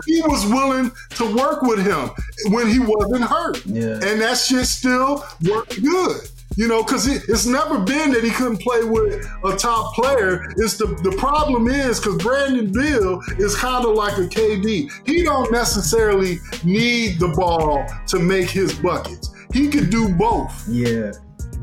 [0.05, 2.11] he was willing to work with him
[2.53, 3.65] when he wasn't hurt.
[3.66, 4.01] Yeah.
[4.03, 6.20] And that shit still worked good.
[6.56, 10.52] You know, because it's never been that he couldn't play with a top player.
[10.56, 14.90] It's the the problem is because Brandon Beal is kind of like a KD.
[15.06, 19.31] He don't necessarily need the ball to make his buckets.
[19.52, 20.68] He could do both.
[20.68, 21.12] Yeah.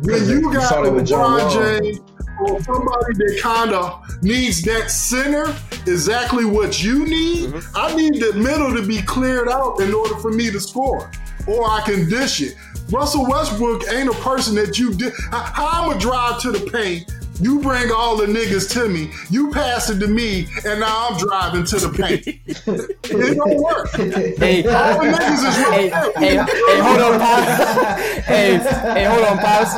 [0.04, 1.50] When You you got saw that John Wall.
[1.50, 2.00] LeBron James
[2.40, 5.56] or somebody that kind of needs that center
[5.88, 7.50] exactly what you need.
[7.50, 7.76] Mm-hmm.
[7.76, 11.12] I need the middle to be cleared out in order for me to score,
[11.48, 12.56] or I can dish it.
[12.90, 15.14] Russell Westbrook ain't a person that you did.
[15.32, 17.12] How I'm gonna drive to the paint?
[17.40, 19.12] You bring all the niggas to me.
[19.30, 22.26] You pass it to me, and now I'm driving to the paint.
[22.28, 23.92] it don't work.
[23.92, 28.02] Hey, All the niggas is hey, hey, hey, hold on, Pops.
[28.26, 29.72] hey, hey, hold on, Pops.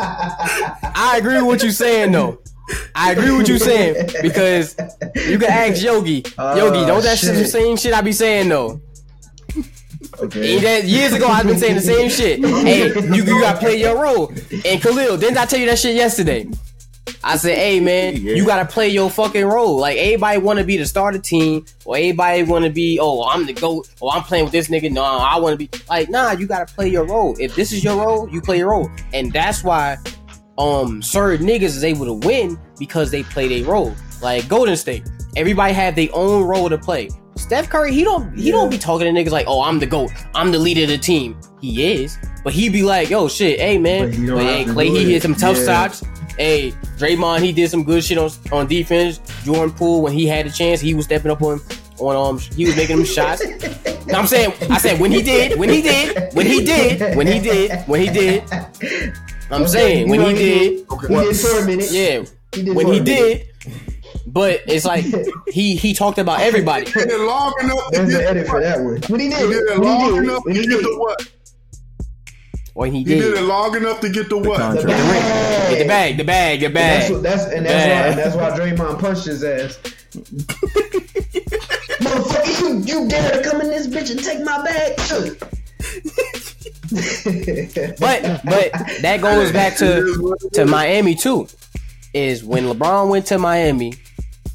[0.96, 2.40] I agree with what you're saying, though.
[2.96, 4.76] I agree with you saying because
[5.16, 6.24] you can ask Yogi.
[6.38, 7.36] Yogi, don't that oh, shit.
[7.36, 7.50] shit.
[7.50, 8.80] same shit I be saying though.
[10.20, 10.86] Okay.
[10.86, 12.40] Years ago I've been saying the same shit.
[12.44, 14.30] Hey, you, you gotta play your role.
[14.66, 16.48] And Khalil, didn't I tell you that shit yesterday?
[17.24, 18.34] I said, hey man, Yeah.
[18.36, 19.78] you gotta play your fucking role.
[19.78, 23.90] Like everybody wanna be the starter team, or everybody wanna be, oh, I'm the GOAT,
[24.00, 24.90] or I'm playing with this nigga.
[24.92, 27.36] No, I wanna be like, nah, you gotta play your role.
[27.40, 28.90] If this is your role, you play your role.
[29.14, 29.98] And that's why
[30.58, 33.94] um certain niggas is able to win because they play their role.
[34.22, 35.04] Like Golden State.
[35.36, 37.10] Everybody have their own role to play.
[37.36, 40.12] Steph Curry, he don't he don't be talking to niggas like, oh, I'm the GOAT.
[40.36, 41.40] I'm the leader of the team.
[41.62, 42.18] He is.
[42.44, 44.12] But he be like, yo, shit, hey man.
[44.12, 45.66] But But, hey, Clay, he hit some tough Yeah.
[45.88, 46.04] shots.
[46.38, 49.20] Hey, Draymond, he did some good shit on on defense.
[49.44, 51.60] Jordan Poole, when he had the chance, he was stepping up on
[52.00, 53.44] on um he was making them shots.
[54.08, 57.28] No, I'm saying I said when he did, when he did, when he did, when
[57.28, 58.44] he did, when he did.
[59.52, 61.08] I'm saying when he did, Okay.
[61.14, 61.92] He did for a minute.
[61.92, 62.24] yeah,
[62.54, 63.49] He did when he a did.
[64.32, 65.06] But it's like
[65.48, 66.86] he he talked about everybody.
[66.86, 69.02] Did it long enough to There's the edit for that one.
[69.08, 70.76] When he did, He did, did it when long did, enough when to he get
[70.78, 70.86] did.
[70.86, 71.32] the what?
[72.76, 74.58] When he He did it long enough to get the what?
[74.60, 74.88] contract.
[74.88, 75.78] The bag.
[75.80, 77.12] the bag, the bag, the That's bag.
[77.14, 78.02] what, that's and that's Bag.
[78.02, 79.78] why and that's why Draymond punched his ass.
[82.00, 84.96] Motherfucker, you, you dare to come in this bitch and take my bag?
[88.00, 91.48] But but that goes back to to Miami too.
[92.14, 93.94] Is when LeBron went to Miami,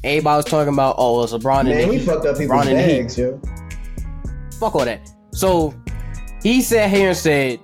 [0.05, 2.05] everybody was talking about oh it's LeBron and Man, the he Heat.
[2.05, 3.41] fucked up people's LeBron and the bags, yo.
[4.59, 5.09] Fuck all that.
[5.33, 5.73] So
[6.41, 7.59] he sat here and said,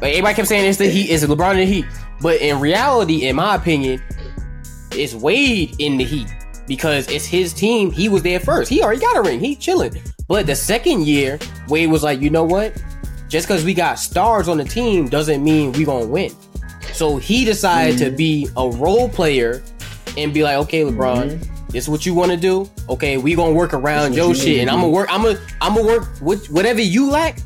[0.00, 1.86] like, everybody kept saying it's the Heat, it's LeBron and the Heat.
[2.20, 4.02] But in reality, in my opinion,
[4.92, 6.28] it's Wade in the Heat
[6.66, 7.90] because it's his team.
[7.90, 8.70] He was there first.
[8.70, 9.40] He already got a ring.
[9.40, 10.00] He chilling.
[10.28, 11.38] But the second year,
[11.68, 12.82] Wade was like, you know what?
[13.28, 16.32] Just because we got stars on the team doesn't mean we gonna win.
[16.92, 18.16] So he decided to mm-hmm.
[18.16, 19.62] be a role player
[20.16, 22.68] and be like, okay, LeBron, this is what you want to do.
[22.88, 25.08] Okay, we gonna work around your you shit, and I'm gonna work.
[25.10, 27.38] I'm gonna I'm gonna work with whatever you lack.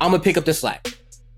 [0.00, 0.86] I'm gonna pick up the slack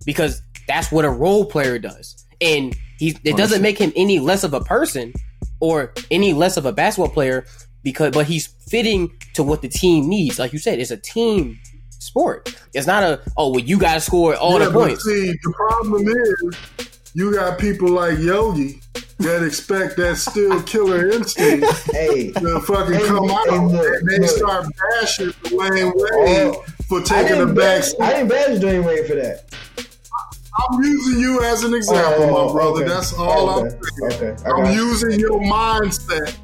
[0.04, 4.44] because that's what a role player does, and he it doesn't make him any less
[4.44, 5.12] of a person
[5.60, 7.46] or any less of a basketball player
[7.82, 10.38] because but he's fitting to what the team needs.
[10.38, 11.58] Like you said, it's a team
[11.90, 12.56] sport.
[12.74, 15.04] It's not a oh well you gotta score all Yeah, the points.
[15.04, 18.80] See, the problem is you got people like Yogi
[19.18, 24.08] that expect that still killer instinct Hey, to fucking Hey, come out, hey, look, and
[24.08, 24.28] they look.
[24.28, 24.66] start
[25.00, 28.00] bashing Dwyane Wade Oh, for taking a didn't back seat.
[28.00, 29.44] I didn't bash Dwyane Wade for that.
[30.58, 32.80] I'm using you as an example, Oh, my brother.
[32.84, 32.88] okay.
[32.88, 33.76] That's all okay.
[33.76, 34.32] I'm saying.
[34.32, 34.84] Okay, I I'm got you.
[34.86, 36.36] using your mindset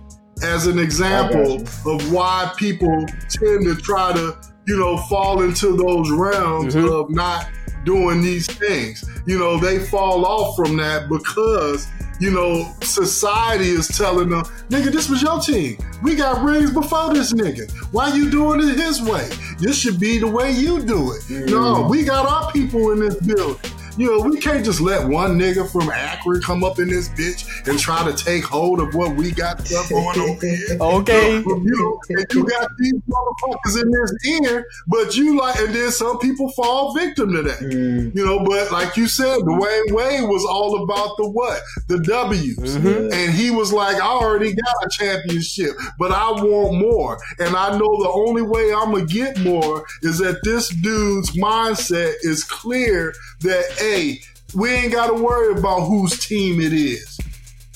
[0.42, 4.36] as an example of why people tend to try to,
[4.66, 6.90] you know, fall into those realms Mhm.
[6.92, 7.48] of not
[7.84, 9.04] doing these things.
[9.26, 11.88] You know, they fall off from that because,
[12.20, 15.78] you know, society is telling them, nigga, this was your team.
[16.02, 17.70] We got rings before this nigga.
[17.92, 19.28] Why you doing it his way?
[19.58, 21.30] This should be the way you do it.
[21.50, 21.90] No, mm.
[21.90, 23.70] we got our people in this building.
[23.98, 27.44] You know, we can't just let one nigga from Akron come up in this bitch
[27.68, 30.58] and try to take hold of what we got stuff going over here.
[30.80, 31.38] Okay.
[31.40, 34.12] You know, and you got these motherfuckers in this
[34.50, 37.58] ear, but you like, and then some people fall victim to that.
[37.60, 41.60] Mm, You know, but like you said, Dwyane Wade was all about the what?
[41.88, 42.58] The W's.
[42.76, 43.12] Mhm.
[43.12, 47.18] And he was like, I already got a championship, but I want more.
[47.38, 51.32] And I know the only way I'm going to get more is that this dude's
[51.32, 53.12] mindset is clear
[53.42, 54.20] that, hey,
[54.54, 57.18] we ain't got to worry about whose team it is.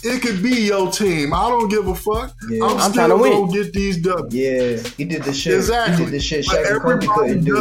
[0.05, 1.32] It could be your team.
[1.34, 2.32] I don't give a fuck.
[2.48, 2.64] Yeah.
[2.64, 3.32] I'm, I'm still tryna win.
[3.32, 4.32] going to get these W's.
[4.34, 5.55] yeah, he did the shit.
[5.55, 5.97] Exactly.
[5.97, 7.56] He did the shit Shaq and Kobe everybody couldn't do.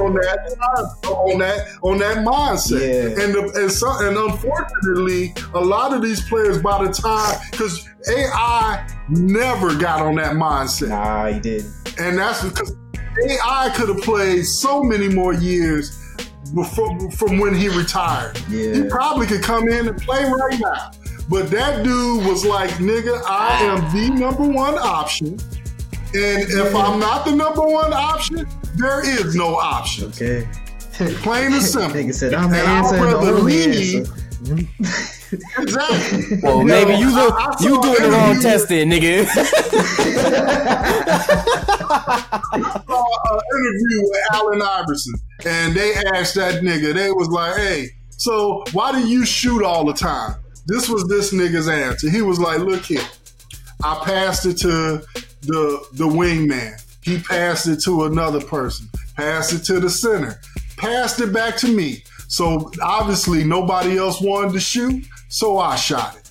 [0.00, 2.80] on that on that on that mindset.
[2.80, 3.24] Yeah.
[3.24, 7.86] And the, and so, and unfortunately, a lot of these players by the time because
[8.08, 11.64] AI never got on that mindset, Nah, he did.
[11.98, 12.74] and that's because
[13.28, 15.98] AI could have played so many more years
[16.54, 18.36] before from when he retired.
[18.38, 20.90] He probably could come in and play right now.
[21.28, 25.38] But that dude was like, nigga, I am the number one option.
[26.14, 28.46] And if I'm not the number one option,
[28.76, 30.08] there is no option.
[30.08, 30.46] Okay.
[31.22, 31.98] Plain and simple.
[32.00, 35.18] Nigga said, I'm the And I'd rather only leave- answer.
[35.58, 36.38] exactly.
[36.42, 39.26] Well, maybe you look, I you doing the wrong interview- test then, nigga.
[42.52, 45.14] saw an interview with Allen Iverson,
[45.46, 46.94] and they asked that nigga.
[46.94, 50.36] They was like, "Hey, so why do you shoot all the time?"
[50.66, 52.10] This was this nigga's answer.
[52.10, 53.04] He was like, "Look here,
[53.82, 55.02] I passed it to
[55.42, 56.80] the the wingman.
[57.02, 58.88] He passed it to another person.
[59.16, 60.40] Passed it to the center.
[60.76, 62.04] Passed it back to me.
[62.28, 66.30] So obviously nobody else wanted to shoot, so I shot it.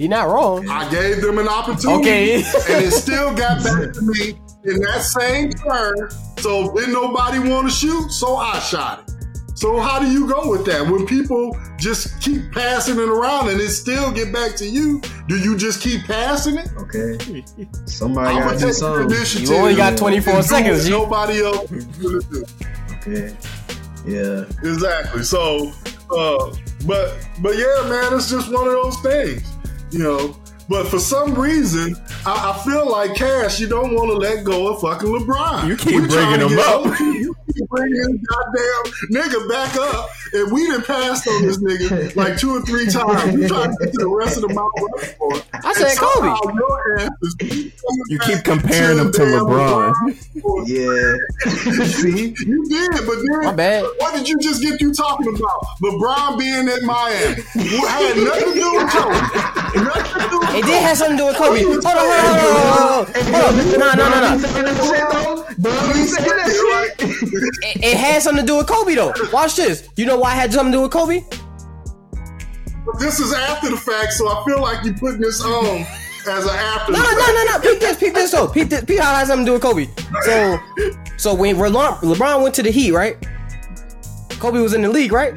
[0.00, 0.68] You're not wrong.
[0.68, 2.34] I gave them an opportunity, Okay.
[2.68, 4.30] and it still got back to me
[4.64, 6.10] in that same turn.
[6.38, 9.14] So didn't nobody want to shoot, so I shot it.
[9.56, 10.84] So how do you go with that?
[10.86, 15.38] When people just keep passing it around and it still get back to you, do
[15.38, 16.68] you just keep passing it?
[16.76, 17.16] Okay.
[17.86, 19.46] Somebody I'm gotta gonna do something.
[19.46, 22.44] You only got 24 and do what seconds, Nobody else is gonna do.
[22.96, 23.36] Okay.
[24.04, 24.44] Yeah.
[24.68, 25.22] Exactly.
[25.22, 25.72] So,
[26.10, 26.54] uh,
[26.86, 29.42] but but yeah, man, it's just one of those things,
[29.90, 30.36] you know.
[30.68, 34.66] But for some reason, I, I feel like Cash, you don't want to let go
[34.72, 35.68] of fucking LeBron.
[35.68, 37.00] You keep We trying bringing him get up.
[37.00, 42.36] You keep bringing goddamn nigga back up, and we done passed on this nigga like
[42.38, 43.32] two or three times.
[43.34, 45.42] You trying to get to the rest of the Mount Rushmore.
[45.64, 46.26] I said And Kobe.
[46.26, 47.72] somehow your ass is coming
[48.08, 49.92] You keep comparing him to damn LeBron.
[50.66, 51.84] Yeah.
[51.86, 53.84] See, you did, but then My bad.
[53.98, 55.66] what did you just get you talking about?
[55.80, 57.42] LeBron being at Miami
[57.78, 59.84] What had nothing to do with Kobe.
[59.84, 61.62] Nothing to do with It did have something to do with Kobe.
[61.62, 63.14] Hold on, hold on, hold on, hold on.
[63.34, 63.78] Hold on.
[63.78, 65.46] No, no, no, no.
[66.98, 69.12] It, it had something to do with Kobe though.
[69.32, 69.88] Watch this.
[69.96, 71.22] You know why it had something to do with Kobe?
[72.98, 75.84] This is after the fact, so I feel like you're putting this on
[76.28, 76.92] as an after.
[76.92, 77.32] No, the no, fact.
[77.34, 77.58] no, no.
[77.60, 78.46] Peep this, peep this though.
[78.48, 79.88] Peep, this, peep how it has something to do with Kobe.
[80.22, 80.58] So,
[81.16, 83.16] so when LeBron, LeBron went to the Heat, right?
[84.38, 85.34] Kobe was in the league, right?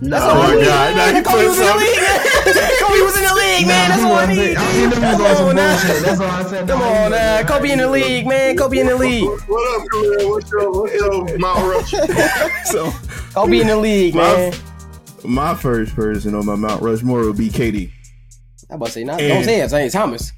[0.00, 0.18] No.
[0.20, 0.96] Oh my God!
[0.96, 1.86] Now you Kobe put was in the something.
[1.88, 2.00] league.
[2.00, 2.72] man.
[2.96, 3.90] Kobe was in the league, man.
[3.90, 4.56] That's what I need.
[4.56, 5.76] I seen them Come on now.
[6.02, 6.68] That's all I said.
[6.68, 7.42] Come on, now.
[7.42, 8.56] Kobe in the league, man.
[8.56, 9.24] Kobe in the league.
[9.24, 10.30] What up, Khalil?
[10.30, 12.50] What's your, what's your Mount Rushmore?
[12.66, 12.90] So
[13.34, 14.54] Kobe in the league, man.
[15.24, 17.90] my first person on my Mount Rushmore would be KD.
[18.70, 19.70] I'm about to say, not, don't say it.
[19.70, 20.32] Say Thomas.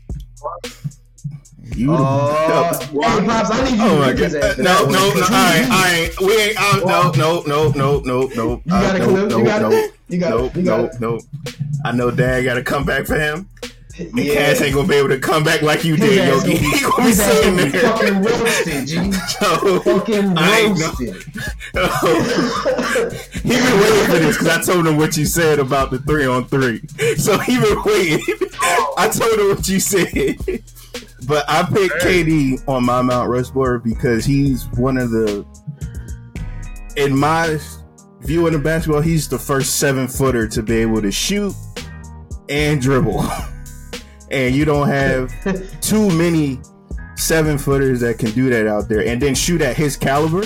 [1.74, 1.92] You.
[1.92, 4.44] Oh, hey, Pops, I need you Oh my get his god!
[4.44, 5.20] ass to No, that no, one.
[5.20, 5.26] no!
[5.30, 6.20] I ain't, I ain't.
[6.20, 6.56] We ain't.
[6.58, 8.62] I, no, no, no, no, no, no.
[8.64, 9.26] You got it, no, Khalil.
[9.28, 9.94] no, You got no, it.
[10.08, 10.60] You got nope, it.
[10.60, 11.00] You got no, it.
[11.00, 11.20] no.
[11.84, 13.48] I know Dad got to come back for him.
[13.98, 14.34] And Yeah.
[14.34, 16.58] Cass ain't gonna be able to come back like you did, ass Yogi.
[16.58, 17.82] gonna be- He gonna be sitting gonna be there.
[17.90, 19.12] fucking roasted, G.
[19.40, 21.14] So, Fucking I ain't roasted.
[23.42, 26.26] he been waiting for this because I told him what you said about the three
[26.26, 26.80] on three.
[27.16, 28.22] So he been waiting.
[28.96, 30.36] I told him what you said.
[31.26, 35.44] But I picked KD on my Mount Rushmore because he's one of the,
[36.96, 37.58] in my
[38.20, 41.54] view of the basketball, he's the first seven footer to be able to shoot
[42.48, 43.24] and dribble.
[44.30, 45.32] and you don't have
[45.80, 46.60] too many
[47.16, 50.44] seven footers that can do that out there and then shoot at his caliber.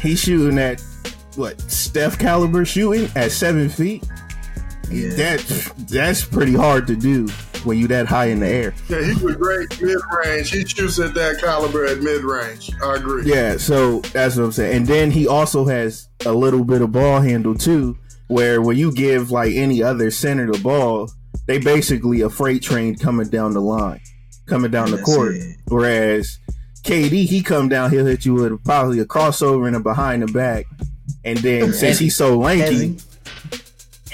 [0.00, 0.82] He's shooting at
[1.36, 4.04] what Steph caliber shooting at seven feet.
[4.90, 5.08] Yeah.
[5.14, 7.28] That that's pretty hard to do
[7.64, 8.74] when you that high in the air.
[8.88, 10.50] Yeah, he was great mid range.
[10.50, 12.70] He shoots at that caliber at mid range.
[12.82, 13.24] I agree.
[13.24, 14.76] Yeah, so that's what I'm saying.
[14.76, 17.96] And then he also has a little bit of ball handle too,
[18.28, 21.10] where when you give like any other center the ball,
[21.46, 24.00] they basically a freight train coming down the line,
[24.46, 25.34] coming down the That's court.
[25.34, 25.56] it.
[25.68, 26.38] Whereas
[26.82, 30.26] KD, he come down, he'll hit you with probably a crossover and a behind the
[30.32, 30.66] back.
[31.24, 32.96] And then since he's so lanky, Heavy.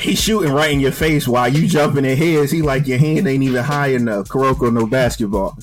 [0.00, 2.50] He's shooting right in your face while you jumping in his.
[2.50, 4.28] He like your hand ain't even high enough.
[4.28, 5.56] Kuroko no basketball.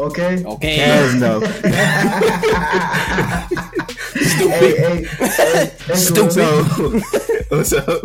[0.00, 0.44] Okay.
[0.44, 0.78] Okay.
[0.78, 1.40] Kaz no.
[4.20, 4.50] Stupid.
[4.50, 5.04] hey, hey,
[5.86, 6.32] hey, Stupid.
[6.32, 6.62] So,
[7.48, 8.02] what's up?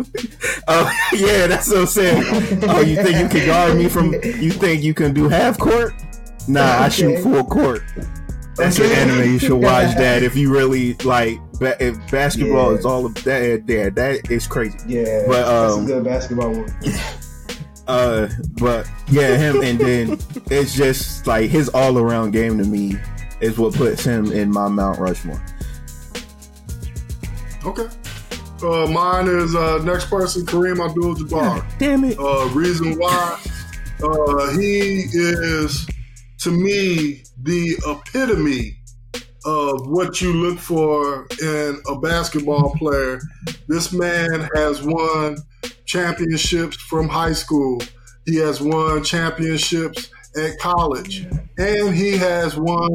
[0.68, 2.24] Oh, yeah, that's what I'm saying.
[2.68, 4.12] Oh, you think you can guard me from?
[4.12, 5.94] You think you can do half court?
[6.48, 7.82] Nah, I shoot full court.
[8.56, 8.92] That's Okay.
[9.02, 9.32] an anime.
[9.32, 11.38] You should watch that if you really like.
[11.58, 12.78] Ba- if basketball Yeah.
[12.78, 14.78] is all of that, there, that is crazy.
[14.86, 16.74] Yeah, But, that's a um, good basketball one.
[17.86, 18.28] Uh,
[18.58, 20.18] but yeah, him, and then
[20.50, 22.96] it's just like his all around game to me
[23.42, 25.38] is what puts him in my Mount Rushmore.
[27.64, 27.86] Okay.
[28.62, 31.78] Uh, mine is uh, next person, Kareem Abdul-Jabbar.
[31.78, 32.18] Damn it!
[32.18, 33.38] Uh, reason why
[34.02, 35.86] uh, he is,
[36.38, 38.78] to me, the epitome
[39.44, 43.20] of what you look for in a basketball player.
[43.68, 45.36] This man has won
[45.84, 47.82] championships from high school.
[48.24, 51.26] He has won championships at college,
[51.58, 52.90] and he has won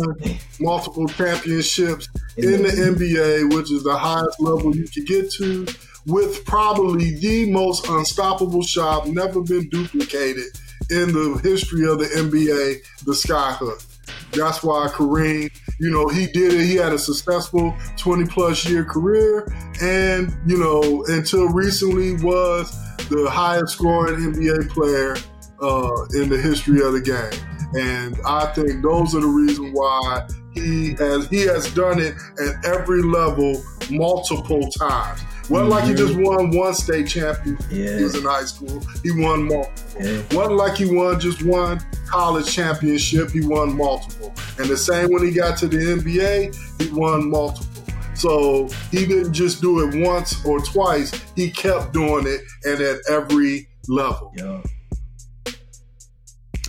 [0.59, 5.65] multiple championships in the NBA, which is the highest level you could get to.
[6.05, 10.45] with probably the most unstoppable shot never been duplicated
[10.89, 13.85] in the history of the NBA, the skyhook.
[14.31, 16.65] That's why Kareem, you know, he did it.
[16.65, 19.47] He had a successful 20 plus year career
[19.81, 22.71] and, you know, until recently was
[23.09, 25.15] the highest scoring NBA player
[25.61, 27.59] uh, in the history of the game.
[27.77, 32.65] And I think those are the reasons why he has he has done it at
[32.65, 33.61] every level
[33.91, 35.21] multiple times.
[35.49, 37.57] Wasn't like he just won one state champion.
[37.71, 37.97] Yeah.
[37.97, 38.81] He was in high school.
[39.01, 40.01] He won multiple.
[40.01, 40.21] Yeah.
[40.31, 43.31] Wasn't like he won just one college championship.
[43.31, 44.33] He won multiple.
[44.59, 47.65] And the same when he got to the NBA, he won multiple.
[48.13, 51.11] So he didn't just do it once or twice.
[51.35, 54.33] He kept doing it and at every level.
[54.35, 54.61] Yo,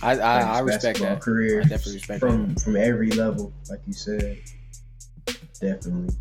[0.01, 1.21] I I, I respect that.
[1.21, 4.39] Career I definitely respect from from every level, like you said.
[5.59, 6.15] Definitely.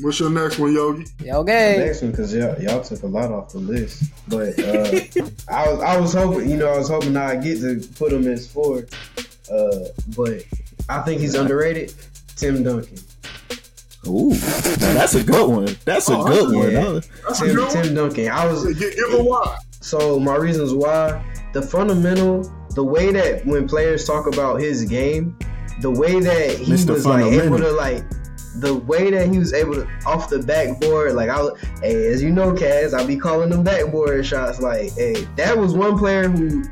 [0.00, 1.04] What's your next one, Yogi?
[1.20, 1.34] that.
[1.36, 1.76] Okay.
[1.84, 4.04] Next one, because y'all, y'all took a lot off the list.
[4.26, 5.00] But uh,
[5.48, 8.26] I was I was hoping, you know, I was hoping I'd get to put him
[8.26, 8.86] as four.
[9.52, 9.70] Uh,
[10.16, 10.44] but
[10.88, 11.92] I think he's underrated.
[12.36, 12.96] Tim Duncan.
[14.08, 15.76] Ooh, that's a good one.
[15.84, 16.70] That's a Oh, good one.
[16.72, 16.80] yeah.
[16.82, 17.00] huh?
[17.28, 17.70] That's a Tim, good.
[17.70, 18.28] Tim Duncan.
[18.30, 19.56] I was Give, give a why.
[19.80, 22.42] So my reasons why the fundamental,
[22.74, 25.36] the way that when players talk about his game,
[25.82, 26.90] the way that he Mr.
[26.90, 28.02] was like able to like,
[28.56, 31.48] the way that he was able to off the backboard, like I,
[31.80, 34.60] hey, as you know, Kaz, I be calling them backboard shots.
[34.60, 36.62] Like, hey, that was one player who,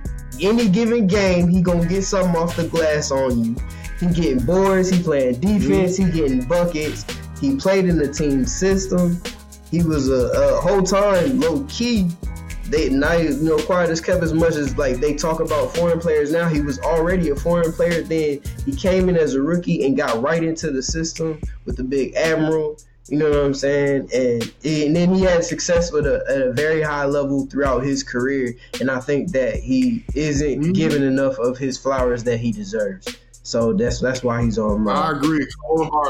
[0.40, 3.56] any given game, he gonna get something off the glass on you.
[3.98, 7.04] He getting boards, he playing defense, he getting buckets.
[7.40, 9.20] He played in the team system.
[9.70, 12.10] He was a, a whole time low key
[12.70, 15.98] they now you know quiet as kept as much as like they talk about foreign
[15.98, 19.84] players now he was already a foreign player then he came in as a rookie
[19.84, 22.78] and got right into the system with the big admiral
[23.08, 26.52] you know what i'm saying and and then he had success with a, at a
[26.52, 30.74] very high level throughout his career and i think that he isn't Mhm.
[30.74, 33.06] given enough of his flowers that he deserves
[33.42, 34.92] so that's that's why he's on my.
[34.92, 35.44] I agree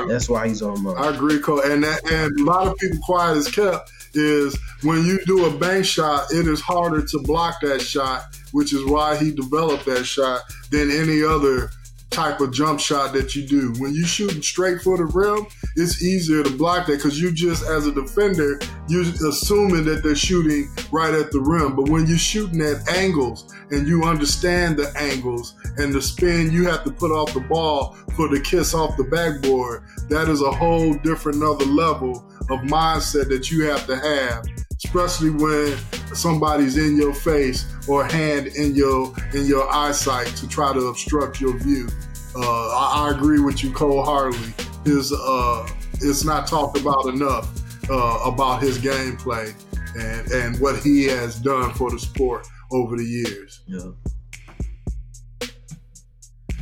[0.09, 0.93] that's why he's on my.
[0.93, 1.61] I agree, Cole.
[1.61, 5.59] And that, and a lot of people quiet as kept is when you do a
[5.59, 10.05] bank shot, it is harder to block that shot, which is why he developed that
[10.05, 11.71] shot than any other
[12.11, 13.73] type of jump shot that you do.
[13.79, 15.47] When you shooting straight for the rim,
[15.77, 20.17] it's easier to block that because you just as a defender, you're assuming that they're
[20.17, 21.77] shooting right at the rim.
[21.77, 26.67] But when you're shooting at angles and you understand the angles and the spin you
[26.67, 30.51] have to put off the ball for the kiss off the backboard, that is a
[30.51, 34.45] whole different another level of mindset that you have to have
[34.85, 35.77] especially when
[36.15, 41.41] somebody's in your face or hand in your in your eyesight to try to obstruct
[41.41, 41.89] your view.
[42.35, 44.53] Uh, I, I agree with you wholeheartedly.
[44.85, 47.49] His uh, it's not talked about enough
[47.91, 49.55] uh, about his gameplay
[49.99, 53.61] and and what he has done for the sport over the years.
[53.67, 53.91] yeah.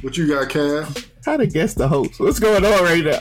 [0.00, 1.06] What you got, Cass?
[1.24, 2.20] How to guess the host?
[2.20, 3.20] What's going on right now?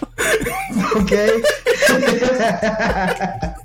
[0.95, 1.41] okay
[1.89, 3.55] man.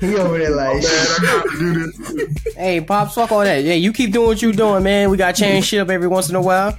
[0.00, 2.54] he over there like Man, I got to do this.
[2.54, 3.64] Hey, pops, fuck all that.
[3.64, 5.10] Yeah, you keep doing what you doing, man.
[5.10, 6.76] We got to change shit up every once in a while.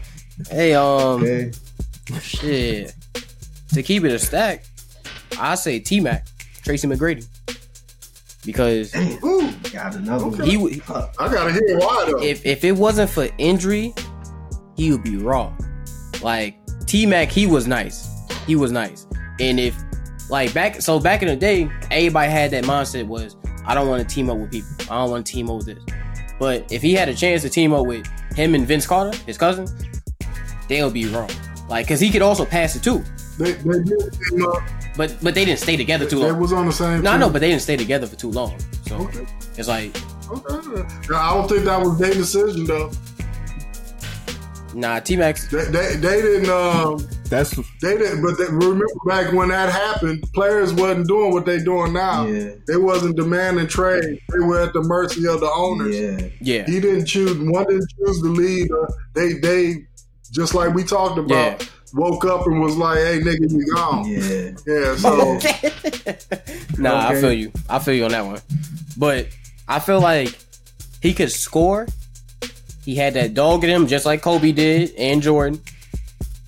[0.50, 1.52] Hey, um, okay.
[2.22, 2.96] shit.
[3.74, 4.64] To keep it a stack,
[5.40, 6.26] I say T Mac,
[6.64, 7.28] Tracy McGrady,
[8.46, 10.42] because Ooh, Got another one.
[10.42, 12.24] he w- I gotta hear why though.
[12.24, 13.94] if if it wasn't for injury,
[14.76, 15.54] he would be raw.
[16.24, 16.58] Like
[16.90, 18.08] T Mac, he was nice.
[18.48, 19.06] He was nice.
[19.40, 19.76] And if
[20.30, 23.36] like back so back in the day, everybody had that mindset was
[23.66, 24.70] I don't want to team up with people.
[24.90, 25.84] I don't want to team up with this.
[26.40, 29.38] But if he had a chance to team up with him and Vince Carter, his
[29.38, 29.68] cousin,
[30.68, 31.30] they'll be wrong.
[31.68, 33.04] Like, cause he could also pass it too.
[33.38, 34.64] they they did team up.
[34.98, 36.40] But but they didn't stay together too They long.
[36.42, 37.04] was on the same.
[37.04, 37.20] No, I team.
[37.22, 38.58] know, but they didn't stay together for too long.
[38.88, 39.96] So okay, it's like,
[40.32, 40.82] okay.
[41.14, 42.90] I don't think that was their decision though.
[44.74, 45.48] Nah, T Max.
[45.48, 46.50] They, they, they didn't.
[46.50, 47.52] Um, That's
[47.82, 48.22] they didn't.
[48.22, 52.26] But they, remember back when that happened, players wasn't doing what they doing now.
[52.26, 52.52] Yeah.
[52.68, 54.20] They wasn't demanding trade.
[54.32, 55.98] They were at the mercy of the owners.
[55.98, 56.30] Yeah.
[56.42, 56.66] Yeah.
[56.66, 57.38] He didn't choose.
[57.38, 58.72] One didn't choose the lead.
[58.72, 59.86] Uh, They they
[60.32, 61.62] just like we talked about.
[61.62, 61.68] Yeah.
[61.94, 64.52] Woke up and was like, "Hey, nigga, you gone." Yeah.
[64.68, 64.96] Yeah.
[66.76, 67.52] So nah, I feel you.
[67.68, 68.40] I feel you on that one.
[68.96, 69.28] But
[69.68, 70.38] I feel like
[71.02, 71.88] he could score.
[72.90, 75.62] He had that dog in him, just like Kobe did and Jordan.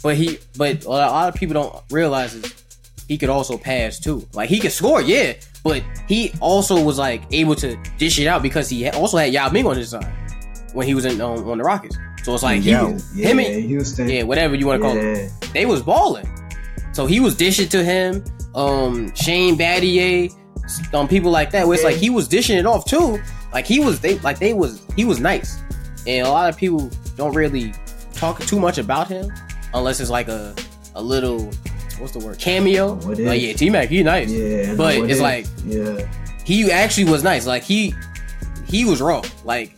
[0.01, 2.51] But he, but a lot of people don't realize is
[3.07, 4.27] he could also pass too.
[4.33, 8.41] Like he could score, yeah, but he also was like able to dish it out
[8.41, 10.11] because he also had Yao Ming on his side
[10.73, 11.95] when he was in um, on the Rockets.
[12.23, 12.87] So it's like he, Yeah.
[13.13, 14.09] him and Houston.
[14.09, 15.03] yeah, whatever you want to call yeah.
[15.03, 16.27] it, they was balling.
[16.93, 18.23] So he was dishing to him,
[18.55, 20.33] um, Shane Battier,
[20.91, 21.67] um, people like that.
[21.67, 23.21] Where it's like he was dishing it off too.
[23.53, 25.59] Like he was, they like they was he was nice,
[26.07, 27.73] and a lot of people don't really
[28.13, 29.31] talk too much about him
[29.73, 30.55] unless it's like a
[30.95, 31.43] a little
[31.99, 32.95] what's the word cameo.
[32.95, 33.27] What is?
[33.27, 34.29] Like yeah, T Mac, he nice.
[34.31, 36.11] Yeah, But it's it like- yeah,
[36.43, 37.45] he actually was nice.
[37.45, 37.93] Like he
[38.67, 39.21] he was raw.
[39.43, 39.77] Like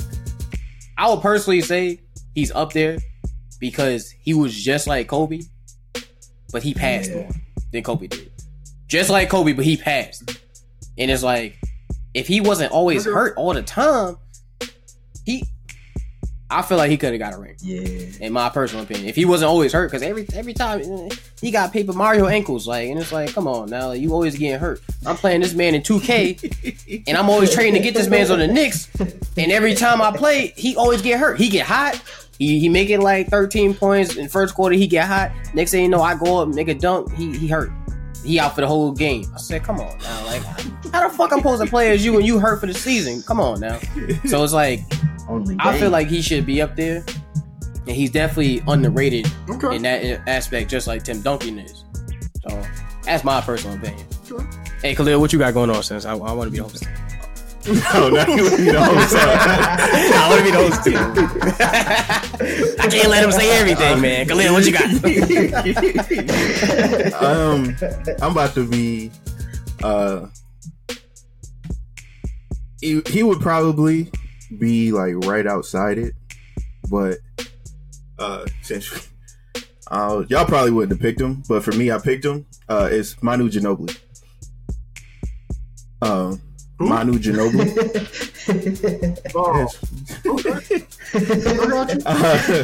[0.98, 2.00] I would personally say
[2.36, 2.98] he's up there
[3.60, 5.42] because he was just like Kobe,
[6.52, 7.16] but he passed Yeah.
[7.18, 7.30] more
[7.72, 8.32] than Kobe did.
[8.88, 10.40] Just like Kobe, but he passed.
[10.98, 11.58] And it's like
[12.14, 14.18] if he wasn't always hurt all the time,
[15.26, 15.44] he
[16.54, 17.56] I feel like he could have got a ring.
[17.60, 17.82] yeah.
[18.22, 21.52] In my personal opinion, if he wasn't always hurt, because every every time eh, he
[21.52, 24.82] got Paper Mario ankles, like, and it's like, come on now, you always getting hurt.
[25.06, 28.40] I'm playing this man in 2K, and I'm always trying to get this man's on
[28.40, 28.90] the Knicks,
[29.38, 31.40] and every time I play, he always get hurt.
[31.40, 32.02] He get hot.
[32.40, 34.76] He, he make it like 13 points in first quarter.
[34.76, 35.32] He get hot.
[35.54, 37.12] Next thing you know, I go up make a dunk.
[37.14, 37.72] He he hurt.
[38.24, 39.26] He out for the whole game.
[39.34, 40.42] I said, come on now, like,
[40.94, 43.22] how the fuck I'm supposed to play as you and you hurt for the season?
[43.24, 43.80] Come on now.
[44.26, 44.80] So it's like
[45.28, 47.04] On the I feel like he should be up there,
[47.88, 49.76] and he's definitely underrated Okay.
[49.76, 51.84] in that aspect, just like Tim Duncan is.
[52.48, 52.62] So
[53.04, 54.06] that's my personal opinion.
[54.26, 54.48] Sure.
[54.82, 55.82] Hey Khalil, what you got going on?
[55.84, 56.84] Since I, I want to be the host,
[57.66, 59.16] no, not you want to be the host.
[59.16, 60.98] I want to be the host too.
[62.80, 64.28] I can't let him say everything, man.
[64.28, 64.84] Khalil, what you got?
[67.24, 67.76] um,
[68.22, 69.12] I'm about to be.
[69.82, 70.28] Uh,
[72.82, 74.12] he, he would probably
[74.60, 76.14] be like right outside it,
[76.90, 77.18] but
[78.20, 79.10] uh, since
[79.88, 82.46] uh, y'all probably wouldn't have picked him, but for me, I picked him.
[82.68, 83.98] Uh, it's Manu Ginobili.
[86.02, 86.42] Um,
[86.80, 86.88] Who?
[86.90, 87.70] Manu Ginobili.
[89.36, 89.78] Oh, Yes.
[91.14, 92.02] I got you.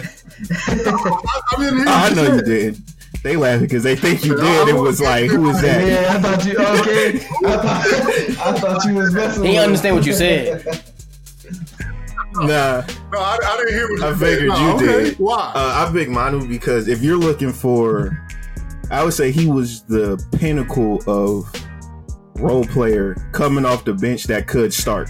[0.40, 2.46] Uh, I, I didn't hear I know you it.
[2.46, 2.82] did.
[3.24, 4.70] They laughing because they think you did.
[4.70, 5.86] It was was like, who is that?
[5.86, 7.18] Yeah, I thought you okay.
[7.46, 9.44] I thought, I thought you was messing.
[9.44, 10.18] He with understand what you him.
[10.18, 10.84] said.
[12.36, 12.46] Nah.
[13.12, 14.20] No, I, I didn't hear what you I said.
[14.20, 15.04] figured No, you okay.
[15.10, 15.18] did.
[15.20, 15.52] Why?
[15.56, 18.18] Uh, I picked Manu because if you're looking for,
[18.92, 21.52] I would say he was the pinnacle of
[22.40, 25.10] role player coming off the bench that could start.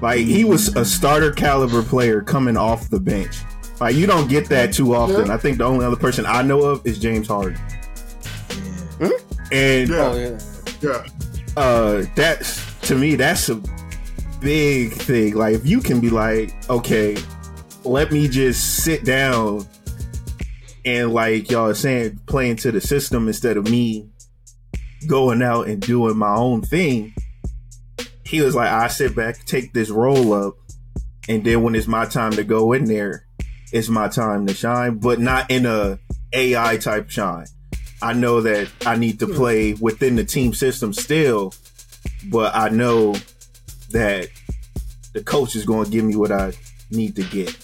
[0.00, 3.38] Like he was a starter caliber player coming off the bench.
[3.80, 5.26] Like you don't get that too often.
[5.26, 5.34] Yeah.
[5.34, 7.60] I think the only other person I know of is James Harden.
[9.00, 9.10] Yeah.
[9.52, 9.96] And Yeah.
[9.96, 10.38] Oh yeah.
[10.82, 11.62] yeah.
[11.62, 13.60] uh that's to me that's a
[14.40, 17.16] big thing like if you can be like okay
[17.84, 19.66] let me just sit down
[20.84, 24.06] and like y'all are saying play into the system instead of me
[25.06, 27.14] going out and doing my own thing
[28.24, 30.54] he was like i sit back take this roll up
[31.28, 33.26] and then when it's my time to go in there
[33.72, 35.98] it's my time to shine but not in a
[36.32, 37.46] ai type shine
[38.02, 41.52] i know that i need to play within the team system still
[42.30, 43.14] but I know
[43.90, 44.28] that
[45.12, 46.52] the coach is going to give me what I
[46.90, 47.56] need to get.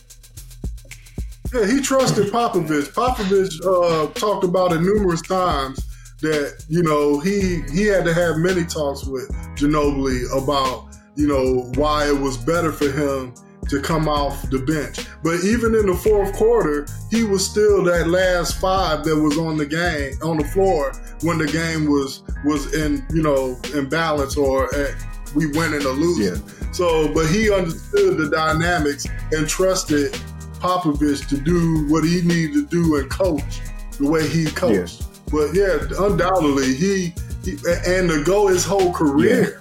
[1.52, 2.92] Yeah, he trusted Popovich.
[2.92, 5.80] Popovich uh, talked about it numerous times
[6.22, 11.70] that you know he he had to have many talks with Ginobili about you know
[11.74, 13.34] why it was better for him
[13.68, 15.06] to come off the bench.
[15.22, 19.56] But even in the fourth quarter, he was still that last five that was on
[19.56, 20.92] the game on the floor
[21.22, 24.92] when the game was was in you know in balance or uh,
[25.34, 26.42] we winning or losing.
[26.72, 30.12] So, but he understood the dynamics and trusted
[30.60, 33.60] Popovich to do what he needed to do and coach
[33.98, 35.02] the way he coached.
[35.32, 37.52] But yeah, undoubtedly he, he
[37.86, 39.58] and to go his whole career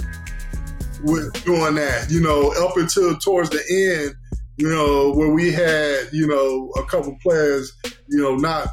[1.04, 3.62] with doing that, you know, up until towards the
[4.04, 4.16] end,
[4.58, 7.74] you know, where we had, you know, a couple players,
[8.08, 8.68] you know, not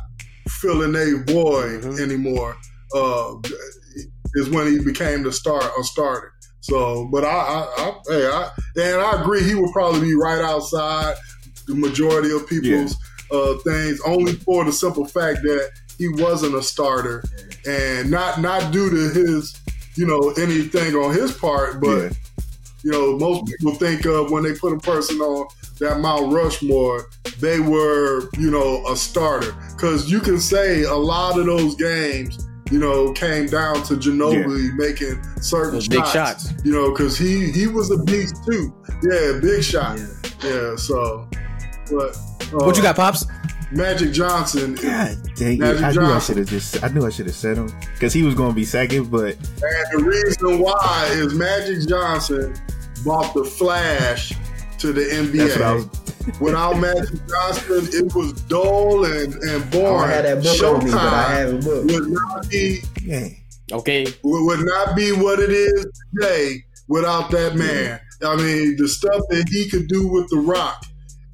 [0.48, 2.00] filling a void Mhm.
[2.00, 2.56] anymore,
[2.94, 3.34] uh,
[4.34, 6.32] is when he became the start a starter.
[6.60, 10.42] So, but I, I, I, hey, I, and I agree, he would probably be right
[10.42, 11.14] outside
[11.66, 12.96] the majority of people's
[13.30, 17.22] uh, things, only for the simple fact that he wasn't a starter,
[17.66, 19.60] and not not due to his,
[19.96, 22.10] you know, anything on his part, but Yeah.
[22.84, 25.48] you know, most people think of when they put a person on
[25.80, 27.06] that Mount Rushmore,
[27.40, 29.54] they were, you know, a starter.
[29.76, 32.36] Because you can say a lot of those games,
[32.70, 36.52] you know, came down to Ginobili making certain Those shots, big shots.
[36.64, 38.74] You know, because he he was a beast too.
[39.02, 39.98] Yeah, big shot.
[39.98, 40.06] Yeah.
[40.44, 40.76] Yeah.
[40.76, 41.28] So,
[41.90, 42.16] but
[42.52, 43.24] uh, What you got, pops?
[43.70, 45.58] Magic Johnson, God dang it!
[45.58, 46.82] Magic I knew I should have just.
[46.82, 49.10] I knew I should have said him because he was going to be second.
[49.10, 52.54] But and the reason why is Magic Johnson
[53.02, 54.32] brought the Flash
[54.78, 55.36] to the NBA.
[55.36, 56.40] that's what I was.
[56.40, 60.10] without Magic Johnson, it was dull and, and I boring.
[60.10, 61.84] don't have that book on me, but I have a book.
[61.84, 63.28] would not be Yeah.
[63.72, 64.06] Okay.
[64.22, 68.00] would would not be what it is today without that man.
[68.24, 70.84] I mean, the stuff that he could do with the rock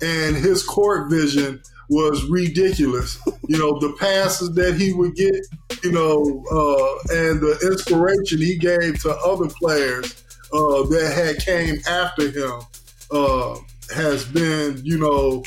[0.03, 3.19] and his court vision was ridiculous.
[3.49, 5.35] You know, the passes that he would get,
[5.83, 11.77] you know, uh, and the inspiration he gave to other players uh, that had came
[11.89, 12.61] after him
[13.11, 13.57] uh,
[13.95, 15.45] has been, you know,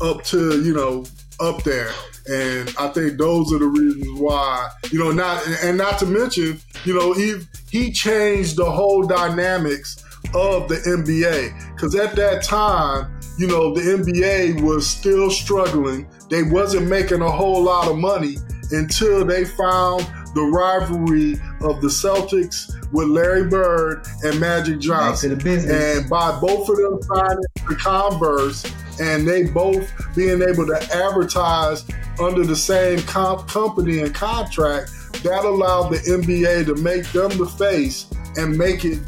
[0.00, 1.04] up to, you know,
[1.40, 1.90] up there.
[2.28, 6.60] And I think those are the reasons why, you know, not and not to mention,
[6.84, 7.36] you know, he
[7.70, 10.04] he changed the whole dynamics
[10.34, 16.06] of the NBA because at that time, you know, the NBA was still struggling.
[16.30, 18.36] They wasn't making a whole lot of money
[18.70, 20.06] until they found
[20.36, 25.32] the rivalry of the Celtics with Larry Bird and Magic Johnson.
[25.44, 28.64] And by both of them signing the Converse
[29.00, 31.84] and they both being able to advertise
[32.20, 34.92] under the same comp- company and contract,
[35.24, 38.06] that allowed the NBA to make them the face
[38.36, 39.00] and make it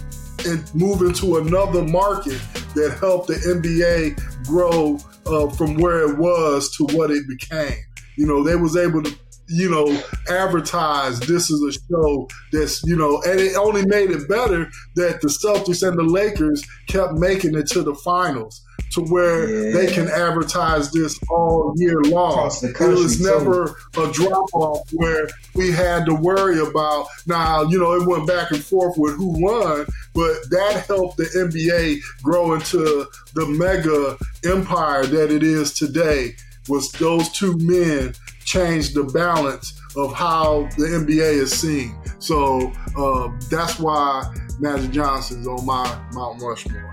[0.44, 2.40] and move into another market
[2.74, 7.78] that helped the NBA grow uh, from where it was to what it became.
[8.16, 9.18] You know, they was able to,
[9.48, 9.86] you know,
[10.30, 15.20] advertise this is a show that's, you know, and it only made it better that
[15.20, 18.62] the Celtics and the Lakers kept making it to the finals
[18.92, 19.72] to where Yeah.
[19.72, 22.48] they can advertise this all year long.
[22.62, 23.24] The it was too.
[23.24, 28.26] never a drop off where we had to worry about now, you know, it went
[28.26, 34.16] back and forth with who won, but that helped the NBA grow into the mega
[34.48, 36.36] empire that it is today.
[36.68, 38.14] Was those two men
[38.44, 41.96] changed the balance of how the NBA is seen.
[42.18, 46.90] So um, that's why Magic Johnson's on my Mount Rushmore.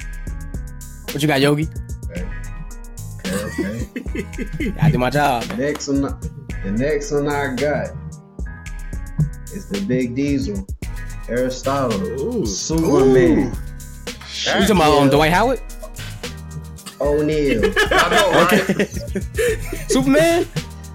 [1.11, 1.67] What you got, Yogi?
[3.25, 4.73] Okay, okay.
[4.79, 5.45] I do my job.
[5.57, 7.89] Next one, the next one I got
[9.53, 10.65] is the Big Diesel,
[11.29, 12.45] Aristotle, Ooh.
[12.45, 13.53] Superman,
[14.45, 15.61] You talking about um, Dwight Howard?
[16.99, 17.63] O'Neal.
[17.77, 18.31] I know,
[18.77, 18.87] right?
[19.89, 20.45] Superman?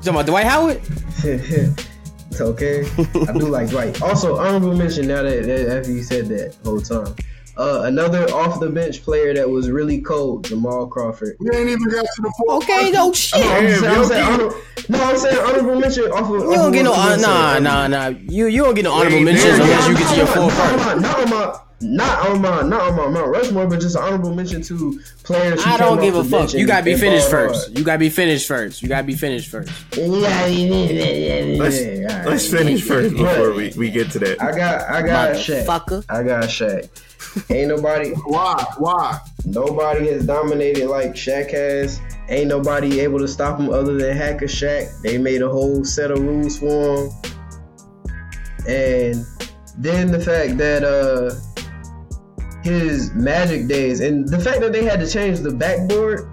[0.07, 0.81] You talking about Dwight Howard?
[1.24, 2.85] it's okay.
[3.27, 4.01] I do like Dwight.
[4.01, 7.12] Also, honorable mention now that, that after you said that whole time.
[7.57, 11.37] Uh, another off the bench player that was really cold, Jamal Crawford.
[11.41, 12.62] We ain't even got to the fourth.
[12.62, 13.45] Okay, no shit.
[13.45, 14.09] I'm Damn, saying, I'm Yogi.
[14.09, 14.55] saying honor-
[14.91, 16.43] no, I'm saying honorable mention off of.
[16.43, 18.07] You don't get no hon- nah nah nah.
[18.07, 21.01] You you don't get no honorable mentions unless you get to your fourth part.
[21.01, 24.35] not on my, not on my, not on my Mount Rushmore, but just an honorable
[24.35, 25.62] mention to players.
[25.62, 26.55] Who I don't give a fuck.
[26.55, 27.77] You gotta be finished balled first.
[27.77, 28.82] You gotta be finished first.
[28.82, 29.70] You gotta be finished first.
[29.97, 32.27] Yeah, yeah, yeah, yeah, yeah, Let's, yeah, all right.
[32.28, 34.43] let's finish first before we, we get to that.
[34.43, 35.66] I got, I got Shaq.
[35.66, 36.05] Motherfucker.
[36.09, 36.89] I got Shaq.
[37.51, 38.65] Ain't nobody, Why?
[38.78, 39.19] Why?
[39.44, 42.01] nobody has dominated like Shaq has.
[42.28, 45.03] Ain't nobody able to stop him other than Hack-a-Shaq.
[45.03, 47.11] They made a whole set of rules for him.
[48.66, 49.24] And
[49.78, 51.35] then the fact that uh
[52.67, 56.29] his magic days and the fact that they had to change the backboard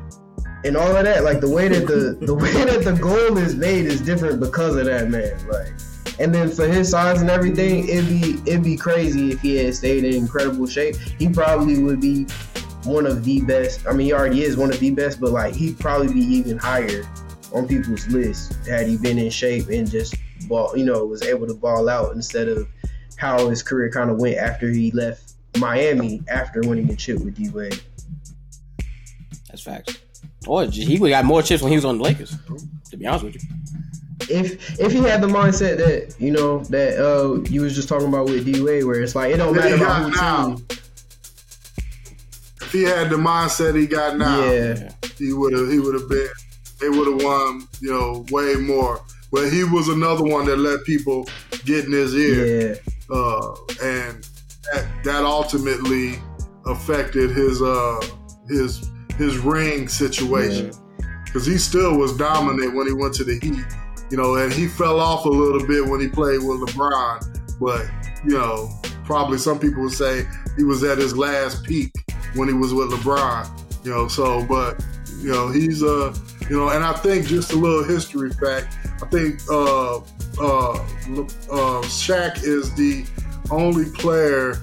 [0.66, 3.56] and all of that, like the way that the the way that the goal is
[3.56, 5.48] made is different because of that man.
[5.48, 5.74] Like
[6.20, 9.76] and then for his size and everything, it'd be it'd be crazy if he had
[9.76, 10.96] stayed in incredible shape.
[11.20, 12.26] He probably would be
[12.84, 13.86] one of the best.
[13.88, 16.58] I mean, he already is one of the best, but like he'd probably be even
[16.58, 17.04] higher
[17.54, 20.16] on people's list had he been in shape and just
[20.48, 22.68] ball, you know, was able to ball out instead of
[23.16, 27.36] how his career kind of went after he left Miami after winning the chip with
[27.36, 27.80] D Wade.
[29.50, 30.00] That's facts.
[30.48, 32.36] Or he would got more chips when he was on the Lakers.
[32.90, 33.42] To be honest with you.
[34.30, 38.08] If if he had the mindset that you know that uh you was just talking
[38.08, 40.56] about with D Wade, where it's like it don't matter he about who now.
[40.56, 40.66] team.
[42.62, 45.70] If he had the mindset he got now, Yeah, he would have.
[45.70, 46.30] He would have been.
[46.80, 47.68] They would have won.
[47.82, 49.02] You know, way more.
[49.32, 51.28] But he was another one that let people
[51.66, 54.28] get in his ear, yeah, uh, and
[54.72, 56.20] that, that ultimately
[56.66, 58.00] affected his uh,
[58.48, 60.72] his his ring situation
[61.26, 63.66] because he still was dominant when he went to the Heat.
[64.12, 67.60] You know, and he fell off a little bit when he played with LeBron.
[67.60, 67.90] But
[68.24, 68.70] you know,
[69.06, 71.92] probably some people would say he was at his last peak
[72.36, 73.86] when he was with LeBron.
[73.86, 74.84] You know, so but
[75.20, 76.14] you know he's uh
[76.50, 78.78] you know, and I think just a little history fact.
[79.02, 80.02] I think uh uh
[80.40, 83.06] uh Shaq is the
[83.54, 84.54] only player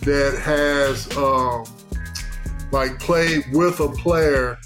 [0.00, 1.64] that has um
[2.72, 4.58] like played with a player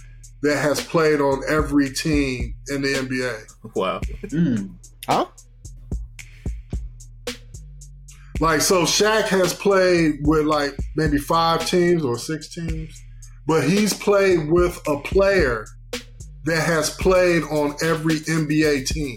[0.43, 3.75] that has played on every team in the NBA.
[3.77, 4.01] Wow.
[4.25, 4.75] Mm.
[5.07, 5.27] Huh?
[8.41, 13.01] Like so Shaq has played with like maybe five teams or six teams,
[13.47, 15.67] but he's played with a player
[16.45, 19.17] that has played on every NBA team.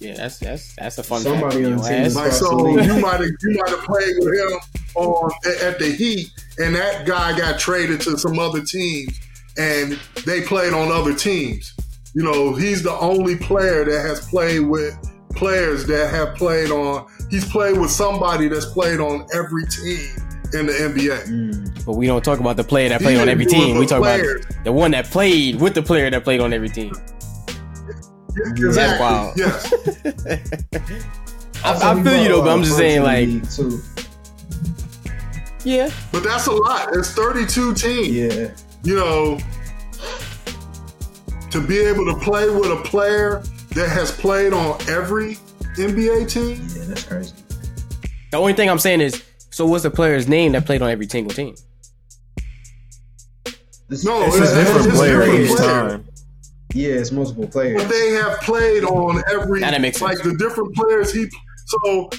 [0.00, 1.66] Yeah, that's that's that's a fun Somebody fact.
[1.66, 4.58] on the team Like so, you might have you might have played with him
[4.94, 5.30] on
[5.62, 9.20] at the Heat, and that guy got traded to some other teams,
[9.58, 11.74] and they played on other teams.
[12.14, 14.94] You know, he's the only player that has played with
[15.36, 17.06] players that have played on.
[17.28, 20.08] He's played with somebody that's played on every team
[20.54, 21.26] in the NBA.
[21.28, 21.84] Mm.
[21.84, 23.76] But we don't talk about the player that He played on every team.
[23.76, 24.44] We talk players.
[24.44, 26.92] about the one that played with the player that played on every team.
[28.36, 29.00] Exactly.
[29.00, 29.36] wild.
[29.36, 29.72] Yes.
[31.64, 33.80] I, Also, I feel you though, but uh, I'm just saying like, too.
[35.64, 36.88] yeah, But that's a lot.
[36.96, 38.08] It's 32 teams.
[38.08, 38.50] Yeah.
[38.82, 39.38] You know,
[41.50, 43.42] to be able to play with a player
[43.74, 45.34] that has played on every
[45.76, 46.66] NBA team.
[46.74, 47.34] Yeah, that's crazy.
[48.30, 51.08] the only thing I'm saying is, so what's the player's name that played on every
[51.08, 51.54] single team?
[53.88, 55.88] This, No, It's it's- a different it's player different each player.
[55.90, 56.04] time.
[56.74, 57.82] Yeah, it's multiple players.
[57.82, 60.18] But they have played on every Now that makes sense.
[60.18, 61.26] like the different players he.
[61.66, 62.10] So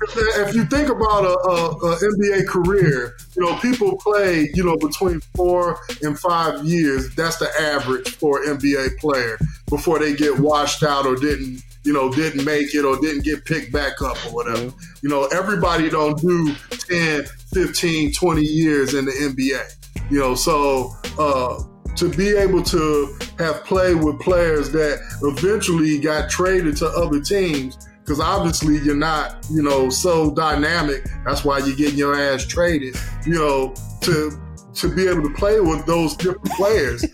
[0.00, 4.76] if you think about a, a, a NBA career, you know people play you know
[4.76, 7.14] between four and five years.
[7.14, 9.38] That's the average for an NBA player
[9.68, 13.44] before they get washed out or didn't you know didn't make it or didn't get
[13.44, 14.72] picked back up or whatever.
[15.02, 20.10] You know everybody don't do 10, 15, 20 years in the NBA.
[20.10, 20.92] You know so.
[21.18, 21.62] uh
[21.98, 27.76] to be able to have played with players that eventually got traded to other teams
[28.00, 32.96] because obviously you're not you know so dynamic that's why you're getting your ass traded
[33.26, 34.30] you know to
[34.74, 37.04] to be able to play with those different players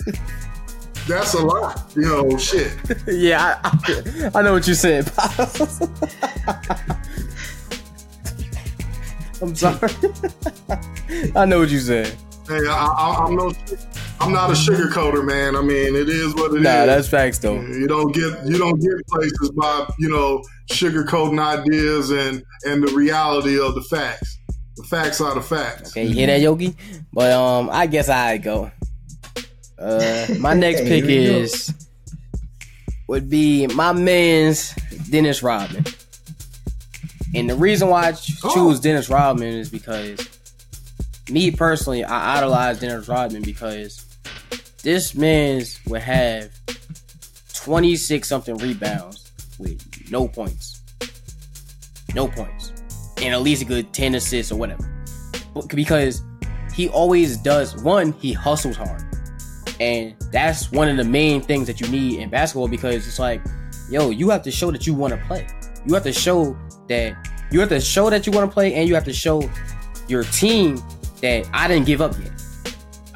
[1.09, 5.11] that's a lot you know shit yeah, I, I know what you said.
[9.43, 9.90] I'm sorry.
[11.36, 12.15] I know what you said.
[12.48, 13.52] hey I, I, i'm no
[14.20, 16.62] i'm not a sugarcoater man i mean it is what it is.
[16.62, 17.60] Nah, that's facts though.
[17.60, 22.92] You don't get you don't get places by you know sugarcoating ideas and and the
[22.94, 24.38] reality of the facts.
[24.76, 25.90] The facts are the facts.
[25.92, 26.74] Okay, you hear that, Yogi?
[27.12, 28.70] But um, I guess I go.
[29.78, 31.38] Uh, my next Hey, pick here we go.
[31.42, 31.74] is
[33.08, 34.74] would be my man's
[35.10, 35.84] Dennis Rodman.
[37.34, 38.54] And the reason why I ch- Oh.
[38.54, 40.18] choose Dennis Rodman is because
[41.30, 44.03] me personally, I idolize Dennis Rodman because
[44.85, 46.51] this man's would have
[47.55, 50.82] 26 something rebounds with no points.
[52.15, 52.73] No points.
[53.16, 54.89] And at least a good 10 assists or whatever.
[55.69, 56.23] Because
[56.74, 59.02] he always does one, he hustles hard.
[59.81, 63.43] And that's one of the main things that you need in basketball because it's like,
[63.89, 65.47] yo, you have to show that you want to play.
[65.86, 66.56] You have to show
[66.89, 67.16] that
[67.51, 69.48] you have to show that you want to play and you have to show
[70.09, 70.78] your team
[71.23, 72.34] that I didn't give up yet.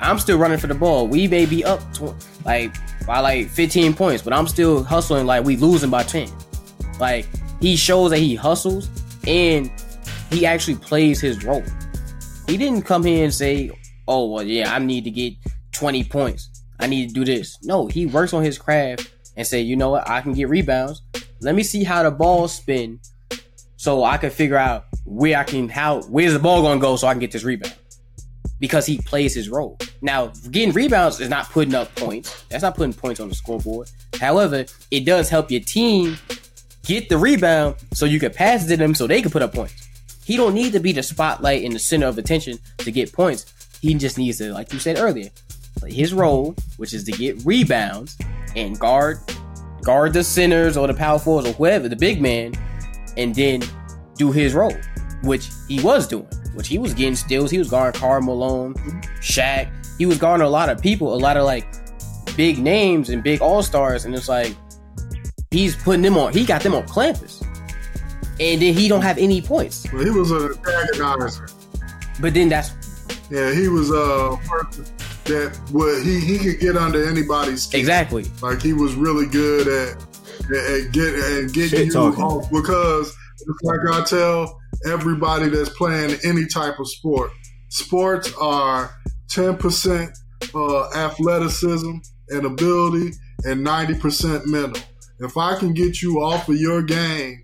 [0.01, 1.09] I'm still running for the ball.
[1.09, 2.15] We may be up tw-
[2.45, 2.75] like
[3.07, 6.31] by like 15 points, but I'm still hustling like we losing by 10.
[7.01, 7.27] Like
[7.61, 8.89] he shows that he hustles
[9.27, 9.71] and
[10.31, 11.65] he actually plays his role.
[12.47, 13.71] He didn't come here and say,
[14.07, 15.35] "Oh, well, yeah, I need to get
[15.73, 16.49] 20 points.
[16.81, 19.91] I need to do this." No, he works on his craft and say, "You know
[19.91, 20.09] what?
[20.09, 21.03] I can get rebounds.
[21.41, 23.01] Let me see how the ball spin,
[23.77, 26.97] so I can figure out where I can how where's the ball going to go,
[26.97, 27.75] so I can get this rebound."
[28.61, 29.79] Because he plays his role.
[30.03, 32.45] Now, getting rebounds is not putting up points.
[32.49, 33.91] That's not putting points on the scoreboard.
[34.21, 36.19] However, it does help your team
[36.85, 39.55] get the rebound so you can pass it to them so they can put up
[39.55, 39.89] points.
[40.25, 43.47] He don't need to be the spotlight in the center of attention to get points.
[43.81, 45.31] He just needs to, like you said earlier,
[45.77, 48.19] play his role, which is to get rebounds
[48.57, 49.19] and guard
[49.83, 52.53] guard the centers or the power forwards or whoever, the big man,
[53.17, 53.63] and then
[54.17, 54.77] do his role,
[55.23, 56.29] which he was doing.
[56.59, 57.53] Which he was getting steals.
[57.53, 58.75] He was guarding Karl Malone,
[59.21, 59.71] Shaq.
[59.97, 61.69] He was guarding a lot of people, a lot of like
[62.37, 64.57] big names and big all stars, and it's like
[65.53, 66.33] he's putting them on.
[66.33, 67.43] He got them on clampers,
[68.41, 69.87] and then he don't have any points.
[69.87, 71.55] But he was an antagonizer.
[72.21, 72.73] But then that's
[73.31, 74.85] Yeah, he was uh, a person
[75.27, 77.79] that would he he could get under anybody's skin.
[77.79, 80.03] exactly Like he was really good at
[80.51, 83.15] at, get at getting you off because
[83.47, 87.31] it's like I tell everybody that's playing any type of sport.
[87.69, 88.95] Sports are
[89.29, 90.17] ten percent
[90.55, 91.93] uh, athleticism
[92.31, 93.13] and ability
[93.45, 94.83] and ninety percent mental.
[95.21, 97.43] If I can get you off of your game,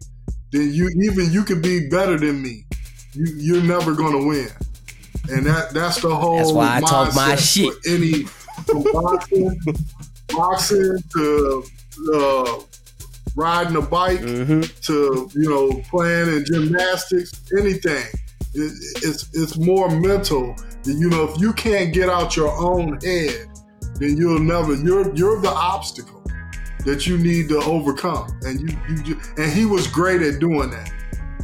[0.52, 2.64] then you even you could be better than me.
[3.12, 4.48] You you're never gonna win.
[5.30, 7.74] And that that's the whole That's why I talk my shit.
[7.88, 8.24] any
[8.66, 9.60] from boxing,
[10.28, 11.64] boxing to
[12.14, 12.60] uh,
[13.36, 18.06] riding a bike hmm to you know playing in gymnastics, anything.
[18.54, 20.54] It, it's it's more mental.
[20.84, 23.48] You know, if you can't get out your own head
[23.96, 24.74] then you'll never.
[24.74, 26.22] You're you're the obstacle
[26.84, 30.70] that you need to overcome, and you you ju- and he was great at doing
[30.70, 30.90] that.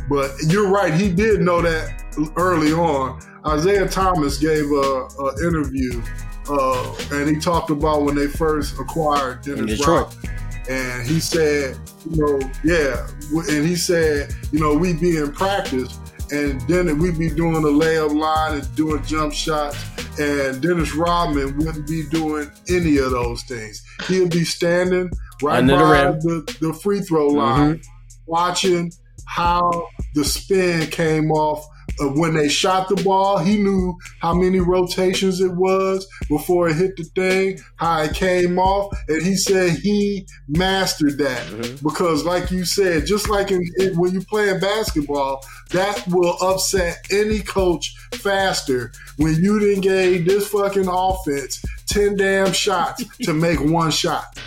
[0.09, 2.03] But you're right, he did know that
[2.37, 3.21] early on.
[3.47, 6.03] Isiah Thomas gave a, a interview,
[6.49, 9.87] uh, and he talked about when they first acquired Dennis.
[9.87, 10.31] Rodman
[10.71, 11.77] and he said,
[12.09, 15.99] you know, yeah, and he said, you know, we'd be in practice,
[16.31, 19.77] and then we'd be doing a layup line and doing jump shots,
[20.21, 23.85] and Dennis Rodman wouldn't be doing any of those things.
[24.07, 25.11] He'd be standing
[25.43, 28.23] right Under by the, the free throw line, mm-hmm.
[28.27, 28.93] watching
[29.27, 31.67] how the spin came off.
[32.01, 36.77] Uh, when they shot the ball, he knew how many rotations it was before it
[36.77, 41.83] hit the thing, how it came off, and he said he mastered that Mhm.
[41.83, 46.99] because, like you said, just like in, in- when you're playing basketball, that will upset
[47.11, 53.61] any coach faster when you didn't gave this fucking offense ten damn shots to make
[53.61, 54.39] one shot.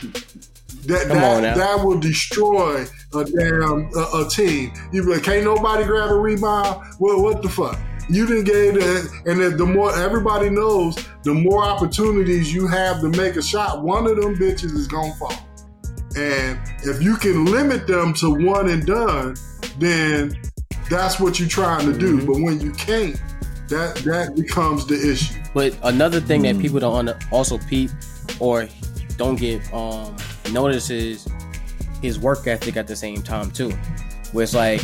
[0.86, 1.56] That Come that, on now.
[1.56, 2.86] that will destroy
[3.16, 4.74] a damn a, a team.
[4.92, 6.84] You be like, can't nobody grab a rebound?
[7.00, 7.80] Well, what the fuck?
[8.10, 13.00] You didn't get that, and then the more everybody knows, the more opportunities you have
[13.00, 13.82] to make a shot.
[13.82, 15.34] One of them bitches is gonna fall,
[16.18, 19.36] and if you can limit them to one and done,
[19.80, 20.36] then
[20.90, 22.20] that's what you're trying to do.
[22.20, 22.26] Mhm.
[22.28, 23.16] But when you can't,
[23.70, 25.40] that that becomes the issue.
[25.54, 26.62] But another thing that Mm.
[26.62, 27.90] people don't also peep
[28.40, 28.68] or
[29.18, 30.14] don't get um
[30.52, 31.28] notice is
[32.02, 33.72] his work ethic at the same time too.
[34.32, 34.82] Where it's like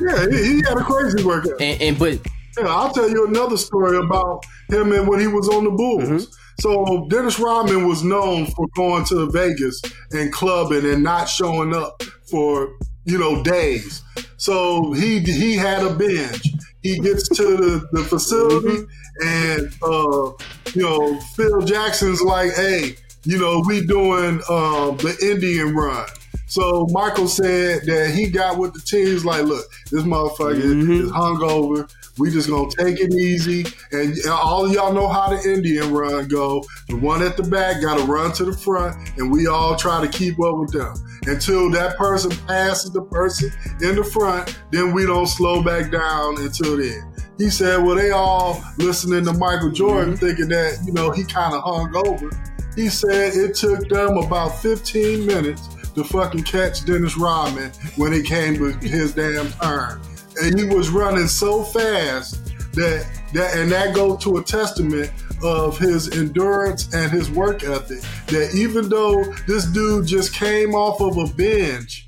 [0.00, 1.60] Yeah, he, he had a crazy workout.
[1.60, 2.14] and, and but
[2.58, 6.04] Yeah, I'll tell you another story about him and when he was on the Bulls.
[6.04, 6.26] Mhm.
[6.58, 9.80] So Dennis Rodman was known for going to Vegas
[10.12, 12.70] and clubbing and not showing up for
[13.04, 14.02] you know days.
[14.38, 16.54] So he he had a binge.
[16.82, 18.86] He gets to the, the facility
[19.24, 20.32] and uh,
[20.74, 22.96] you know Phil Jackson's like, hey,
[23.26, 26.06] you know we doing um, the Indian run.
[26.48, 31.04] So Michael said that he got with the teams like, look, this motherfucker Mhm.
[31.04, 31.90] is hungover.
[32.18, 36.64] We just gonna take it easy, and all y'all know how the Indian run go.
[36.88, 40.00] The one at the back got to run to the front, and we all try
[40.00, 40.94] to keep up with them
[41.26, 44.56] until that person passes the person in the front.
[44.70, 47.12] Then we don't slow back down until then.
[47.36, 51.52] He said, "Well, they all listening to Michael Jordan, thinking that you know he kind
[51.54, 52.30] of hung over."
[52.76, 58.26] He said it took them about 15 minutes to fucking catch Dennis Rodman when it
[58.26, 60.00] came to his damn turn.
[60.42, 62.44] And he was running so fast
[62.74, 65.10] that that and that goes to a testament
[65.42, 68.02] of his endurance and his work ethic.
[68.26, 72.06] That even though this dude just came off of a binge,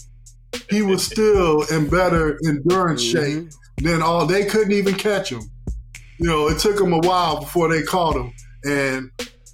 [0.70, 3.46] he was still in better endurance mm-hmm.
[3.46, 5.42] shape than all they couldn't even catch him.
[6.18, 8.32] You know, it took them a while before they caught him.
[8.64, 9.10] And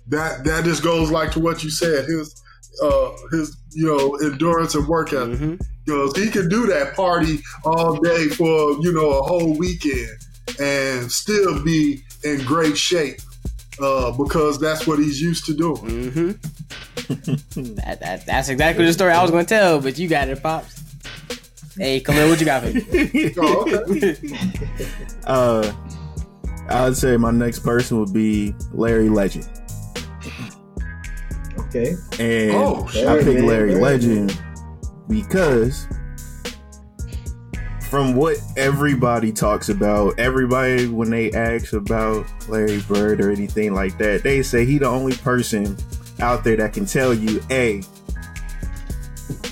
[0.08, 2.42] that that just goes like to what you said, his
[2.82, 5.38] uh his you know endurance and work ethic.
[5.38, 5.66] mhm.
[5.84, 10.08] Because he can do that party all day for, you know, a whole weekend
[10.58, 13.20] and still be in great shape.
[13.80, 15.76] Uh, because that's what he's used to doing.
[15.76, 16.30] Mm-hmm.
[17.74, 20.40] that, that, that's exactly the story I was going to tell, but you got it,
[20.42, 20.80] pops.
[21.76, 23.34] Hey, Khalil, what you got for me?
[23.36, 24.16] Oh, okay.
[25.26, 25.72] uh,
[26.68, 29.48] I'd say my next person would be Larry Legend,
[31.74, 31.96] Okay.
[32.20, 33.24] and Oh, I shit.
[33.24, 34.38] picked Larry Legend
[35.08, 35.86] because
[37.90, 43.98] from what everybody talks about, everybody when they ask about Larry Bird or anything like
[43.98, 45.76] that, they say he the only person
[46.20, 47.82] out there that can tell you, "Hey,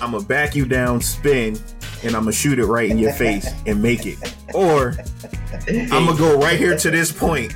[0.01, 1.59] I'm gonna back you down, spin,
[2.05, 4.19] and I'm gonna shoot it right in your face and make it,"
[4.55, 4.95] or
[5.69, 7.55] I'm gonna go right here to this point.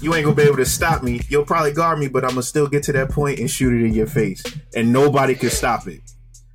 [0.00, 1.20] You ain't gonna be able to stop me.
[1.28, 3.84] You'll probably guard me, but I'm gonna still get to that point and shoot it
[3.84, 4.42] in your face,
[4.74, 6.00] and nobody can stop it.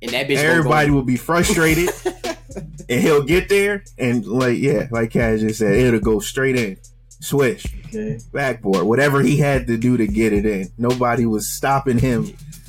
[0.00, 1.90] And that bitch Everybody will be frustrated,
[2.88, 6.76] and he'll get there, and like yeah, like Cash just said, it'll go straight in,
[7.20, 8.18] swish, Okay.
[8.32, 10.68] backboard, whatever he had to do to get it in.
[10.78, 12.26] Nobody was stopping him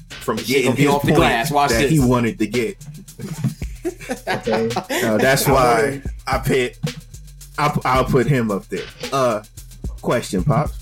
[0.09, 1.51] from getting his off the point glass.
[1.51, 1.91] Watch that this.
[1.91, 2.77] he wanted to get.
[4.27, 4.69] Okay.
[4.75, 6.79] Uh, that's why I pit.
[7.57, 8.85] I'll, I'll put him up there.
[9.11, 9.43] Uh,
[10.03, 10.79] question, pops.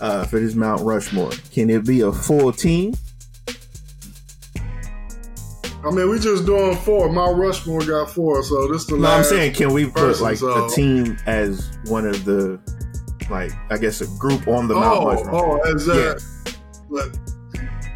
[0.00, 2.94] Uh, for this Mount Rushmore, can it be a full team?
[5.84, 7.10] I mean, we just doing four.
[7.12, 10.66] My Rushmore got four, so this the No, I'm saying, can we put like so-
[10.66, 12.60] a team as one of the,
[13.30, 15.66] like, I guess a group on the Mount Oh, Rushmore?
[15.66, 16.22] oh, is that?
[16.90, 17.18] But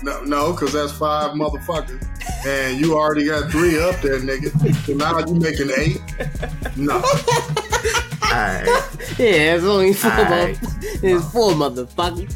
[0.03, 2.05] no, no, because that's five motherfuckers,
[2.47, 4.51] and you already got three up there, nigga.
[4.87, 6.01] So now you making eight?
[6.77, 7.01] No.
[8.33, 8.67] Alright.
[9.19, 10.11] Yeah, it's only four.
[10.11, 10.57] Alright.
[10.57, 12.33] motherf- It's four motherfuckers.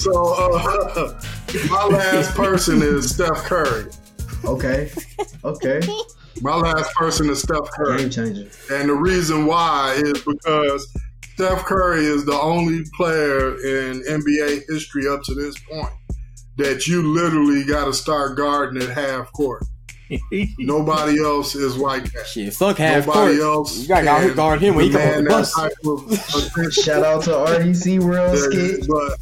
[0.00, 1.20] So uh,
[1.70, 3.90] my last person is Steph Curry.
[4.44, 4.90] Okay.
[5.44, 5.80] Okay.
[6.40, 7.98] My last person is Steph Curry.
[7.98, 8.48] Game changer.
[8.72, 10.92] And the reason why is because
[11.34, 15.88] Steph Curry is the only player in NBA history up to this point
[16.56, 19.64] that you literally got to start guarding at half court.
[20.58, 22.26] Nobody else is like that.
[22.26, 23.44] Shit, fuck half Nobody court.
[23.44, 23.78] else.
[23.78, 25.54] You gotta can guard him when he come off the that bus.
[25.54, 26.72] type of.
[26.74, 28.86] Shout out to RDC World Skit.
[28.88, 29.18] But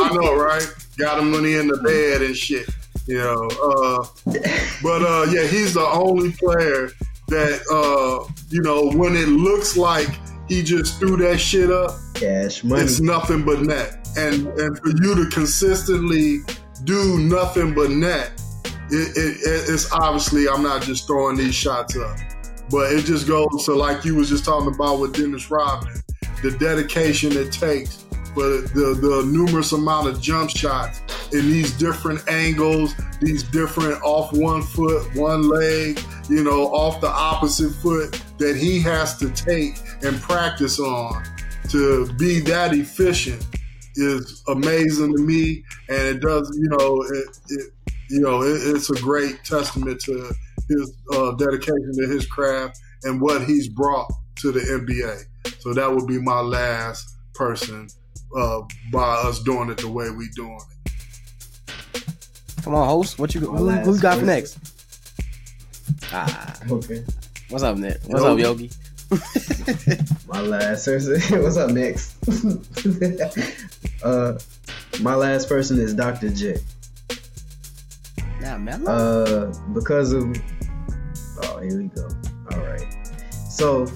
[0.00, 0.66] I know, right?
[0.98, 2.68] Got him money in the bed and shit.
[3.06, 4.04] You know, uh,
[4.82, 6.90] but uh, yeah, he's the only player
[7.28, 10.08] that uh, you know when it looks like
[10.48, 12.82] he just threw that shit up, Cash money.
[12.82, 14.08] it's nothing but net.
[14.16, 16.38] And and for you to consistently
[16.84, 18.32] do nothing but net,
[18.90, 22.16] it, it, it- it's obviously I'm not just throwing these shots up,
[22.70, 26.00] but it just goes to like you was just talking about with Dennis Rodman,
[26.42, 28.04] the dedication it takes
[28.34, 31.00] for the the numerous amount of jump shots
[31.32, 35.98] in these different angles, these different off one foot, one leg,
[36.28, 41.24] you know, off the opposite foot that he has to take and practice on
[41.70, 43.44] to be that efficient
[43.96, 47.72] is amazing to me, and it does, you know, it, it
[48.08, 50.32] you know, it, it's a great testament to
[50.68, 55.52] his uh, dedication to his craft and what he's brought to the NBA.
[55.60, 57.88] So that would be my last person
[58.36, 58.62] uh,
[58.92, 62.04] by us doing it the way we doing it.
[62.62, 63.18] Come on, host.
[63.18, 64.26] What you My who, who you got person.
[64.26, 64.58] next?
[66.12, 67.04] Ah, Okay.
[67.48, 67.98] what's up, Nick?
[68.06, 68.70] What's up, Yogi?
[70.26, 71.20] My last person.
[71.42, 72.16] What's up next?
[74.02, 74.36] uh,
[75.00, 76.30] my last person is Dr.
[76.30, 76.56] J.
[78.86, 80.36] Uh, because of.
[81.42, 82.08] Oh, here we go.
[82.52, 82.86] All right.
[83.50, 83.86] So,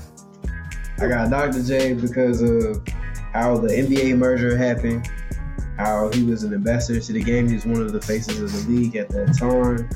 [0.99, 1.63] I got Dr.
[1.63, 2.87] J because of
[3.33, 5.09] how the NBA merger happened,
[5.77, 7.49] how he was an ambassador to the game.
[7.49, 9.89] He was one of the faces of the league at that time,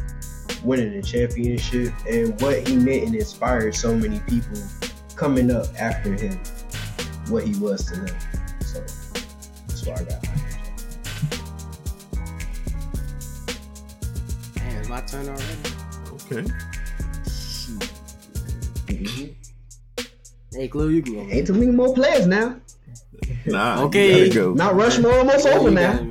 [0.65, 4.63] winning the championship, and what he meant and inspired so many people
[5.17, 6.39] coming up after him,
[7.29, 8.17] what he was to them.
[8.61, 8.81] So,
[9.69, 10.34] that's why I got
[15.15, 16.35] Damn, it's my turn already.
[16.35, 16.45] Okay.
[20.53, 21.21] Hey, Clue, you can go.
[21.31, 22.57] Ain't too many more players now.
[23.47, 23.83] Nah.
[23.85, 24.27] Okay.
[24.27, 24.55] You gotta go.
[24.55, 25.93] Mount Rushmore almost Yeah, over now.
[25.99, 26.05] it,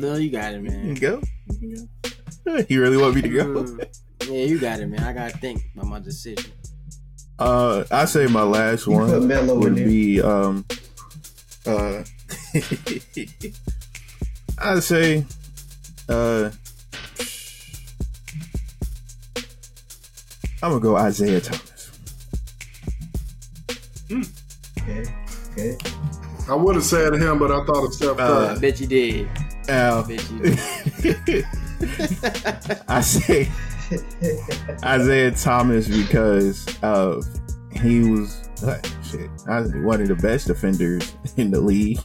[0.00, 0.20] man.
[0.20, 0.94] You got it, You man.
[0.94, 1.20] go.
[1.60, 1.82] You go.
[2.68, 3.66] You really want me to go?
[4.26, 5.00] Yeah, you got it, man.
[5.00, 6.50] I gotta think about my decision.
[7.38, 10.64] Uh, I say my last one Melo would be um,
[11.66, 12.02] uh,
[14.58, 15.24] I'd say,
[16.08, 16.50] uh,
[20.62, 21.90] I'm gonna go Isiah Thomas.
[24.10, 25.04] Okay.
[25.52, 25.76] Okay.
[26.48, 29.28] I would have said him, but I thought of Steph Uh, I bet you did.
[29.68, 31.44] Al, I bet you did.
[32.88, 33.48] I say
[34.82, 37.22] Isiah Thomas because uh,
[37.72, 42.00] he was uh, shit, I- one of the best defenders in the league,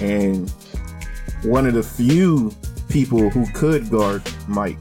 [0.00, 0.48] and
[1.42, 2.52] one of the few
[2.94, 4.78] people who could guard Mike.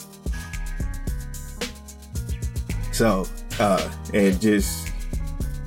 [2.91, 3.25] So,
[3.59, 4.87] uh, and just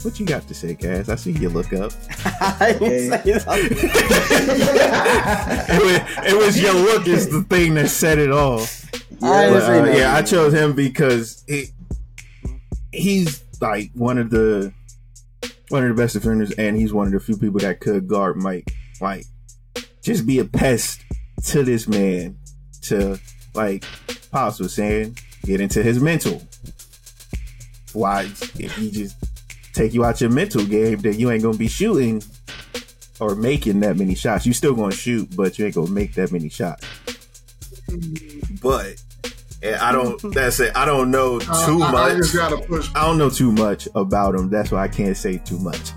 [0.02, 1.08] what you got to say, guys?
[1.08, 1.90] I see you look up.
[2.24, 3.32] I didn't say
[5.74, 6.00] it, was,
[6.32, 8.88] it was your look is the thing that set it off.
[9.20, 11.70] I But, uh, yeah, I chose him because he,
[12.92, 14.72] he's like one of the
[15.68, 18.36] one of the best defenders, and he's one of the few people that could guard
[18.36, 18.72] Mike.
[19.00, 19.24] Like,
[20.00, 21.00] just be a pest
[21.46, 22.36] to this man.
[22.82, 23.18] To
[23.54, 23.84] like
[24.30, 26.40] Pops was saying, get into his mental.
[27.92, 28.22] Why?
[28.58, 29.16] If he just
[29.72, 32.22] take you out your mental game, then you ain't gonna be shooting
[33.18, 34.46] or making that many shots.
[34.46, 36.86] You still gonna shoot, but you ain't gonna make that many shots.
[38.62, 39.02] But
[39.80, 40.20] I don't.
[40.34, 40.76] That's it.
[40.76, 42.16] I don't know too Uh, I, I much.
[42.18, 44.48] just got to push, I don't know too much about him.
[44.50, 45.92] That's why I can't say too much.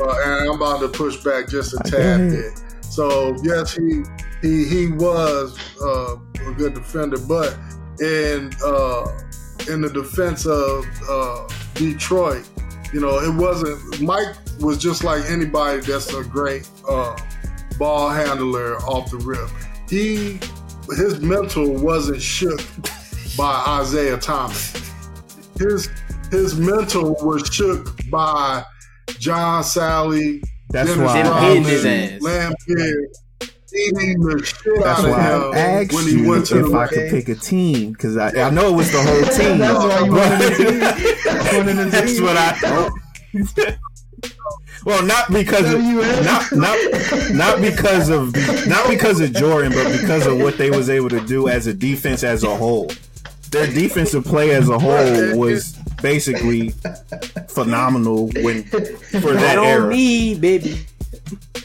[0.00, 2.52] uh, and I'm about to push back just a tad bit.
[2.84, 4.02] So yes, he
[4.42, 7.56] he he was uh, a good defender, but
[8.00, 9.06] in uh,
[9.68, 12.48] in the defense of uh, Detroit,
[12.92, 14.00] you know, it wasn't.
[14.00, 17.16] Mike was just like anybody that's a great uh,
[17.78, 19.48] ball handler off the rip.
[19.88, 20.38] He
[20.96, 22.60] his mental wasn't shook
[23.36, 24.72] by Isiah Thomas.
[25.58, 25.88] His
[26.30, 28.64] his mental was shook by
[29.18, 31.22] John Salley, That's Dennis why.
[31.22, 32.20] Them Rodman, hit his ass.
[32.20, 33.02] Laimbeer.
[33.84, 36.46] He beating the shit That's out of why I him asked when he you went
[36.46, 39.02] to if the I could pick a team because I, I know it was the
[39.02, 39.58] whole team.
[39.58, 41.24] That's why you wanted to see.
[41.24, 42.20] That's one of the That's teams.
[42.20, 43.76] what I.
[44.84, 45.80] well, not because of,
[46.24, 46.78] not not
[47.32, 48.34] not because of
[48.66, 51.74] not because of Jordan, but because of what they was able to do as a
[51.74, 52.90] defense as a whole.
[53.50, 56.68] Their defensive play as a whole was basically
[57.48, 59.88] phenomenal when for that on era.
[59.88, 60.86] me, baby.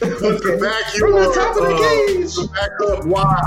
[0.00, 2.34] But to back you From the up, top of the uh, cage.
[2.34, 3.40] to back up why,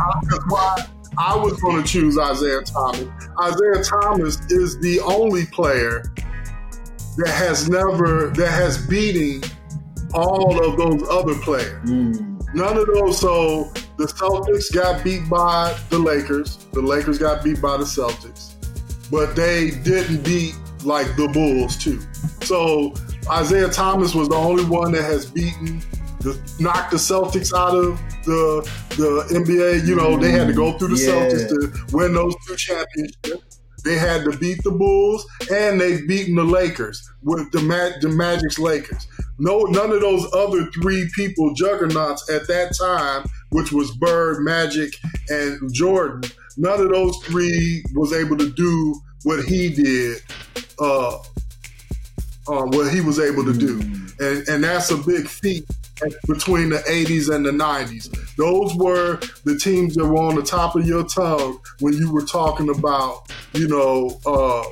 [0.48, 0.86] why
[1.18, 3.02] I was going to choose Isiah Thomas.
[3.02, 6.04] Isiah Thomas is the only player
[7.18, 9.44] that has never that has beaten
[10.14, 11.90] all of those other players.
[11.90, 12.54] Mm.
[12.54, 13.20] None of those.
[13.20, 16.58] So the Celtics got beat by the Lakers.
[16.72, 18.54] The Lakers got beat by the Celtics,
[19.12, 22.00] but they didn't beat like the Bulls too.
[22.44, 22.94] So
[23.42, 25.82] Isiah Thomas was the only one that has beaten,
[26.20, 28.62] the, knocked the Celtics out of the
[28.98, 29.88] the NBA.
[29.88, 31.12] You know they had to go through the Yeah.
[31.12, 33.60] Celtics to win those two championships.
[33.86, 37.60] They had to beat the Bulls, and they've beaten the Lakers with the
[38.02, 39.08] the Magic's Lakers.
[39.38, 44.94] No, none of those other three people, juggernauts at that time, which was Bird, Magic,
[45.30, 46.30] and Jordan.
[46.58, 50.22] None of those three was able to do what he did.
[50.78, 51.18] Uh,
[52.50, 53.80] uh, what he was able to do,
[54.20, 55.66] and and that's a big feat
[56.28, 58.36] between the 80s and the 90s.
[58.36, 62.26] Those were the teams that were on the top of your tongue when you were
[62.26, 64.64] talking about, you know, uh,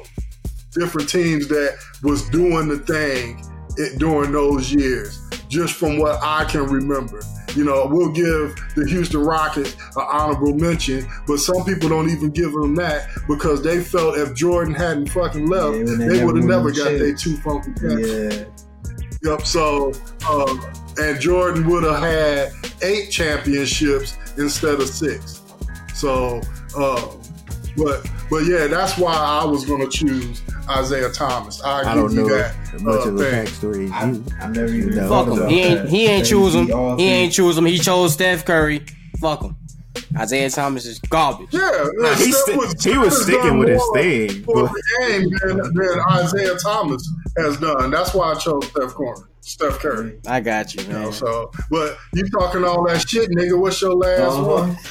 [0.74, 3.44] different teams that was doing the thing
[3.78, 5.22] it, during those years.
[5.50, 7.22] Just from what I can remember,
[7.58, 12.30] you know, we'll give the Houston Rockets an honorable mention, but some people don't even
[12.30, 16.36] give them that because they felt if Jordan hadn't fucking left, Yeah, they they would
[16.36, 17.72] have never got their two funky.
[17.82, 18.46] Yeah.
[19.24, 19.42] Yep.
[19.48, 19.92] So,
[20.30, 20.64] um,
[21.00, 22.52] and Jordan would have had
[22.84, 25.42] eight championships instead of six.
[25.96, 26.42] So,
[26.78, 27.08] uh,
[27.76, 31.62] but but yeah, that's why I was going to choose Isiah Thomas.
[31.64, 32.56] I, I don't you know that.
[32.74, 33.46] as much uh, of a thing.
[33.46, 34.24] backstory I, you.
[34.42, 35.08] I've never even No.
[35.08, 35.40] thought Fuck him.
[35.40, 35.90] about He ain't that.
[35.90, 36.66] he ain't choose him.
[36.68, 37.04] He three.
[37.04, 37.66] ain't choose him.
[37.66, 38.84] He chose Steph Curry.
[39.20, 39.56] Fuck him.
[40.22, 41.48] Isiah Thomas is garbage.
[41.52, 45.30] Yeah, Nah, he Steph sti- he was sticking with his thing, for but- the game
[45.42, 47.08] than, than Isiah Thomas
[47.38, 47.90] has done.
[47.92, 49.16] That's why I chose Steph Curry.
[49.42, 50.20] Steph Curry.
[50.28, 53.58] I got you, You know, so, but you talking all that shit, nigga?
[53.60, 54.44] What's your last Uh-huh.
[54.46, 54.78] one?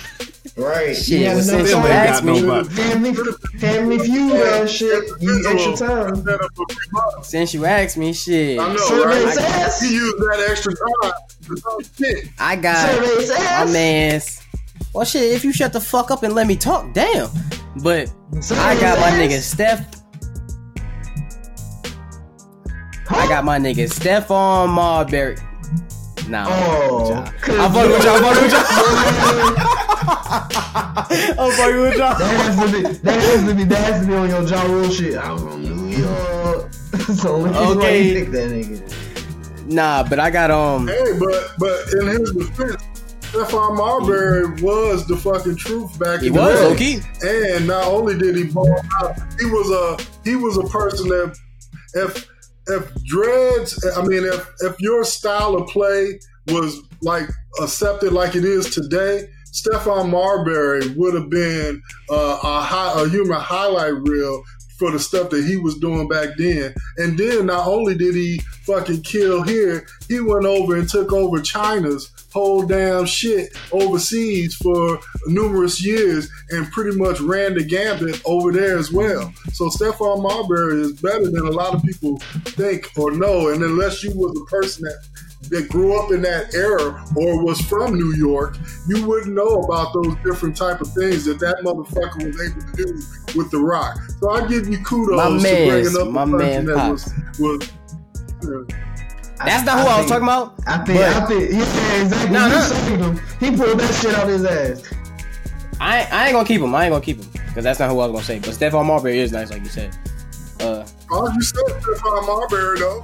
[0.56, 0.96] Right.
[0.96, 1.82] Shit, you had well, enough since you time.
[1.82, 2.68] got asked me- nobody.
[2.74, 3.14] Family,
[3.58, 5.04] family feud and shit.
[5.20, 6.24] You extra time.
[6.24, 7.24] Set up a free month.
[7.24, 9.34] Since you asked me, shit, I know, Survey right?
[9.34, 9.80] says.
[9.80, 11.12] He used that extra time
[11.98, 12.28] shit.
[12.38, 13.72] I got Survey my says.
[13.72, 14.42] man's.
[14.94, 17.28] Well, shit, if you shut the fuck up and let me talk, damn.
[17.82, 18.08] But
[18.40, 19.46] Survey I got my nigga says.
[19.46, 19.92] Steph.
[23.08, 25.36] I got my nigga Stephon Marbury.
[26.28, 27.12] Nah, Oh,
[27.48, 28.16] I'm fucking with y'all.
[28.16, 29.66] I'm fucking with y'all.
[31.38, 32.18] I'm fucking with y'all.
[32.18, 32.82] That has to be.
[32.98, 33.64] That has to be.
[33.64, 35.16] That has to be on your Ja Rule shit.
[35.16, 36.72] I'm from New York.
[36.72, 38.14] so only reason why Okay.
[38.14, 39.66] pick that nigga.
[39.68, 40.88] Nah, but I got um.
[40.88, 42.82] Hey, but but in his defense,
[43.22, 47.00] Stephon Marbury was the fucking truth back He in was the low day.
[47.00, 47.00] key.
[47.26, 49.96] And not only did he ball out, he was a
[50.28, 51.36] he was a person that
[51.94, 52.28] if
[52.68, 56.18] if dreads, I mean, if if your style of play
[56.48, 57.28] was like
[57.60, 63.40] accepted like it is today, Stephon Marbury would have been uh, a high, a human
[63.40, 64.42] highlight reel
[64.78, 66.74] for the stuff that he was doing back then.
[66.98, 71.40] And then not only did he fucking kill here, he went over and took over
[71.40, 78.52] China's whole damn shit overseas for numerous years and pretty much ran the gambit over
[78.52, 79.32] there as well.
[79.54, 83.48] So Stephon Marbury is better than a lot of people think or know.
[83.48, 84.98] And unless you was a person that
[85.48, 89.94] that grew up in that era or was from New York, you wouldn't know about
[89.94, 93.96] those different type of things that that motherfucker was able to do with the rock.
[94.20, 97.72] So I give you kudos to bringing up my a person man that was, was
[98.44, 98.76] uh,
[99.44, 100.54] That's not who I, was talking about.
[100.66, 100.98] I think.
[100.98, 101.52] But- I think.
[101.52, 102.30] Yeah, exactly.
[102.30, 102.60] Nah, nah.
[102.60, 103.20] saved him.
[103.40, 104.82] He pulled that shit out his ass.
[105.78, 106.74] I ain't, I ain't gonna keep him.
[106.74, 108.38] I ain't gonna keep him because that's not who I was gonna say.
[108.38, 109.96] But Stephon Marbury is nice, like you said.
[110.60, 113.02] Uh, oh, you said Stephon Marbury though.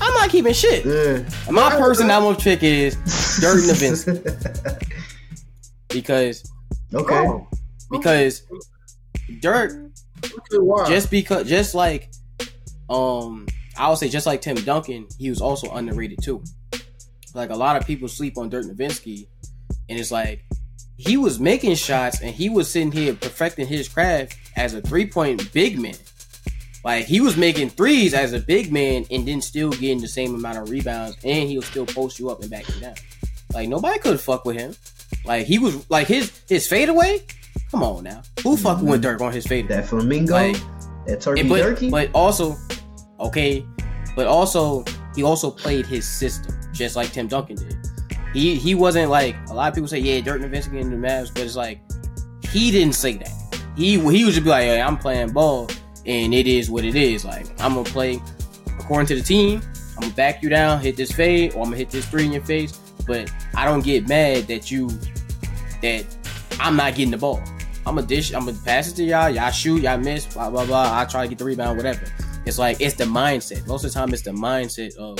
[0.00, 0.84] I'm not keeping shit.
[0.84, 1.28] Yeah.
[1.50, 2.94] My person I'm gonna pick is
[3.40, 4.90] Dirk Nowitzki
[5.88, 6.50] because
[6.92, 7.14] Okay.
[7.26, 7.48] Oh,
[7.90, 8.42] because
[9.40, 9.72] Dirk
[10.24, 10.88] okay, why?
[10.88, 12.10] just because just like
[12.88, 16.42] um I would say just like Tim Duncan, he was also underrated too.
[17.34, 19.26] Like a lot of people sleep on Dirk Nowitzki,
[19.88, 20.44] and it's like
[20.96, 25.06] he was making shots and he was sitting here perfecting his craft as a three
[25.06, 25.96] point big man.
[26.84, 30.34] Like he was making threes as a big man and then still getting the same
[30.34, 32.94] amount of rebounds, and he'll still post you up and back you down.
[33.52, 34.74] Like nobody could fuck with him.
[35.24, 37.22] Like he was like his his fadeaway.
[37.70, 39.10] Come on now, who fucking with mm-hmm.
[39.10, 39.76] Dirk on his fadeaway?
[39.76, 40.56] That flamingo, Like,
[41.06, 41.90] that turkey but, turkey.
[41.90, 42.56] but also,
[43.20, 43.64] okay,
[44.16, 44.84] but also
[45.14, 47.76] he also played his system just like Tim Duncan did.
[48.32, 51.32] He he wasn't like a lot of people say, yeah, Dirk Nowitzki in the Mavs,
[51.32, 51.80] but it's like
[52.50, 53.30] he didn't say that.
[53.76, 55.68] He he was just be like, hey, I'm playing ball,
[56.04, 57.24] and it is what it is.
[57.24, 58.20] Like I'm gonna play
[58.78, 59.62] according to the team.
[59.96, 62.32] I'm gonna back you down, hit this fade, or I'm gonna hit this three in
[62.32, 62.78] your face.
[63.06, 64.88] But I don't get mad that you
[65.82, 66.04] that
[66.58, 67.42] I'm not getting the ball.
[67.86, 69.30] I'm gonna dish, I'm gonna pass it to y'all.
[69.30, 70.98] Y'all shoot, y'all miss, blah blah blah.
[70.98, 72.04] I try to get the rebound, whatever.
[72.46, 73.66] It's like it's the mindset.
[73.66, 75.18] Most of the time, it's the mindset of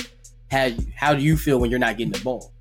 [0.51, 2.53] how you, how do you feel when you're not getting the ball.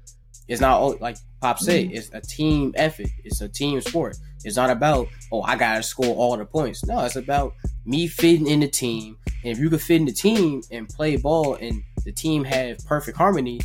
[0.48, 1.86] It's not like Pop said.
[1.86, 1.96] Mm-hmm.
[1.96, 3.08] It's a team effort.
[3.24, 4.18] It's a team sport.
[4.44, 6.86] It's not about oh I gotta score all the points.
[6.86, 7.54] No, it's about
[7.86, 9.18] me fitting in the team.
[9.44, 12.78] And if you can fit in the team and play ball, and the team have
[12.86, 13.60] perfect harmony,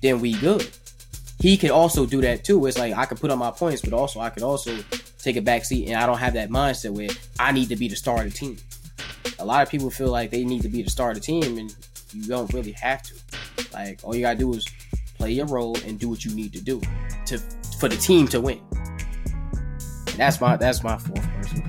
[0.00, 0.68] then we good
[1.44, 2.64] he could also do that too.
[2.66, 4.78] It's like I could put on my points, but also I could also
[5.18, 7.86] take a back seat, and I don't have that mindset where I need to be
[7.86, 8.56] the star of the team.
[9.38, 11.58] A lot of people feel like they need to be the star of the team,
[11.58, 11.74] and
[12.12, 13.14] you don't really have to.
[13.72, 14.66] Like all you gotta do is
[15.16, 16.80] play your role and do what you need to do
[17.26, 17.38] to
[17.78, 18.60] for the team to win.
[18.72, 21.62] And that's my that's my fourth person.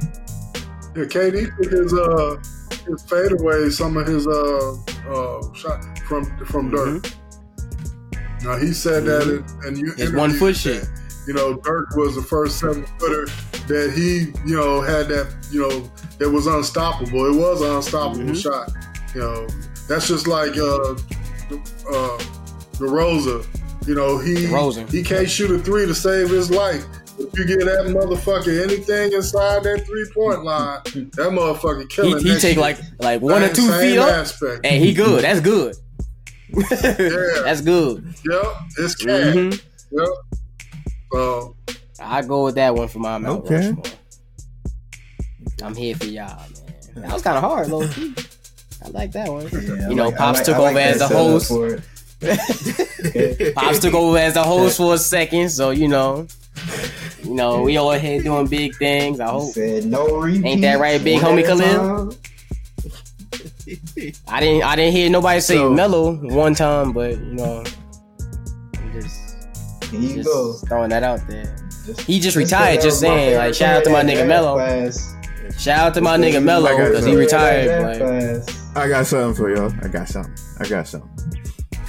[0.95, 2.38] Yeah, KD took his uh
[2.88, 4.73] his fadeaway, some of his uh
[5.10, 7.07] uh shot from from Dirk.
[8.43, 9.23] Now he said that,
[9.65, 10.02] and you Mm-hmm.
[10.02, 10.84] His one foot shit.
[10.84, 13.26] that, You know, Dirk was the first seven footer
[13.68, 17.25] that he you know had that you know that was unstoppable.
[17.25, 18.41] It was an unstoppable Mhm.
[18.41, 18.71] shot.
[19.13, 19.47] You know,
[19.87, 20.93] that's just like uh
[21.91, 22.17] uh
[22.79, 23.41] the Rosa.
[23.87, 24.89] You know, he DeRozan.
[24.91, 26.83] he can't shoot a three to save his life.
[27.17, 32.23] If you get that motherfucker anything inside that three point line, that motherfucker He, killing.
[32.23, 32.57] he that take shit.
[32.57, 34.65] like like one or two same feet up, Aspect.
[34.65, 35.23] and he good.
[35.23, 35.75] That's good.
[36.49, 36.61] yeah.
[37.45, 38.13] That's good.
[38.29, 38.43] Yep,
[38.79, 39.33] it's cat.
[39.35, 39.61] Mhm.
[39.91, 40.07] Yep.
[41.13, 41.55] So
[41.99, 43.55] I go with that one for my Mount Okay.
[43.67, 43.83] Rushmore.
[45.64, 47.03] I'm here for y'all, man.
[47.03, 48.14] That was kind of hard, low key.
[48.84, 49.48] I like that one.
[49.52, 51.52] Yeah, you know, like- Pops like- took like over as the host.
[53.56, 56.27] Pops took over as the host for a second, so you know,
[57.23, 59.19] you know, we all here doing big things.
[59.19, 60.45] I hope Said no repeat.
[60.45, 62.14] Ain't that right, big homie Khalil?
[64.27, 67.64] I didn't I didn't hear nobody say So- Melo one time, but you know,
[68.94, 70.53] just Here you just go.
[70.68, 71.56] throwing that out there.
[71.86, 72.82] Just- He just retired.
[72.82, 74.53] Just saying, like shout out to my nigga in Melo.
[74.56, 75.14] class.
[75.57, 78.02] Shout out to my nigga Melo because he retired.
[78.02, 78.44] Like.
[78.76, 79.73] I got something for y'all.
[79.82, 80.36] I got something.
[80.60, 81.10] I got something.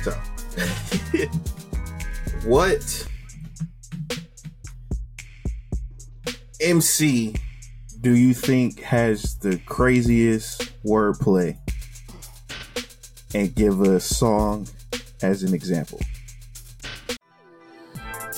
[0.02, 0.12] So,
[2.48, 3.08] what
[6.60, 7.34] MC
[8.00, 11.58] do you think has the craziest wordplay?
[13.34, 14.66] And give a song
[15.22, 16.00] as an example.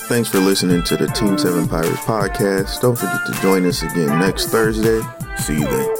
[0.09, 2.81] Thanks for listening to the Team 7 Pirates podcast.
[2.81, 5.01] Don't forget to join us again next Thursday.
[5.37, 5.98] See you then.